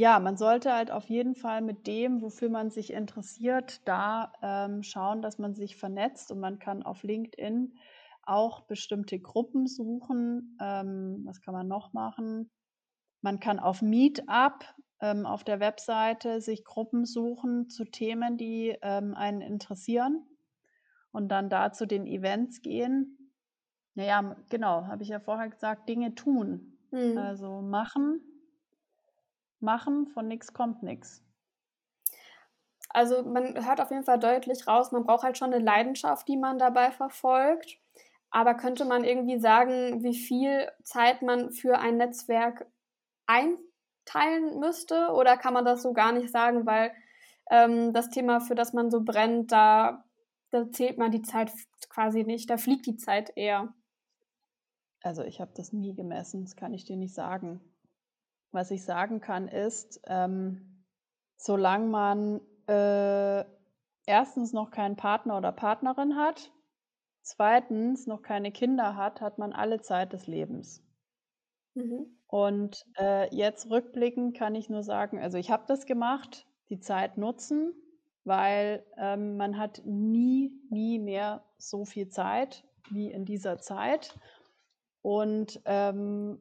ja, 0.00 0.18
man 0.18 0.38
sollte 0.38 0.72
halt 0.72 0.90
auf 0.90 1.10
jeden 1.10 1.34
Fall 1.34 1.60
mit 1.60 1.86
dem, 1.86 2.22
wofür 2.22 2.48
man 2.48 2.70
sich 2.70 2.90
interessiert, 2.90 3.86
da 3.86 4.32
ähm, 4.40 4.82
schauen, 4.82 5.20
dass 5.20 5.38
man 5.38 5.54
sich 5.54 5.76
vernetzt 5.76 6.32
und 6.32 6.40
man 6.40 6.58
kann 6.58 6.82
auf 6.82 7.02
LinkedIn 7.02 7.74
auch 8.22 8.62
bestimmte 8.62 9.20
Gruppen 9.20 9.66
suchen. 9.66 10.56
Ähm, 10.58 11.20
was 11.26 11.42
kann 11.42 11.52
man 11.52 11.68
noch 11.68 11.92
machen? 11.92 12.50
Man 13.20 13.40
kann 13.40 13.58
auf 13.58 13.82
Meetup 13.82 14.64
ähm, 15.02 15.26
auf 15.26 15.44
der 15.44 15.60
Webseite 15.60 16.40
sich 16.40 16.64
Gruppen 16.64 17.04
suchen 17.04 17.68
zu 17.68 17.84
Themen, 17.84 18.38
die 18.38 18.74
ähm, 18.80 19.14
einen 19.14 19.42
interessieren 19.42 20.24
und 21.12 21.28
dann 21.28 21.50
da 21.50 21.72
zu 21.72 21.86
den 21.86 22.06
Events 22.06 22.62
gehen. 22.62 23.34
Naja, 23.94 24.34
genau, 24.48 24.86
habe 24.86 25.02
ich 25.02 25.10
ja 25.10 25.20
vorher 25.20 25.50
gesagt, 25.50 25.90
Dinge 25.90 26.14
tun. 26.14 26.78
Mhm. 26.90 27.18
Also 27.18 27.60
machen 27.60 28.22
machen, 29.62 30.08
von 30.08 30.28
nichts 30.28 30.52
kommt 30.52 30.82
nichts. 30.82 31.22
Also 32.88 33.22
man 33.22 33.64
hört 33.64 33.80
auf 33.80 33.90
jeden 33.90 34.04
Fall 34.04 34.18
deutlich 34.18 34.66
raus, 34.66 34.90
man 34.90 35.04
braucht 35.04 35.22
halt 35.22 35.38
schon 35.38 35.52
eine 35.52 35.64
Leidenschaft, 35.64 36.26
die 36.28 36.36
man 36.36 36.58
dabei 36.58 36.90
verfolgt. 36.90 37.78
Aber 38.30 38.54
könnte 38.54 38.84
man 38.84 39.04
irgendwie 39.04 39.38
sagen, 39.38 40.02
wie 40.02 40.14
viel 40.14 40.70
Zeit 40.84 41.22
man 41.22 41.50
für 41.52 41.78
ein 41.78 41.96
Netzwerk 41.96 42.66
einteilen 43.26 44.58
müsste? 44.60 45.10
Oder 45.12 45.36
kann 45.36 45.54
man 45.54 45.64
das 45.64 45.82
so 45.82 45.92
gar 45.92 46.12
nicht 46.12 46.30
sagen, 46.30 46.64
weil 46.66 46.92
ähm, 47.50 47.92
das 47.92 48.10
Thema, 48.10 48.40
für 48.40 48.54
das 48.54 48.72
man 48.72 48.90
so 48.90 49.02
brennt, 49.02 49.50
da, 49.50 50.04
da 50.50 50.70
zählt 50.70 50.96
man 50.98 51.10
die 51.10 51.22
Zeit 51.22 51.52
quasi 51.88 52.24
nicht, 52.24 52.48
da 52.50 52.56
fliegt 52.56 52.86
die 52.86 52.96
Zeit 52.96 53.32
eher. 53.36 53.74
Also 55.02 55.22
ich 55.22 55.40
habe 55.40 55.52
das 55.56 55.72
nie 55.72 55.94
gemessen, 55.94 56.42
das 56.44 56.56
kann 56.56 56.74
ich 56.74 56.84
dir 56.84 56.96
nicht 56.96 57.14
sagen. 57.14 57.60
Was 58.52 58.70
ich 58.70 58.84
sagen 58.84 59.20
kann, 59.20 59.48
ist, 59.48 60.00
ähm, 60.06 60.84
solange 61.36 61.86
man 61.86 62.40
äh, 62.66 63.44
erstens 64.06 64.52
noch 64.52 64.70
keinen 64.70 64.96
Partner 64.96 65.36
oder 65.36 65.52
Partnerin 65.52 66.16
hat, 66.16 66.52
zweitens 67.22 68.06
noch 68.06 68.22
keine 68.22 68.50
Kinder 68.50 68.96
hat, 68.96 69.20
hat 69.20 69.38
man 69.38 69.52
alle 69.52 69.80
Zeit 69.80 70.12
des 70.12 70.26
Lebens. 70.26 70.82
Mhm. 71.74 72.18
Und 72.26 72.86
äh, 72.98 73.34
jetzt 73.34 73.70
rückblickend 73.70 74.36
kann 74.36 74.54
ich 74.54 74.68
nur 74.68 74.82
sagen, 74.82 75.18
also 75.18 75.38
ich 75.38 75.50
habe 75.50 75.64
das 75.66 75.86
gemacht, 75.86 76.46
die 76.68 76.78
Zeit 76.78 77.18
nutzen, 77.18 77.74
weil 78.24 78.84
ähm, 78.96 79.36
man 79.36 79.58
hat 79.58 79.82
nie, 79.84 80.52
nie 80.70 80.98
mehr 80.98 81.44
so 81.58 81.84
viel 81.84 82.08
Zeit 82.08 82.64
wie 82.90 83.10
in 83.10 83.24
dieser 83.24 83.58
Zeit. 83.58 84.18
Und 85.02 85.60
ähm, 85.64 86.40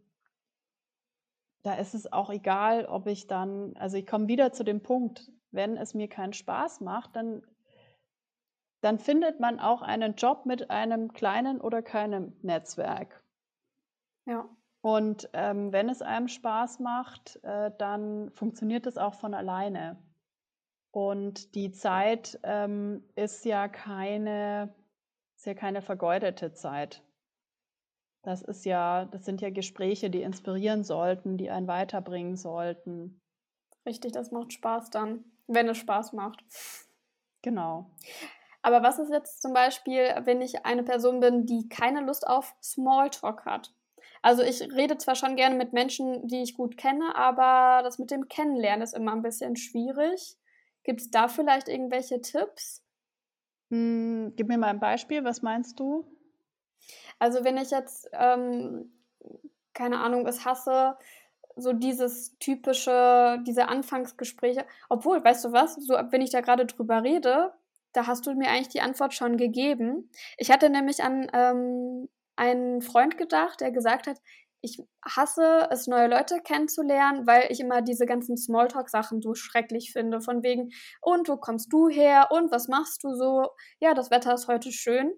da 1.63 1.73
ist 1.75 1.93
es 1.93 2.11
auch 2.11 2.29
egal, 2.29 2.85
ob 2.85 3.07
ich 3.07 3.27
dann, 3.27 3.75
also 3.77 3.97
ich 3.97 4.07
komme 4.07 4.27
wieder 4.27 4.51
zu 4.51 4.63
dem 4.63 4.81
Punkt, 4.81 5.31
wenn 5.51 5.77
es 5.77 5.93
mir 5.93 6.07
keinen 6.07 6.33
Spaß 6.33 6.81
macht, 6.81 7.15
dann, 7.15 7.41
dann 8.81 8.99
findet 8.99 9.39
man 9.39 9.59
auch 9.59 9.81
einen 9.81 10.15
Job 10.15 10.45
mit 10.45 10.69
einem 10.69 11.11
kleinen 11.11 11.59
oder 11.59 11.81
keinem 11.81 12.33
Netzwerk. 12.41 13.23
Ja. 14.25 14.47
Und 14.81 15.29
ähm, 15.33 15.73
wenn 15.73 15.89
es 15.89 16.01
einem 16.01 16.29
Spaß 16.29 16.79
macht, 16.79 17.43
äh, 17.43 17.71
dann 17.77 18.31
funktioniert 18.31 18.87
es 18.87 18.97
auch 18.97 19.15
von 19.15 19.33
alleine. 19.33 20.01
Und 20.91 21.55
die 21.55 21.71
Zeit 21.71 22.39
ähm, 22.43 23.03
ist 23.15 23.43
ja 23.43 23.67
keine, 23.67 24.73
ist 25.35 25.45
ja 25.45 25.53
keine 25.53 25.81
vergeudete 25.81 26.53
Zeit. 26.53 27.03
Das 28.21 28.41
ist 28.41 28.65
ja, 28.65 29.05
das 29.05 29.25
sind 29.25 29.41
ja 29.41 29.49
Gespräche, 29.49 30.09
die 30.09 30.21
inspirieren 30.21 30.83
sollten, 30.83 31.37
die 31.37 31.49
einen 31.49 31.67
weiterbringen 31.67 32.35
sollten. 32.35 33.21
Richtig, 33.85 34.11
das 34.11 34.31
macht 34.31 34.53
Spaß 34.53 34.89
dann, 34.89 35.23
wenn 35.47 35.69
es 35.69 35.77
Spaß 35.77 36.13
macht. 36.13 36.43
Genau. 37.41 37.89
Aber 38.61 38.83
was 38.83 38.99
ist 38.99 39.11
jetzt 39.11 39.41
zum 39.41 39.53
Beispiel, 39.53 40.13
wenn 40.25 40.41
ich 40.41 40.65
eine 40.65 40.83
Person 40.83 41.21
bin, 41.21 41.45
die 41.45 41.69
keine 41.69 42.01
Lust 42.01 42.27
auf 42.27 42.55
Smalltalk 42.61 43.45
hat? 43.45 43.73
Also 44.21 44.43
ich 44.43 44.61
rede 44.61 44.97
zwar 44.97 45.15
schon 45.15 45.37
gerne 45.37 45.55
mit 45.55 45.71
Menschen, 45.71 46.27
die 46.27 46.41
ich 46.41 46.55
gut 46.55 46.75
kenne, 46.75 47.15
aber 47.15 47.83
das 47.83 47.99
mit 47.99 48.11
dem 48.11 48.27
Kennenlernen 48.27 48.81
ist 48.81 48.93
immer 48.93 49.13
ein 49.13 49.21
bisschen 49.21 49.55
schwierig. 49.55 50.37
Gibt 50.83 51.01
es 51.01 51.09
da 51.09 51.29
vielleicht 51.29 51.69
irgendwelche 51.69 52.19
Tipps? 52.21 52.83
Hm, 53.71 54.33
gib 54.35 54.47
mir 54.47 54.57
mal 54.57 54.67
ein 54.67 54.79
Beispiel, 54.79 55.23
was 55.23 55.41
meinst 55.41 55.79
du? 55.79 56.05
Also 57.19 57.43
wenn 57.43 57.57
ich 57.57 57.71
jetzt, 57.71 58.09
ähm, 58.13 58.91
keine 59.73 59.99
Ahnung, 59.99 60.27
es 60.27 60.45
hasse, 60.45 60.97
so 61.55 61.73
dieses 61.73 62.37
typische, 62.39 63.39
diese 63.45 63.67
Anfangsgespräche, 63.67 64.65
obwohl, 64.89 65.23
weißt 65.23 65.45
du 65.45 65.51
was, 65.51 65.75
so 65.75 65.93
wenn 65.93 66.21
ich 66.21 66.31
da 66.31 66.41
gerade 66.41 66.65
drüber 66.65 67.03
rede, 67.03 67.53
da 67.93 68.07
hast 68.07 68.25
du 68.27 68.33
mir 68.33 68.49
eigentlich 68.49 68.69
die 68.69 68.81
Antwort 68.81 69.13
schon 69.13 69.37
gegeben. 69.37 70.09
Ich 70.37 70.51
hatte 70.51 70.69
nämlich 70.69 71.03
an 71.03 71.27
ähm, 71.33 72.09
einen 72.35 72.81
Freund 72.81 73.17
gedacht, 73.17 73.61
der 73.61 73.71
gesagt 73.71 74.07
hat, 74.07 74.17
ich 74.61 74.77
hasse 75.05 75.67
es, 75.71 75.87
neue 75.87 76.07
Leute 76.07 76.41
kennenzulernen, 76.41 77.25
weil 77.25 77.47
ich 77.49 77.59
immer 77.61 77.81
diese 77.81 78.05
ganzen 78.05 78.37
Smalltalk-Sachen 78.37 79.21
so 79.21 79.33
schrecklich 79.33 79.93
finde. 79.93 80.21
Von 80.21 80.43
wegen, 80.43 80.71
und 81.01 81.29
wo 81.29 81.37
kommst 81.37 81.71
du 81.71 81.87
her? 81.87 82.27
Und 82.31 82.51
was 82.51 82.67
machst 82.67 83.03
du 83.03 83.13
so? 83.15 83.47
Ja, 83.79 83.93
das 83.93 84.11
Wetter 84.11 84.33
ist 84.33 84.47
heute 84.47 84.71
schön. 84.71 85.13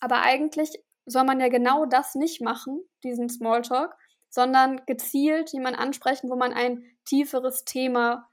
Aber 0.00 0.22
eigentlich 0.22 0.82
soll 1.06 1.24
man 1.24 1.40
ja 1.40 1.48
genau 1.48 1.86
das 1.86 2.14
nicht 2.14 2.40
machen, 2.40 2.82
diesen 3.02 3.28
Smalltalk, 3.28 3.94
sondern 4.28 4.84
gezielt 4.86 5.52
jemanden 5.52 5.78
ansprechen, 5.78 6.30
wo 6.30 6.36
man 6.36 6.52
ein 6.52 6.84
tieferes 7.04 7.64
Thema 7.64 8.28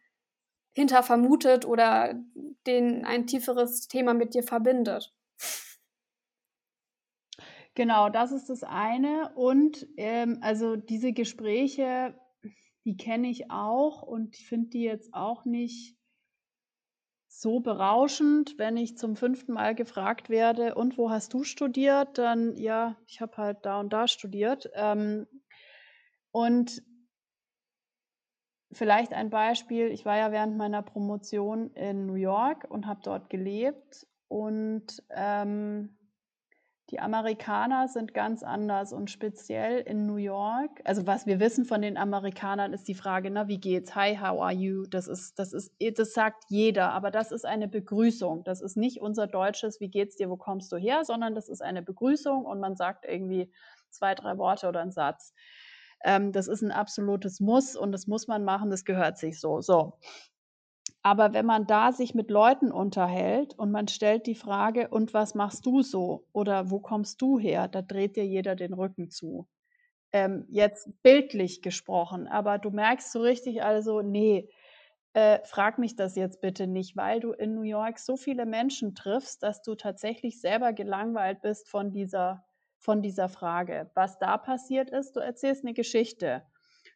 hinter 0.73 1.03
vermutet 1.03 1.65
oder 1.65 2.13
den 2.65 3.05
ein 3.05 3.27
tieferes 3.27 3.87
Thema 3.87 4.13
mit 4.13 4.33
dir 4.33 4.43
verbindet. 4.43 5.13
Genau, 7.73 8.09
das 8.09 8.31
ist 8.31 8.49
das 8.49 8.63
eine. 8.63 9.31
Und 9.35 9.87
ähm, 9.97 10.39
also 10.41 10.75
diese 10.75 11.13
Gespräche, 11.13 12.15
die 12.85 12.97
kenne 12.97 13.29
ich 13.29 13.49
auch 13.49 14.01
und 14.01 14.35
finde 14.35 14.69
die 14.69 14.83
jetzt 14.83 15.13
auch 15.13 15.45
nicht 15.45 15.95
so 17.41 17.59
berauschend, 17.59 18.59
wenn 18.59 18.77
ich 18.77 18.99
zum 18.99 19.15
fünften 19.15 19.53
Mal 19.53 19.73
gefragt 19.73 20.29
werde, 20.29 20.75
und 20.75 20.99
wo 20.99 21.09
hast 21.09 21.33
du 21.33 21.43
studiert? 21.43 22.19
Dann, 22.19 22.55
ja, 22.55 22.95
ich 23.07 23.19
habe 23.19 23.35
halt 23.37 23.65
da 23.65 23.79
und 23.79 23.91
da 23.91 24.07
studiert. 24.07 24.69
Ähm, 24.75 25.25
und 26.31 26.83
vielleicht 28.71 29.13
ein 29.13 29.31
Beispiel, 29.31 29.87
ich 29.87 30.05
war 30.05 30.17
ja 30.17 30.31
während 30.31 30.55
meiner 30.55 30.83
Promotion 30.83 31.71
in 31.71 32.05
New 32.05 32.13
York 32.13 32.67
und 32.69 32.85
habe 32.85 33.01
dort 33.03 33.31
gelebt 33.31 34.05
und 34.27 35.01
ähm, 35.09 35.97
Die 36.91 36.99
Amerikaner 36.99 37.87
sind 37.87 38.13
ganz 38.13 38.43
anders 38.43 38.91
und 38.91 39.09
speziell 39.09 39.79
in 39.79 40.05
New 40.07 40.17
York. 40.17 40.81
Also 40.83 41.07
was 41.07 41.25
wir 41.25 41.39
wissen 41.39 41.63
von 41.63 41.81
den 41.81 41.95
Amerikanern 41.95 42.73
ist 42.73 42.85
die 42.89 42.95
Frage, 42.95 43.31
na, 43.31 43.47
wie 43.47 43.59
geht's? 43.59 43.95
Hi, 43.95 44.17
how 44.17 44.41
are 44.41 44.51
you? 44.51 44.85
Das 44.87 45.07
ist, 45.07 45.39
das 45.39 45.53
ist, 45.53 45.71
das 45.97 46.13
sagt 46.13 46.43
jeder, 46.49 46.91
aber 46.91 47.09
das 47.09 47.31
ist 47.31 47.45
eine 47.45 47.69
Begrüßung. 47.69 48.43
Das 48.43 48.59
ist 48.61 48.75
nicht 48.75 48.99
unser 48.99 49.27
deutsches, 49.27 49.79
wie 49.79 49.87
geht's 49.87 50.17
dir, 50.17 50.29
wo 50.29 50.35
kommst 50.35 50.69
du 50.73 50.75
her, 50.75 51.05
sondern 51.05 51.33
das 51.33 51.47
ist 51.47 51.61
eine 51.61 51.81
Begrüßung 51.81 52.43
und 52.43 52.59
man 52.59 52.75
sagt 52.75 53.05
irgendwie 53.05 53.49
zwei, 53.89 54.13
drei 54.13 54.37
Worte 54.37 54.67
oder 54.67 54.81
einen 54.81 54.91
Satz. 54.91 55.33
Ähm, 56.03 56.33
das 56.33 56.49
ist 56.49 56.61
ein 56.61 56.71
absolutes 56.71 57.39
Muss 57.39 57.77
und 57.77 57.93
das 57.93 58.05
muss 58.05 58.27
man 58.27 58.43
machen, 58.43 58.69
das 58.69 58.83
gehört 58.83 59.17
sich 59.17 59.39
so. 59.39 59.61
So. 59.61 59.97
Aber 61.03 61.33
wenn 61.33 61.45
man 61.45 61.65
da 61.65 61.91
sich 61.91 62.13
mit 62.13 62.29
Leuten 62.29 62.71
unterhält 62.71 63.57
und 63.57 63.71
man 63.71 63.87
stellt 63.87 64.27
die 64.27 64.35
Frage, 64.35 64.89
und 64.89 65.13
was 65.13 65.33
machst 65.33 65.65
du 65.65 65.81
so? 65.81 66.27
Oder 66.31 66.69
wo 66.69 66.79
kommst 66.79 67.21
du 67.21 67.39
her? 67.39 67.67
Da 67.67 67.81
dreht 67.81 68.15
dir 68.15 68.25
jeder 68.25 68.55
den 68.55 68.73
Rücken 68.73 69.09
zu. 69.09 69.47
Ähm, 70.13 70.45
jetzt 70.49 70.89
bildlich 71.03 71.61
gesprochen, 71.61 72.27
aber 72.27 72.59
du 72.59 72.69
merkst 72.69 73.11
so 73.13 73.21
richtig 73.21 73.63
also, 73.63 74.01
nee, 74.01 74.49
äh, 75.13 75.39
frag 75.45 75.77
mich 75.79 75.95
das 75.95 76.15
jetzt 76.15 76.41
bitte 76.41 76.67
nicht, 76.67 76.97
weil 76.97 77.19
du 77.19 77.31
in 77.31 77.55
New 77.55 77.63
York 77.63 77.97
so 77.99 78.17
viele 78.17 78.45
Menschen 78.45 78.93
triffst, 78.93 79.41
dass 79.43 79.61
du 79.61 79.75
tatsächlich 79.75 80.41
selber 80.41 80.73
gelangweilt 80.73 81.41
bist 81.41 81.69
von 81.69 81.91
dieser, 81.91 82.45
von 82.77 83.01
dieser 83.01 83.29
Frage. 83.29 83.89
Was 83.93 84.19
da 84.19 84.37
passiert 84.37 84.89
ist, 84.89 85.15
du 85.15 85.21
erzählst 85.21 85.63
eine 85.63 85.73
Geschichte 85.73 86.43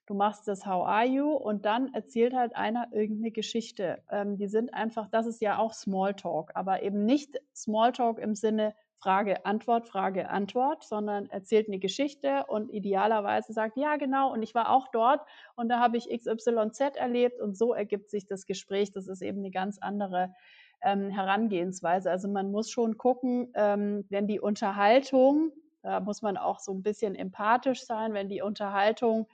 du 0.06 0.14
machst 0.14 0.48
das 0.48 0.66
How 0.66 0.86
are 0.88 1.06
you 1.06 1.32
und 1.32 1.66
dann 1.66 1.94
erzählt 1.94 2.34
halt 2.34 2.56
einer 2.56 2.88
irgendeine 2.92 3.32
Geschichte. 3.32 4.02
Ähm, 4.10 4.38
die 4.38 4.48
sind 4.48 4.74
einfach, 4.74 5.08
das 5.10 5.26
ist 5.26 5.42
ja 5.42 5.58
auch 5.58 5.74
Smalltalk, 5.74 6.52
aber 6.54 6.84
eben 6.84 7.06
nicht 7.06 7.40
Smalltalk 7.56 8.20
im 8.20 8.36
Sinne 8.36 8.76
Frage, 8.98 9.46
Antwort, 9.46 9.88
Frage, 9.88 10.30
Antwort, 10.30 10.84
sondern 10.84 11.30
erzählt 11.30 11.68
eine 11.68 11.80
Geschichte 11.80 12.46
und 12.48 12.72
idealerweise 12.72 13.54
sagt, 13.54 13.78
ja 13.78 13.98
genau, 13.98 14.32
und 14.32 14.42
ich 14.42 14.56
war 14.56 14.72
auch 14.72 14.88
dort 14.88 15.22
und 15.56 15.70
da 15.70 15.80
habe 15.80 15.98
ich 15.98 16.10
XYZ 16.10 16.96
erlebt 16.96 17.40
und 17.42 17.58
so 17.58 17.74
ergibt 17.74 18.10
sich 18.10 18.26
das 18.26 18.46
Gespräch. 18.46 18.92
Das 18.94 19.08
ist 19.08 19.22
eben 19.22 19.40
eine 19.40 19.52
ganz 19.52 19.78
andere 19.80 20.34
ähm, 20.82 21.10
Herangehensweise. 21.10 22.10
Also 22.10 22.28
man 22.28 22.52
muss 22.52 22.72
schon 22.72 22.98
gucken, 22.98 23.52
ähm, 23.54 24.06
wenn 24.10 24.28
die 24.28 24.40
Unterhaltung, 24.40 25.52
da 25.84 26.00
muss 26.00 26.22
man 26.22 26.38
auch 26.38 26.60
so 26.60 26.74
ein 26.74 26.82
bisschen 26.82 27.16
empathisch 27.16 27.86
sein, 27.86 28.14
wenn 28.14 28.30
die 28.30 28.42
Unterhaltung 28.42 29.28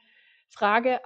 Frage, 0.52 1.00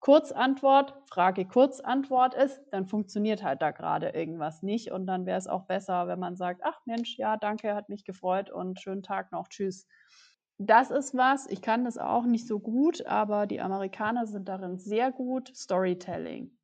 Kurzantwort, 0.00 0.94
Frage, 1.08 1.44
Kurzantwort 1.46 2.34
ist, 2.34 2.60
dann 2.70 2.86
funktioniert 2.86 3.42
halt 3.42 3.62
da 3.62 3.70
gerade 3.70 4.10
irgendwas 4.10 4.62
nicht. 4.62 4.90
Und 4.90 5.06
dann 5.06 5.26
wäre 5.26 5.38
es 5.38 5.46
auch 5.46 5.64
besser, 5.66 6.08
wenn 6.08 6.18
man 6.18 6.34
sagt, 6.36 6.62
ach 6.64 6.80
Mensch, 6.86 7.18
ja, 7.18 7.36
danke, 7.36 7.74
hat 7.74 7.88
mich 7.88 8.04
gefreut 8.04 8.50
und 8.50 8.80
schönen 8.80 9.02
Tag 9.02 9.30
noch, 9.30 9.48
tschüss. 9.48 9.86
Das 10.58 10.90
ist 10.90 11.16
was, 11.16 11.46
ich 11.48 11.62
kann 11.62 11.84
das 11.84 11.98
auch 11.98 12.24
nicht 12.24 12.46
so 12.46 12.60
gut, 12.60 13.06
aber 13.06 13.46
die 13.46 13.60
Amerikaner 13.60 14.26
sind 14.26 14.48
darin 14.48 14.78
sehr 14.78 15.10
gut, 15.10 15.52
Storytelling. 15.56 16.56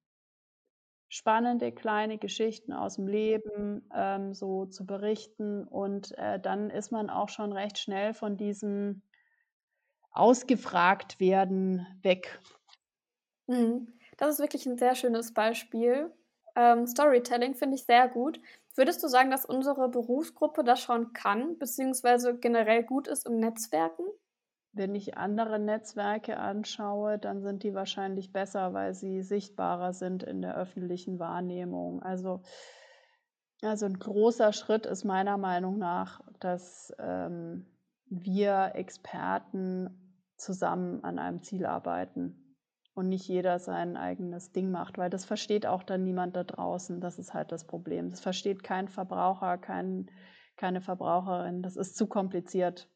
Spannende 1.08 1.72
kleine 1.72 2.18
Geschichten 2.18 2.72
aus 2.72 2.96
dem 2.96 3.06
Leben 3.06 3.88
ähm, 3.94 4.34
so 4.34 4.66
zu 4.66 4.84
berichten 4.84 5.64
und 5.64 6.16
äh, 6.18 6.38
dann 6.38 6.70
ist 6.70 6.92
man 6.92 7.08
auch 7.08 7.28
schon 7.28 7.52
recht 7.52 7.78
schnell 7.78 8.14
von 8.14 8.36
diesem 8.36 9.02
ausgefragt 10.10 11.20
werden 11.20 11.86
weg. 12.02 12.40
Mhm. 13.46 13.92
Das 14.16 14.30
ist 14.30 14.40
wirklich 14.40 14.66
ein 14.66 14.78
sehr 14.78 14.94
schönes 14.94 15.32
Beispiel. 15.32 16.12
Ähm, 16.56 16.86
Storytelling 16.86 17.54
finde 17.54 17.76
ich 17.76 17.84
sehr 17.84 18.08
gut. 18.08 18.40
Würdest 18.74 19.02
du 19.02 19.08
sagen, 19.08 19.30
dass 19.30 19.44
unsere 19.44 19.88
Berufsgruppe 19.88 20.64
das 20.64 20.80
schon 20.80 21.12
kann, 21.12 21.58
beziehungsweise 21.58 22.36
generell 22.36 22.84
gut 22.84 23.08
ist 23.08 23.26
im 23.26 23.38
Netzwerken? 23.38 24.04
Wenn 24.72 24.94
ich 24.94 25.16
andere 25.16 25.58
Netzwerke 25.58 26.36
anschaue, 26.36 27.18
dann 27.18 27.42
sind 27.42 27.62
die 27.62 27.74
wahrscheinlich 27.74 28.32
besser, 28.32 28.74
weil 28.74 28.94
sie 28.94 29.22
sichtbarer 29.22 29.92
sind 29.92 30.22
in 30.22 30.42
der 30.42 30.56
öffentlichen 30.56 31.18
Wahrnehmung. 31.18 32.02
Also, 32.02 32.42
also 33.62 33.86
ein 33.86 33.98
großer 33.98 34.52
Schritt 34.52 34.86
ist 34.86 35.04
meiner 35.04 35.38
Meinung 35.38 35.78
nach, 35.78 36.20
dass 36.38 36.94
ähm, 36.98 37.66
wir 38.10 38.72
Experten 38.74 39.90
zusammen 40.36 41.04
an 41.04 41.18
einem 41.18 41.42
Ziel 41.42 41.66
arbeiten 41.66 42.56
und 42.94 43.08
nicht 43.08 43.28
jeder 43.28 43.58
sein 43.58 43.96
eigenes 43.96 44.52
Ding 44.52 44.70
macht, 44.70 44.98
weil 44.98 45.10
das 45.10 45.24
versteht 45.24 45.66
auch 45.66 45.82
dann 45.82 46.04
niemand 46.04 46.36
da 46.36 46.44
draußen. 46.44 47.00
Das 47.00 47.18
ist 47.18 47.34
halt 47.34 47.52
das 47.52 47.64
Problem. 47.64 48.10
Das 48.10 48.20
versteht 48.20 48.62
kein 48.62 48.88
Verbraucher, 48.88 49.56
kein, 49.58 50.10
keine 50.56 50.80
Verbraucherin. 50.80 51.62
Das 51.62 51.76
ist 51.76 51.96
zu 51.96 52.06
kompliziert. 52.06 52.88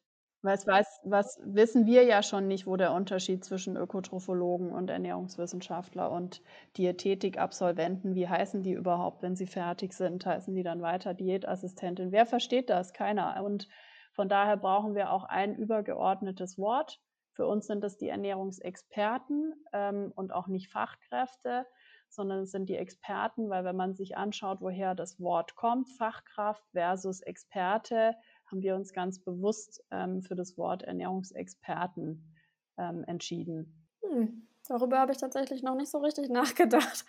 Es 0.45 0.67
weiß, 0.67 0.99
was 1.05 1.39
wissen 1.45 1.85
wir 1.85 2.03
ja 2.03 2.21
schon 2.21 2.49
nicht, 2.49 2.67
wo 2.67 2.75
der 2.75 2.91
Unterschied 2.91 3.45
zwischen 3.45 3.77
Ökotrophologen 3.77 4.73
und 4.73 4.89
Ernährungswissenschaftler 4.89 6.11
und 6.11 6.41
Diätetikabsolventen, 6.75 8.13
wie 8.13 8.27
heißen 8.27 8.61
die 8.61 8.73
überhaupt, 8.73 9.23
wenn 9.23 9.37
sie 9.37 9.47
fertig 9.47 9.93
sind? 9.93 10.25
Heißen 10.25 10.53
die 10.53 10.63
dann 10.63 10.81
weiter 10.81 11.13
Diätassistentin? 11.13 12.11
Wer 12.11 12.25
versteht 12.25 12.69
das? 12.69 12.91
Keiner. 12.91 13.41
Und 13.41 13.69
von 14.13 14.29
daher 14.29 14.57
brauchen 14.57 14.95
wir 14.95 15.11
auch 15.11 15.23
ein 15.25 15.55
übergeordnetes 15.55 16.57
Wort, 16.57 17.01
für 17.33 17.47
uns 17.47 17.65
sind 17.65 17.83
es 17.83 17.97
die 17.97 18.09
Ernährungsexperten 18.09 19.53
ähm, 19.73 20.11
und 20.15 20.31
auch 20.31 20.47
nicht 20.47 20.71
Fachkräfte, 20.71 21.65
sondern 22.07 22.43
es 22.43 22.51
sind 22.51 22.69
die 22.69 22.77
Experten, 22.77 23.49
weil 23.49 23.65
wenn 23.65 23.75
man 23.75 23.95
sich 23.95 24.17
anschaut, 24.17 24.61
woher 24.61 24.93
das 24.93 25.19
Wort 25.19 25.55
kommt, 25.55 25.89
Fachkraft 25.89 26.63
versus 26.71 27.21
Experte, 27.21 28.15
haben 28.45 28.61
wir 28.61 28.75
uns 28.75 28.93
ganz 28.93 29.19
bewusst 29.19 29.83
ähm, 29.89 30.21
für 30.21 30.35
das 30.35 30.57
Wort 30.57 30.83
Ernährungsexperten 30.83 32.35
ähm, 32.77 33.03
entschieden. 33.07 33.87
Hm, 34.03 34.47
darüber 34.67 34.99
habe 34.99 35.11
ich 35.11 35.17
tatsächlich 35.17 35.63
noch 35.63 35.75
nicht 35.75 35.89
so 35.89 35.97
richtig 35.97 36.29
nachgedacht. 36.29 37.05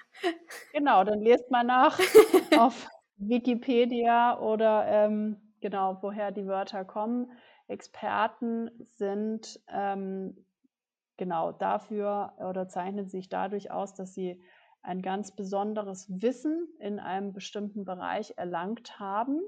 Genau, 0.72 1.04
dann 1.04 1.20
lest 1.20 1.50
mal 1.50 1.64
nach 1.64 1.98
auf 2.58 2.88
Wikipedia 3.16 4.40
oder 4.40 4.86
ähm, 4.86 5.43
genau, 5.64 5.96
woher 6.02 6.30
die 6.30 6.46
Wörter 6.46 6.84
kommen. 6.84 7.32
Experten 7.68 8.70
sind 8.82 9.58
ähm, 9.72 10.44
genau 11.16 11.52
dafür 11.52 12.34
oder 12.38 12.68
zeichnen 12.68 13.08
sich 13.08 13.30
dadurch 13.30 13.70
aus, 13.70 13.94
dass 13.94 14.12
sie 14.12 14.42
ein 14.82 15.00
ganz 15.00 15.34
besonderes 15.34 16.06
Wissen 16.20 16.68
in 16.80 16.98
einem 16.98 17.32
bestimmten 17.32 17.86
Bereich 17.86 18.34
erlangt 18.36 19.00
haben 19.00 19.40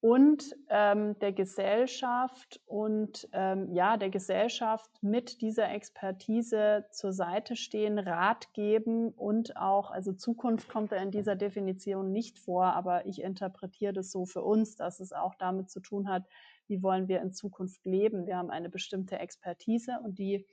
und 0.00 0.54
ähm, 0.68 1.18
der 1.18 1.32
Gesellschaft 1.32 2.60
und 2.66 3.28
ähm, 3.32 3.72
ja, 3.72 3.96
der 3.96 4.10
Gesellschaft 4.10 4.90
mit 5.02 5.40
dieser 5.40 5.70
Expertise 5.70 6.86
zur 6.92 7.12
Seite 7.12 7.56
stehen, 7.56 7.98
Rat 7.98 8.52
geben 8.52 9.08
und 9.10 9.56
auch, 9.56 9.90
also 9.90 10.12
Zukunft 10.12 10.68
kommt 10.68 10.92
da 10.92 10.96
in 10.96 11.10
dieser 11.10 11.34
Definition 11.34 12.12
nicht 12.12 12.38
vor, 12.38 12.66
aber 12.66 13.06
ich 13.06 13.20
interpretiere 13.20 13.92
das 13.92 14.12
so 14.12 14.24
für 14.24 14.42
uns, 14.42 14.76
dass 14.76 15.00
es 15.00 15.12
auch 15.12 15.34
damit 15.34 15.68
zu 15.68 15.80
tun 15.80 16.08
hat, 16.08 16.24
wie 16.68 16.82
wollen 16.82 17.08
wir 17.08 17.20
in 17.20 17.32
Zukunft 17.32 17.84
leben. 17.84 18.26
Wir 18.26 18.36
haben 18.36 18.50
eine 18.50 18.68
bestimmte 18.68 19.18
Expertise 19.18 19.98
und 20.04 20.18
die 20.18 20.46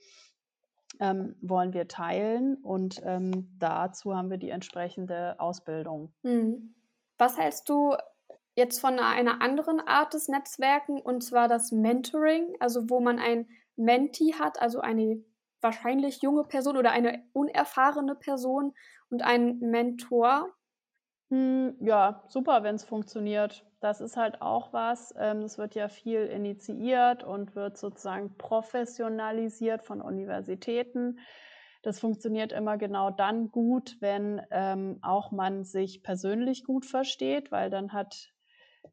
ähm, 0.98 1.36
wollen 1.40 1.72
wir 1.72 1.86
teilen 1.86 2.56
und 2.56 3.00
ähm, 3.04 3.54
dazu 3.58 4.16
haben 4.16 4.30
wir 4.30 4.38
die 4.38 4.50
entsprechende 4.50 5.38
Ausbildung. 5.38 6.12
Hm. 6.22 6.74
Was 7.18 7.38
hältst 7.38 7.68
du 7.68 7.94
jetzt 8.56 8.80
von 8.80 8.98
einer 8.98 9.40
anderen 9.40 9.78
Art 9.78 10.14
des 10.14 10.26
Netzwerken 10.28 11.00
und 11.00 11.22
zwar 11.22 11.46
das 11.46 11.70
Mentoring, 11.70 12.56
also 12.58 12.90
wo 12.90 12.98
man 13.00 13.20
ein 13.20 13.48
Mentee 13.76 14.34
hat, 14.34 14.60
also 14.60 14.80
eine 14.80 15.22
wahrscheinlich 15.60 16.22
junge 16.22 16.44
Person 16.44 16.76
oder 16.76 16.90
eine 16.90 17.22
unerfahrene 17.32 18.16
Person 18.16 18.74
und 19.10 19.22
einen 19.22 19.60
Mentor? 19.60 20.52
Hm, 21.30 21.76
ja, 21.80 22.24
super, 22.28 22.64
wenn 22.64 22.74
es 22.74 22.84
funktioniert 22.84 23.64
das 23.80 24.00
ist 24.00 24.16
halt 24.16 24.42
auch 24.42 24.72
was, 24.72 25.14
ähm, 25.18 25.42
es 25.42 25.58
wird 25.58 25.74
ja 25.74 25.88
viel 25.88 26.22
initiiert 26.26 27.24
und 27.24 27.54
wird 27.54 27.76
sozusagen 27.76 28.36
professionalisiert 28.36 29.84
von 29.84 30.00
Universitäten. 30.00 31.18
Das 31.82 32.00
funktioniert 32.00 32.52
immer 32.52 32.78
genau 32.78 33.10
dann 33.10 33.50
gut, 33.50 33.96
wenn 34.00 34.42
ähm, 34.50 34.98
auch 35.02 35.30
man 35.30 35.64
sich 35.64 36.02
persönlich 36.02 36.64
gut 36.64 36.84
versteht, 36.84 37.52
weil 37.52 37.70
dann 37.70 37.92
hat 37.92 38.32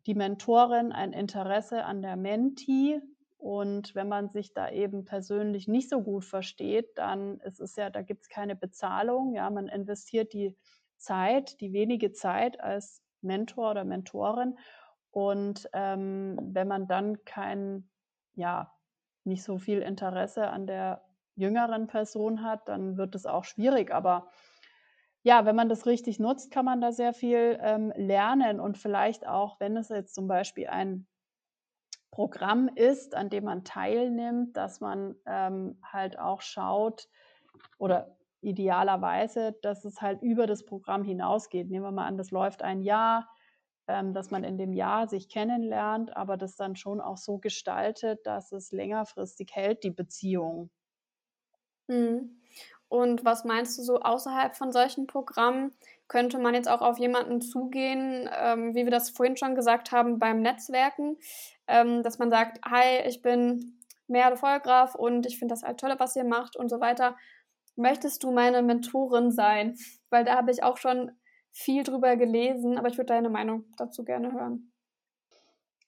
die 0.05 0.15
Mentorin 0.15 0.91
ein 0.91 1.13
Interesse 1.13 1.85
an 1.85 2.01
der 2.01 2.15
Mentee. 2.15 3.01
Und 3.37 3.93
wenn 3.93 4.07
man 4.07 4.29
sich 4.29 4.53
da 4.53 4.69
eben 4.69 5.03
persönlich 5.03 5.67
nicht 5.67 5.89
so 5.89 6.01
gut 6.01 6.23
versteht, 6.23 6.97
dann 6.97 7.39
ist 7.41 7.59
es 7.59 7.75
ja, 7.75 7.89
da 7.89 8.01
gibt 8.01 8.23
es 8.23 8.29
keine 8.29 8.55
Bezahlung. 8.55 9.33
Ja, 9.33 9.49
man 9.49 9.67
investiert 9.67 10.33
die 10.33 10.55
Zeit, 10.97 11.59
die 11.59 11.73
wenige 11.73 12.13
Zeit 12.13 12.61
als 12.61 13.03
Mentor 13.21 13.71
oder 13.71 13.83
Mentorin. 13.83 14.57
Und 15.11 15.69
ähm, 15.73 16.39
wenn 16.41 16.67
man 16.67 16.87
dann 16.87 17.23
kein, 17.25 17.89
ja, 18.33 18.73
nicht 19.25 19.43
so 19.43 19.57
viel 19.57 19.81
Interesse 19.81 20.47
an 20.47 20.65
der 20.67 21.03
jüngeren 21.35 21.87
Person 21.87 22.43
hat, 22.43 22.67
dann 22.67 22.97
wird 22.97 23.15
es 23.15 23.25
auch 23.25 23.43
schwierig. 23.43 23.91
Aber 23.91 24.29
ja, 25.23 25.45
wenn 25.45 25.55
man 25.55 25.69
das 25.69 25.85
richtig 25.85 26.19
nutzt, 26.19 26.51
kann 26.51 26.65
man 26.65 26.81
da 26.81 26.91
sehr 26.91 27.13
viel 27.13 27.57
ähm, 27.61 27.91
lernen 27.95 28.59
und 28.59 28.77
vielleicht 28.77 29.27
auch, 29.27 29.59
wenn 29.59 29.77
es 29.77 29.89
jetzt 29.89 30.13
zum 30.15 30.27
Beispiel 30.27 30.67
ein 30.67 31.07
Programm 32.11 32.69
ist, 32.75 33.13
an 33.15 33.29
dem 33.29 33.43
man 33.45 33.63
teilnimmt, 33.65 34.55
dass 34.55 34.79
man 34.81 35.15
ähm, 35.25 35.79
halt 35.83 36.17
auch 36.19 36.41
schaut 36.41 37.09
oder 37.79 38.17
idealerweise, 38.41 39.53
dass 39.63 39.83
es 39.85 40.01
halt 40.01 40.21
über 40.21 40.45
das 40.47 40.65
Programm 40.65 41.03
hinausgeht. 41.03 41.69
Nehmen 41.69 41.85
wir 41.85 41.91
mal 41.91 42.05
an, 42.07 42.17
das 42.17 42.31
läuft 42.31 42.61
ein 42.61 42.81
Jahr, 42.81 43.29
ähm, 43.87 44.13
dass 44.13 44.31
man 44.31 44.43
in 44.43 44.57
dem 44.57 44.73
Jahr 44.73 45.07
sich 45.07 45.27
kennenlernt, 45.29 46.15
aber 46.15 46.37
das 46.37 46.55
dann 46.55 46.75
schon 46.75 47.01
auch 47.01 47.17
so 47.17 47.39
gestaltet, 47.39 48.25
dass 48.27 48.51
es 48.51 48.71
längerfristig 48.71 49.49
hält, 49.53 49.83
die 49.83 49.91
Beziehung. 49.91 50.69
Mhm. 51.89 52.42
Und 52.93 53.25
was 53.25 53.43
meinst 53.43 53.75
du 53.79 53.81
so 53.81 54.01
außerhalb 54.01 54.55
von 54.55 54.71
solchen 54.71 55.07
Programmen? 55.07 55.71
Könnte 56.07 56.37
man 56.37 56.53
jetzt 56.53 56.69
auch 56.69 56.81
auf 56.81 56.99
jemanden 56.99 57.41
zugehen, 57.41 58.29
ähm, 58.39 58.75
wie 58.75 58.83
wir 58.83 58.91
das 58.91 59.09
vorhin 59.09 59.35
schon 59.35 59.55
gesagt 59.55 59.91
haben, 59.91 60.19
beim 60.19 60.43
Netzwerken, 60.43 61.17
ähm, 61.65 62.03
dass 62.03 62.19
man 62.19 62.29
sagt, 62.29 62.63
hi, 62.63 62.99
ich 63.07 63.23
bin 63.23 63.79
Merle 64.05 64.37
Vollgraf 64.37 64.93
und 64.93 65.25
ich 65.25 65.39
finde 65.39 65.53
das 65.53 65.63
halt 65.63 65.79
toll, 65.79 65.95
was 65.97 66.15
ihr 66.15 66.23
macht 66.23 66.55
und 66.55 66.69
so 66.69 66.79
weiter. 66.81 67.17
Möchtest 67.75 68.23
du 68.23 68.31
meine 68.31 68.61
Mentorin 68.61 69.31
sein? 69.31 69.75
Weil 70.11 70.23
da 70.23 70.35
habe 70.35 70.51
ich 70.51 70.61
auch 70.61 70.77
schon 70.77 71.13
viel 71.51 71.81
drüber 71.81 72.15
gelesen, 72.15 72.77
aber 72.77 72.89
ich 72.89 72.97
würde 72.99 73.11
deine 73.11 73.31
Meinung 73.31 73.63
dazu 73.75 74.03
gerne 74.03 74.33
hören. 74.33 74.71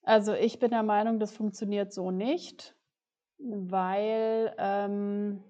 Also 0.02 0.32
ich 0.34 0.58
bin 0.58 0.72
der 0.72 0.82
Meinung, 0.82 1.20
das 1.20 1.32
funktioniert 1.32 1.92
so 1.92 2.10
nicht, 2.10 2.74
weil, 3.38 4.52
ähm, 4.58 5.44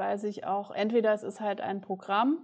weil 0.00 0.18
sich 0.18 0.44
auch, 0.44 0.72
entweder 0.72 1.12
es 1.12 1.22
ist 1.22 1.40
halt 1.40 1.60
ein 1.60 1.80
Programm 1.80 2.38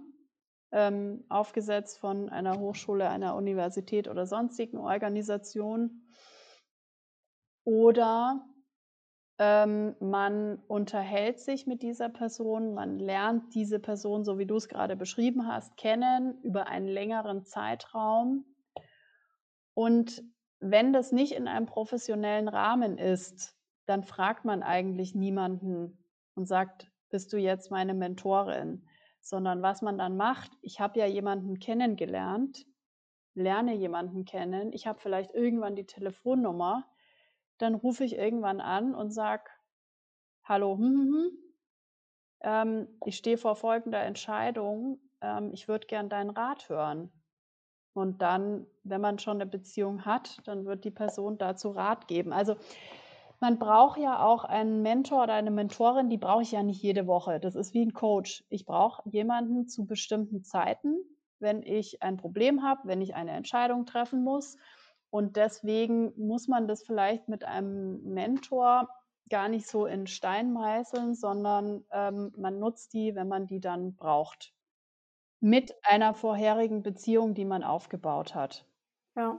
ähm, 0.71 1.25
aufgesetzt 1.27 1.99
von 1.99 2.29
einer 2.29 2.57
Hochschule, 2.59 3.09
einer 3.09 3.35
Universität 3.35 4.07
oder 4.07 4.25
sonstigen 4.25 4.77
Organisation, 4.77 6.03
oder 7.65 8.47
ähm, 9.39 9.97
man 9.99 10.59
unterhält 10.67 11.41
sich 11.41 11.67
mit 11.67 11.81
dieser 11.81 12.07
Person, 12.07 12.73
man 12.73 12.97
lernt 12.97 13.53
diese 13.53 13.79
Person, 13.79 14.23
so 14.23 14.39
wie 14.39 14.45
du 14.45 14.55
es 14.55 14.69
gerade 14.69 14.95
beschrieben 14.95 15.47
hast, 15.47 15.75
kennen 15.75 16.39
über 16.43 16.67
einen 16.67 16.87
längeren 16.87 17.43
Zeitraum. 17.43 18.45
Und 19.73 20.23
wenn 20.59 20.93
das 20.93 21.11
nicht 21.11 21.33
in 21.33 21.49
einem 21.49 21.65
professionellen 21.65 22.47
Rahmen 22.47 22.97
ist, 22.97 23.53
dann 23.85 24.03
fragt 24.03 24.45
man 24.45 24.63
eigentlich 24.63 25.13
niemanden 25.13 26.05
und 26.35 26.47
sagt, 26.47 26.89
bist 27.09 27.33
du 27.33 27.37
jetzt 27.37 27.71
meine 27.71 27.93
Mentorin? 27.93 28.87
Sondern 29.21 29.61
was 29.61 29.81
man 29.81 29.97
dann 29.97 30.15
macht, 30.15 30.51
ich 30.61 30.79
habe 30.79 30.99
ja 30.99 31.05
jemanden 31.05 31.59
kennengelernt, 31.59 32.65
lerne 33.33 33.73
jemanden 33.75 34.25
kennen, 34.25 34.73
ich 34.73 34.87
habe 34.87 34.99
vielleicht 34.99 35.33
irgendwann 35.33 35.75
die 35.75 35.85
Telefonnummer, 35.85 36.85
dann 37.57 37.75
rufe 37.75 38.03
ich 38.03 38.15
irgendwann 38.15 38.61
an 38.61 38.95
und 38.95 39.11
sage, 39.11 39.43
hallo, 40.43 40.77
hm, 40.77 40.83
hm, 40.83 41.13
hm, 41.13 41.47
ähm, 42.41 42.87
ich 43.05 43.17
stehe 43.17 43.37
vor 43.37 43.55
folgender 43.55 44.01
Entscheidung, 44.01 44.99
ähm, 45.21 45.51
ich 45.53 45.67
würde 45.67 45.87
gern 45.87 46.09
deinen 46.09 46.29
Rat 46.29 46.69
hören. 46.69 47.11
Und 47.93 48.21
dann, 48.21 48.67
wenn 48.83 49.01
man 49.01 49.17
schon 49.17 49.37
eine 49.37 49.49
Beziehung 49.49 50.05
hat, 50.05 50.37
dann 50.45 50.65
wird 50.65 50.85
die 50.85 50.91
Person 50.91 51.39
dazu 51.39 51.71
Rat 51.71 52.07
geben. 52.07 52.31
Also 52.31 52.55
man 53.39 53.59
braucht 53.59 53.99
ja 53.99 54.23
auch 54.25 54.43
einen 54.43 54.81
Mentor 54.81 55.23
oder 55.23 55.33
eine 55.33 55.51
Mentorin, 55.51 56.09
die 56.09 56.17
brauche 56.17 56.41
ich 56.41 56.51
ja 56.51 56.63
nicht 56.63 56.81
jede 56.81 57.05
Woche. 57.07 57.39
Das 57.39 57.55
ist 57.55 57.73
wie 57.73 57.85
ein 57.85 57.93
Coach. 57.93 58.43
Ich 58.49 58.65
brauche 58.65 59.07
jemanden 59.09 59.67
zu 59.67 59.85
bestimmten 59.85 60.43
Zeiten, 60.43 60.95
wenn 61.39 61.61
ich 61.61 62.01
ein 62.01 62.17
Problem 62.17 62.63
habe, 62.63 62.81
wenn 62.85 63.01
ich 63.01 63.15
eine 63.15 63.31
Entscheidung 63.31 63.85
treffen 63.85 64.23
muss. 64.23 64.57
Und 65.09 65.35
deswegen 65.35 66.13
muss 66.17 66.47
man 66.47 66.67
das 66.67 66.83
vielleicht 66.83 67.29
mit 67.29 67.45
einem 67.45 68.01
Mentor 68.03 68.89
gar 69.29 69.49
nicht 69.49 69.67
so 69.67 69.85
in 69.85 70.07
Stein 70.07 70.51
meißeln, 70.51 71.13
sondern 71.13 71.85
ähm, 71.91 72.33
man 72.37 72.59
nutzt 72.59 72.93
die, 72.93 73.13
wenn 73.15 73.27
man 73.27 73.45
die 73.45 73.59
dann 73.59 73.95
braucht. 73.95 74.53
Mit 75.39 75.75
einer 75.83 76.13
vorherigen 76.13 76.81
Beziehung, 76.81 77.35
die 77.35 77.45
man 77.45 77.63
aufgebaut 77.63 78.33
hat. 78.33 78.65
Ja. 79.15 79.37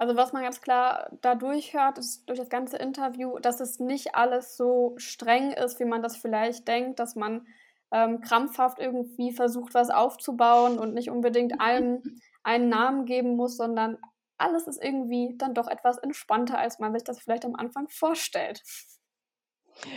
Also 0.00 0.16
was 0.16 0.32
man 0.32 0.42
ganz 0.42 0.62
klar 0.62 1.10
dadurch 1.20 1.74
hört, 1.74 1.98
ist 1.98 2.26
durch 2.26 2.38
das 2.38 2.48
ganze 2.48 2.78
Interview, 2.78 3.38
dass 3.38 3.60
es 3.60 3.80
nicht 3.80 4.14
alles 4.14 4.56
so 4.56 4.94
streng 4.96 5.52
ist, 5.52 5.78
wie 5.78 5.84
man 5.84 6.02
das 6.02 6.16
vielleicht 6.16 6.66
denkt, 6.68 6.98
dass 6.98 7.16
man 7.16 7.46
ähm, 7.92 8.22
krampfhaft 8.22 8.78
irgendwie 8.78 9.30
versucht, 9.30 9.74
was 9.74 9.90
aufzubauen 9.90 10.78
und 10.78 10.94
nicht 10.94 11.10
unbedingt 11.10 11.60
allen 11.60 12.00
einen 12.42 12.70
Namen 12.70 13.04
geben 13.04 13.36
muss, 13.36 13.58
sondern 13.58 13.98
alles 14.38 14.66
ist 14.66 14.82
irgendwie 14.82 15.34
dann 15.36 15.52
doch 15.52 15.68
etwas 15.68 15.98
entspannter, 15.98 16.56
als 16.56 16.78
man 16.78 16.94
sich 16.94 17.04
das 17.04 17.20
vielleicht 17.20 17.44
am 17.44 17.54
Anfang 17.54 17.86
vorstellt. 17.90 18.62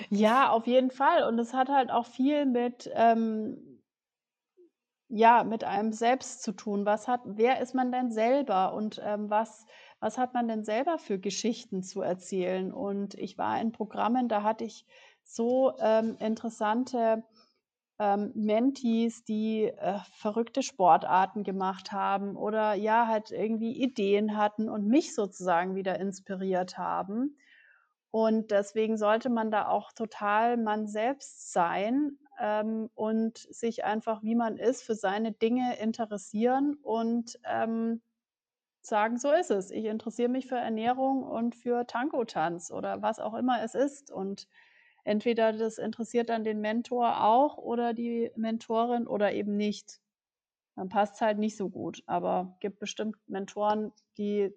Ja, 0.10 0.50
auf 0.50 0.68
jeden 0.68 0.92
Fall. 0.92 1.24
Und 1.24 1.40
es 1.40 1.54
hat 1.54 1.70
halt 1.70 1.92
auch 1.92 2.08
viel 2.08 2.46
mit, 2.46 2.92
ähm, 2.94 3.82
ja, 5.08 5.44
mit 5.46 5.64
einem 5.64 5.94
selbst 5.94 6.44
zu 6.44 6.52
tun. 6.52 6.86
Was 6.86 7.08
hat, 7.08 7.22
wer 7.24 7.62
ist 7.62 7.74
man 7.74 7.92
denn 7.92 8.12
selber 8.12 8.74
und 8.74 9.00
ähm, 9.02 9.30
was, 9.30 9.66
was 10.04 10.18
hat 10.18 10.34
man 10.34 10.50
denn 10.50 10.66
selber 10.66 10.98
für 10.98 11.18
Geschichten 11.18 11.82
zu 11.82 12.02
erzählen? 12.02 12.74
Und 12.74 13.14
ich 13.16 13.38
war 13.38 13.60
in 13.62 13.72
Programmen, 13.72 14.28
da 14.28 14.44
hatte 14.44 14.66
ich 14.66 14.86
so 15.24 15.72
ähm, 15.80 16.18
interessante 16.20 17.24
ähm, 18.00 18.34
Mentees, 18.36 19.24
die 19.24 19.64
äh, 19.64 20.00
verrückte 20.12 20.62
Sportarten 20.62 21.46
gemacht 21.46 21.94
haben 21.94 22.36
oder 22.36 22.74
ja, 22.74 23.08
halt 23.08 23.32
irgendwie 23.32 23.82
Ideen 23.82 24.36
hatten 24.36 24.68
und 24.68 24.88
mich 24.88 25.16
sozusagen 25.16 25.74
wieder 25.76 25.98
inspiriert 25.98 26.78
haben. 26.78 27.38
Und 28.12 28.52
deswegen 28.52 28.98
sollte 28.98 29.30
man 29.30 29.52
da 29.52 29.70
auch 29.70 29.94
total 29.94 30.58
man 30.58 30.86
selbst 30.86 31.54
sein 31.54 32.20
ähm, 32.42 32.90
und 32.94 33.38
sich 33.38 33.86
einfach, 33.86 34.22
wie 34.22 34.36
man 34.36 34.58
ist, 34.58 34.84
für 34.84 34.96
seine 34.96 35.32
Dinge 35.32 35.78
interessieren 35.80 36.76
und 36.84 37.40
ähm, 37.46 38.02
sagen, 38.86 39.18
so 39.18 39.32
ist 39.32 39.52
es. 39.52 39.72
Ich 39.72 39.86
interessiere 39.86 40.30
mich 40.30 40.48
für 40.48 40.58
Ernährung 40.58 41.24
und 41.24 41.56
für 41.56 41.86
Tango-Tanz 41.88 42.72
oder 42.72 43.02
was 43.02 43.20
auch 43.20 43.34
immer 43.34 43.64
es 43.64 43.76
ist. 43.76 44.12
Und 44.12 44.48
entweder 45.04 45.54
das 45.54 45.78
interessiert 45.78 46.30
dann 46.30 46.44
den 46.44 46.62
Mentor 46.62 47.24
auch 47.24 47.58
oder 47.58 47.94
die 47.94 48.32
Mentorin 48.36 49.08
oder 49.08 49.34
eben 49.34 49.56
nicht. 49.56 50.00
Dann 50.76 50.90
passt 50.90 51.16
es 51.16 51.22
halt 51.22 51.38
nicht 51.38 51.58
so 51.58 51.70
gut. 51.70 52.04
Aber 52.08 52.52
es 52.56 52.60
gibt 52.60 52.80
bestimmt 52.80 53.18
Mentoren, 53.28 53.92
die 54.18 54.54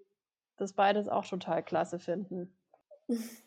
das 0.57 0.72
beides 0.72 1.09
auch 1.09 1.27
total 1.27 1.62
klasse 1.62 1.99
finden. 1.99 2.57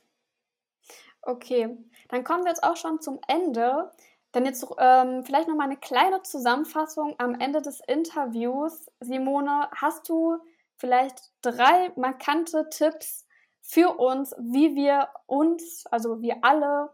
Okay, 1.21 1.77
dann 2.07 2.23
kommen 2.23 2.43
wir 2.43 2.49
jetzt 2.49 2.63
auch 2.63 2.77
schon 2.77 3.01
zum 3.01 3.19
Ende. 3.27 3.91
Dann 4.31 4.45
jetzt 4.45 4.65
ähm, 4.77 5.23
vielleicht 5.23 5.49
noch 5.49 5.55
mal 5.55 5.65
eine 5.65 5.77
kleine 5.77 6.21
Zusammenfassung 6.21 7.15
am 7.17 7.35
Ende 7.35 7.61
des 7.61 7.81
Interviews. 7.87 8.89
Simone, 9.01 9.69
hast 9.75 10.07
du 10.07 10.37
vielleicht 10.79 11.31
drei 11.41 11.91
markante 11.95 12.67
Tipps 12.69 13.27
für 13.61 13.99
uns, 13.99 14.33
wie 14.39 14.75
wir 14.75 15.09
uns, 15.27 15.85
also 15.91 16.21
wir 16.21 16.37
alle, 16.43 16.89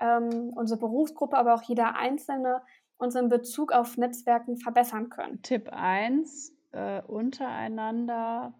ähm, 0.00 0.52
unsere 0.54 0.78
Berufsgruppe, 0.78 1.36
aber 1.36 1.54
auch 1.54 1.62
jeder 1.62 1.96
Einzelne, 1.96 2.62
uns 2.98 3.14
in 3.14 3.28
Bezug 3.28 3.72
auf 3.72 3.96
Netzwerken 3.96 4.56
verbessern 4.58 5.08
können. 5.08 5.42
Tipp 5.42 5.70
1, 5.72 6.54
äh, 6.72 7.02
untereinander 7.02 8.54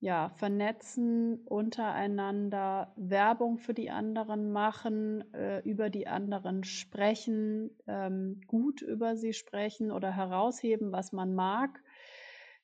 ja, 0.00 0.28
vernetzen, 0.36 1.44
untereinander 1.46 2.92
Werbung 2.96 3.58
für 3.58 3.74
die 3.74 3.90
anderen 3.90 4.52
machen, 4.52 5.34
äh, 5.34 5.58
über 5.68 5.90
die 5.90 6.06
anderen 6.06 6.62
sprechen, 6.62 7.76
ähm, 7.88 8.40
gut 8.46 8.80
über 8.80 9.16
sie 9.16 9.32
sprechen 9.32 9.90
oder 9.90 10.14
herausheben, 10.14 10.92
was 10.92 11.12
man 11.12 11.34
mag 11.34 11.82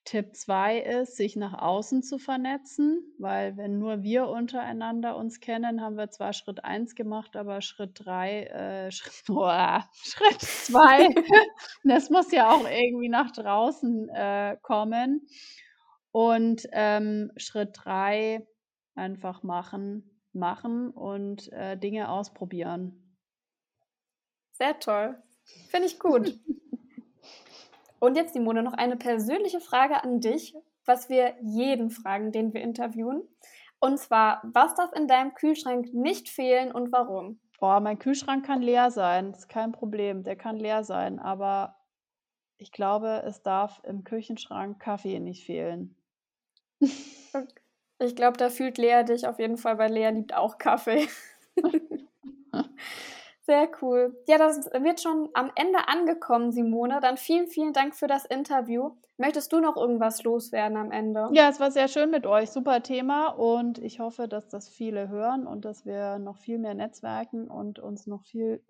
Tipp 0.05 0.37
2 0.37 0.81
ist, 0.81 1.17
sich 1.17 1.35
nach 1.35 1.55
außen 1.55 2.03
zu 2.03 2.19
vernetzen, 2.19 3.03
weil 3.19 3.57
wenn 3.57 3.79
nur 3.79 4.03
wir 4.03 4.29
untereinander 4.29 5.17
uns 5.17 5.41
kennen, 5.41 5.81
haben 5.81 5.97
wir 5.97 6.11
zwar 6.11 6.35
Schritt 6.35 6.63
1 6.63 6.95
gemacht, 6.95 7.37
aber 7.37 7.63
Schritt 7.63 8.01
3, 8.05 8.43
äh, 8.43 8.91
Schritt, 8.93 9.25
oh, 9.31 9.81
Schritt 10.03 10.41
2, 10.43 11.09
das 11.85 12.11
muss 12.11 12.31
ja 12.33 12.51
auch 12.51 12.69
irgendwie 12.69 13.09
nach 13.09 13.31
draußen 13.33 14.11
äh, 14.11 14.57
kommen. 14.61 15.27
Und 16.13 16.69
ähm, 16.73 17.33
Schritt 17.37 17.71
3, 17.83 18.47
einfach 18.95 19.43
machen, 19.43 20.21
machen 20.33 20.91
und 20.91 21.51
äh, 21.53 21.77
Dinge 21.79 22.11
ausprobieren. 22.11 23.17
Sehr 24.53 24.79
toll. 24.79 25.21
Finde 25.69 25.87
ich 25.87 25.99
gut. 25.99 26.39
Und 28.05 28.17
jetzt, 28.17 28.35
Simone, 28.35 28.63
noch 28.63 28.75
eine 28.75 28.97
persönliche 28.97 29.61
Frage 29.61 30.05
an 30.05 30.21
dich, 30.21 30.55
was 30.85 31.09
wir 31.09 31.37
jeden 31.41 31.89
fragen, 31.89 32.33
den 32.33 32.53
wir 32.53 32.61
interviewen. 32.61 33.23
Und 33.81 33.99
zwar, 33.99 34.43
was 34.53 34.75
darf 34.75 34.93
in 34.93 35.09
deinem 35.09 35.33
Kühlschrank 35.33 35.95
nicht 35.95 36.29
fehlen 36.29 36.71
und 36.71 36.93
warum? 36.93 37.41
Oh, 37.63 37.81
mein 37.81 37.99
Kühlschrank 37.99 38.45
kann 38.45 38.61
leer 38.61 38.91
sein, 38.91 39.33
das 39.33 39.45
ist 39.45 39.49
kein 39.49 39.73
Problem, 39.73 40.23
der 40.23 40.37
kann 40.37 40.59
leer 40.59 40.85
sein, 40.85 41.19
aber 41.19 41.77
ich 42.59 42.73
glaube, 42.73 43.23
es 43.25 43.43
darf 43.43 43.81
im 43.85 44.05
Küchenschrank 44.05 44.79
Kaffee 44.81 45.19
nicht 45.19 45.47
fehlen. 45.47 45.97
Ich 48.01 48.17
glaube, 48.17 48.37
da 48.37 48.51
fühlt 48.51 48.77
Lea 48.77 49.03
dich 49.05 49.27
auf 49.27 49.39
jeden 49.39 49.57
Fall, 49.57 49.79
weil 49.79 49.93
Lea 49.93 50.11
liebt 50.11 50.35
auch 50.35 50.59
Kaffee. 50.59 51.09
Sehr 53.47 53.69
cool. 53.83 54.17
Ja, 54.27 54.39
das 54.39 54.65
wird 54.73 55.03
schon 55.03 55.29
am 55.35 55.51
Ende 55.55 55.87
angekommen, 55.87 56.51
Simone. 56.51 57.01
Dann 57.03 57.19
vielen, 57.19 57.47
vielen 57.47 57.75
Dank 57.75 57.95
für 57.95 58.07
das 58.07 58.25
Interview. 58.25 58.93
Möchtest 59.19 59.53
du 59.53 59.61
noch 59.61 59.77
irgendwas 59.77 60.23
loswerden 60.23 60.79
am 60.79 60.91
Ende? 60.91 61.29
Ja, 61.33 61.51
es 61.51 61.61
war 61.61 61.71
sehr 61.71 61.89
schön 61.89 62.11
mit 62.11 62.27
euch. 62.27 62.51
Super 62.51 62.83
Thema. 62.83 63.29
Und 63.29 63.79
ich 63.79 64.01
hoffe, 64.01 64.29
dass 64.29 64.49
das 64.49 64.71
viele 64.71 65.11
hören 65.11 65.47
und 65.47 65.67
dass 65.67 65.85
wir 65.85 66.19
noch 66.19 66.39
viel 66.39 66.59
mehr 66.59 66.73
netzwerken 66.73 67.49
und 67.49 67.79
uns 67.79 68.07
noch 68.07 68.25
viel 68.25 68.65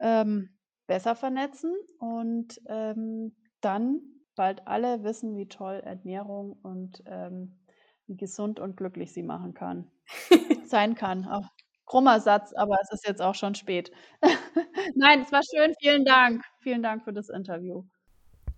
ähm, 0.00 0.48
besser 0.86 1.14
vernetzen. 1.14 1.74
Und 1.98 2.58
ähm, 2.68 3.36
dann 3.60 4.00
bald 4.34 4.66
alle 4.66 5.04
wissen, 5.04 5.36
wie 5.36 5.48
toll 5.48 5.82
Ernährung 5.84 6.58
und 6.62 7.02
ähm, 7.04 7.58
wie 8.06 8.16
gesund 8.16 8.60
und 8.60 8.78
glücklich 8.78 9.12
sie 9.12 9.22
machen 9.22 9.52
kann. 9.52 9.90
Sein 10.64 10.94
kann. 10.94 11.26
Auch 11.26 11.50
krummer 11.96 12.20
Satz, 12.20 12.52
aber 12.52 12.76
es 12.82 12.92
ist 12.92 13.08
jetzt 13.08 13.22
auch 13.22 13.34
schon 13.34 13.54
spät. 13.54 13.90
Nein, 14.94 15.22
es 15.22 15.32
war 15.32 15.40
schön. 15.42 15.72
Vielen 15.80 16.04
Dank. 16.04 16.44
Vielen 16.60 16.82
Dank 16.82 17.02
für 17.02 17.12
das 17.14 17.30
Interview. 17.30 17.84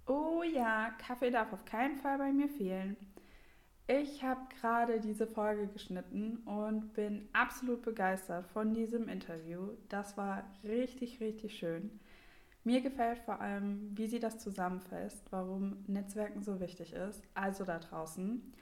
Oh 0.08 0.42
ja, 0.42 0.90
Kaffee 1.06 1.30
darf 1.30 1.52
auf 1.52 1.64
keinen 1.64 1.98
Fall 1.98 2.18
bei 2.18 2.32
mir 2.32 2.48
fehlen. 2.48 2.96
Ich 3.86 4.24
habe 4.24 4.40
gerade 4.60 4.98
diese 4.98 5.28
Folge 5.28 5.68
geschnitten 5.68 6.38
und 6.46 6.94
bin 6.94 7.28
absolut 7.32 7.82
begeistert 7.82 8.44
von 8.48 8.74
diesem 8.74 9.08
Interview. 9.08 9.68
Das 9.88 10.16
war 10.16 10.42
richtig, 10.64 11.20
richtig 11.20 11.56
schön. 11.56 12.00
Mir 12.64 12.80
gefällt 12.80 13.20
vor 13.20 13.40
allem, 13.40 13.96
wie 13.96 14.08
sie 14.08 14.18
das 14.18 14.40
zusammenfasst, 14.40 15.24
warum 15.30 15.84
Netzwerken 15.86 16.42
so 16.42 16.58
wichtig 16.58 16.92
ist. 16.92 17.22
Also 17.34 17.64
da 17.64 17.78
draußen, 17.78 18.52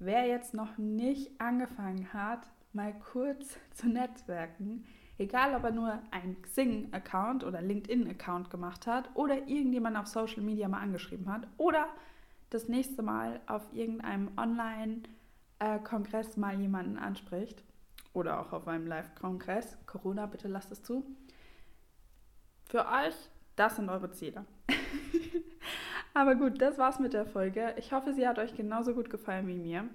wer 0.00 0.26
jetzt 0.26 0.52
noch 0.52 0.78
nicht 0.78 1.40
angefangen 1.40 2.12
hat, 2.12 2.48
mal 2.76 2.94
kurz 3.12 3.58
zu 3.74 3.88
netzwerken, 3.88 4.84
egal 5.18 5.56
ob 5.56 5.64
er 5.64 5.72
nur 5.72 5.98
einen 6.12 6.40
Xing-Account 6.42 7.42
oder 7.42 7.62
LinkedIn-Account 7.62 8.50
gemacht 8.50 8.86
hat 8.86 9.08
oder 9.14 9.48
irgendjemand 9.48 9.96
auf 9.96 10.06
Social 10.06 10.42
Media 10.42 10.68
mal 10.68 10.80
angeschrieben 10.80 11.32
hat 11.32 11.48
oder 11.56 11.88
das 12.50 12.68
nächste 12.68 13.02
Mal 13.02 13.40
auf 13.46 13.62
irgendeinem 13.72 14.30
Online-Kongress 14.36 16.36
mal 16.36 16.60
jemanden 16.60 16.98
anspricht 16.98 17.64
oder 18.12 18.40
auch 18.40 18.52
auf 18.52 18.68
einem 18.68 18.86
Live-Kongress. 18.86 19.78
Corona, 19.86 20.26
bitte 20.26 20.48
lasst 20.48 20.70
es 20.70 20.82
zu. 20.82 21.04
Für 22.68 22.86
euch, 22.86 23.14
das 23.56 23.76
sind 23.76 23.88
eure 23.88 24.12
Ziele. 24.12 24.44
Aber 26.14 26.34
gut, 26.34 26.60
das 26.62 26.78
war's 26.78 26.98
mit 26.98 27.14
der 27.14 27.26
Folge. 27.26 27.74
Ich 27.78 27.92
hoffe, 27.92 28.14
sie 28.14 28.28
hat 28.28 28.38
euch 28.38 28.54
genauso 28.54 28.94
gut 28.94 29.10
gefallen 29.10 29.48
wie 29.48 29.56
mir. 29.56 29.88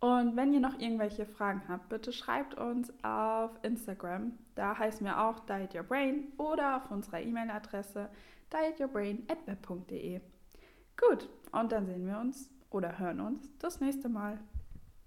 Und 0.00 0.36
wenn 0.36 0.52
ihr 0.52 0.60
noch 0.60 0.78
irgendwelche 0.78 1.24
Fragen 1.24 1.62
habt, 1.68 1.88
bitte 1.88 2.12
schreibt 2.12 2.54
uns 2.54 2.92
auf 3.02 3.50
Instagram. 3.62 4.32
Da 4.54 4.78
heißen 4.78 5.06
wir 5.06 5.20
auch 5.20 5.40
Diet 5.40 5.74
Your 5.74 5.84
Brain 5.84 6.32
oder 6.36 6.76
auf 6.76 6.90
unserer 6.90 7.20
E-Mail-Adresse 7.20 8.10
dietyourbrain.web.de. 8.52 10.20
Gut, 10.96 11.28
und 11.52 11.72
dann 11.72 11.86
sehen 11.86 12.06
wir 12.06 12.18
uns 12.18 12.50
oder 12.70 12.98
hören 12.98 13.20
uns 13.20 13.56
das 13.58 13.80
nächste 13.80 14.08
Mal. 14.08 14.38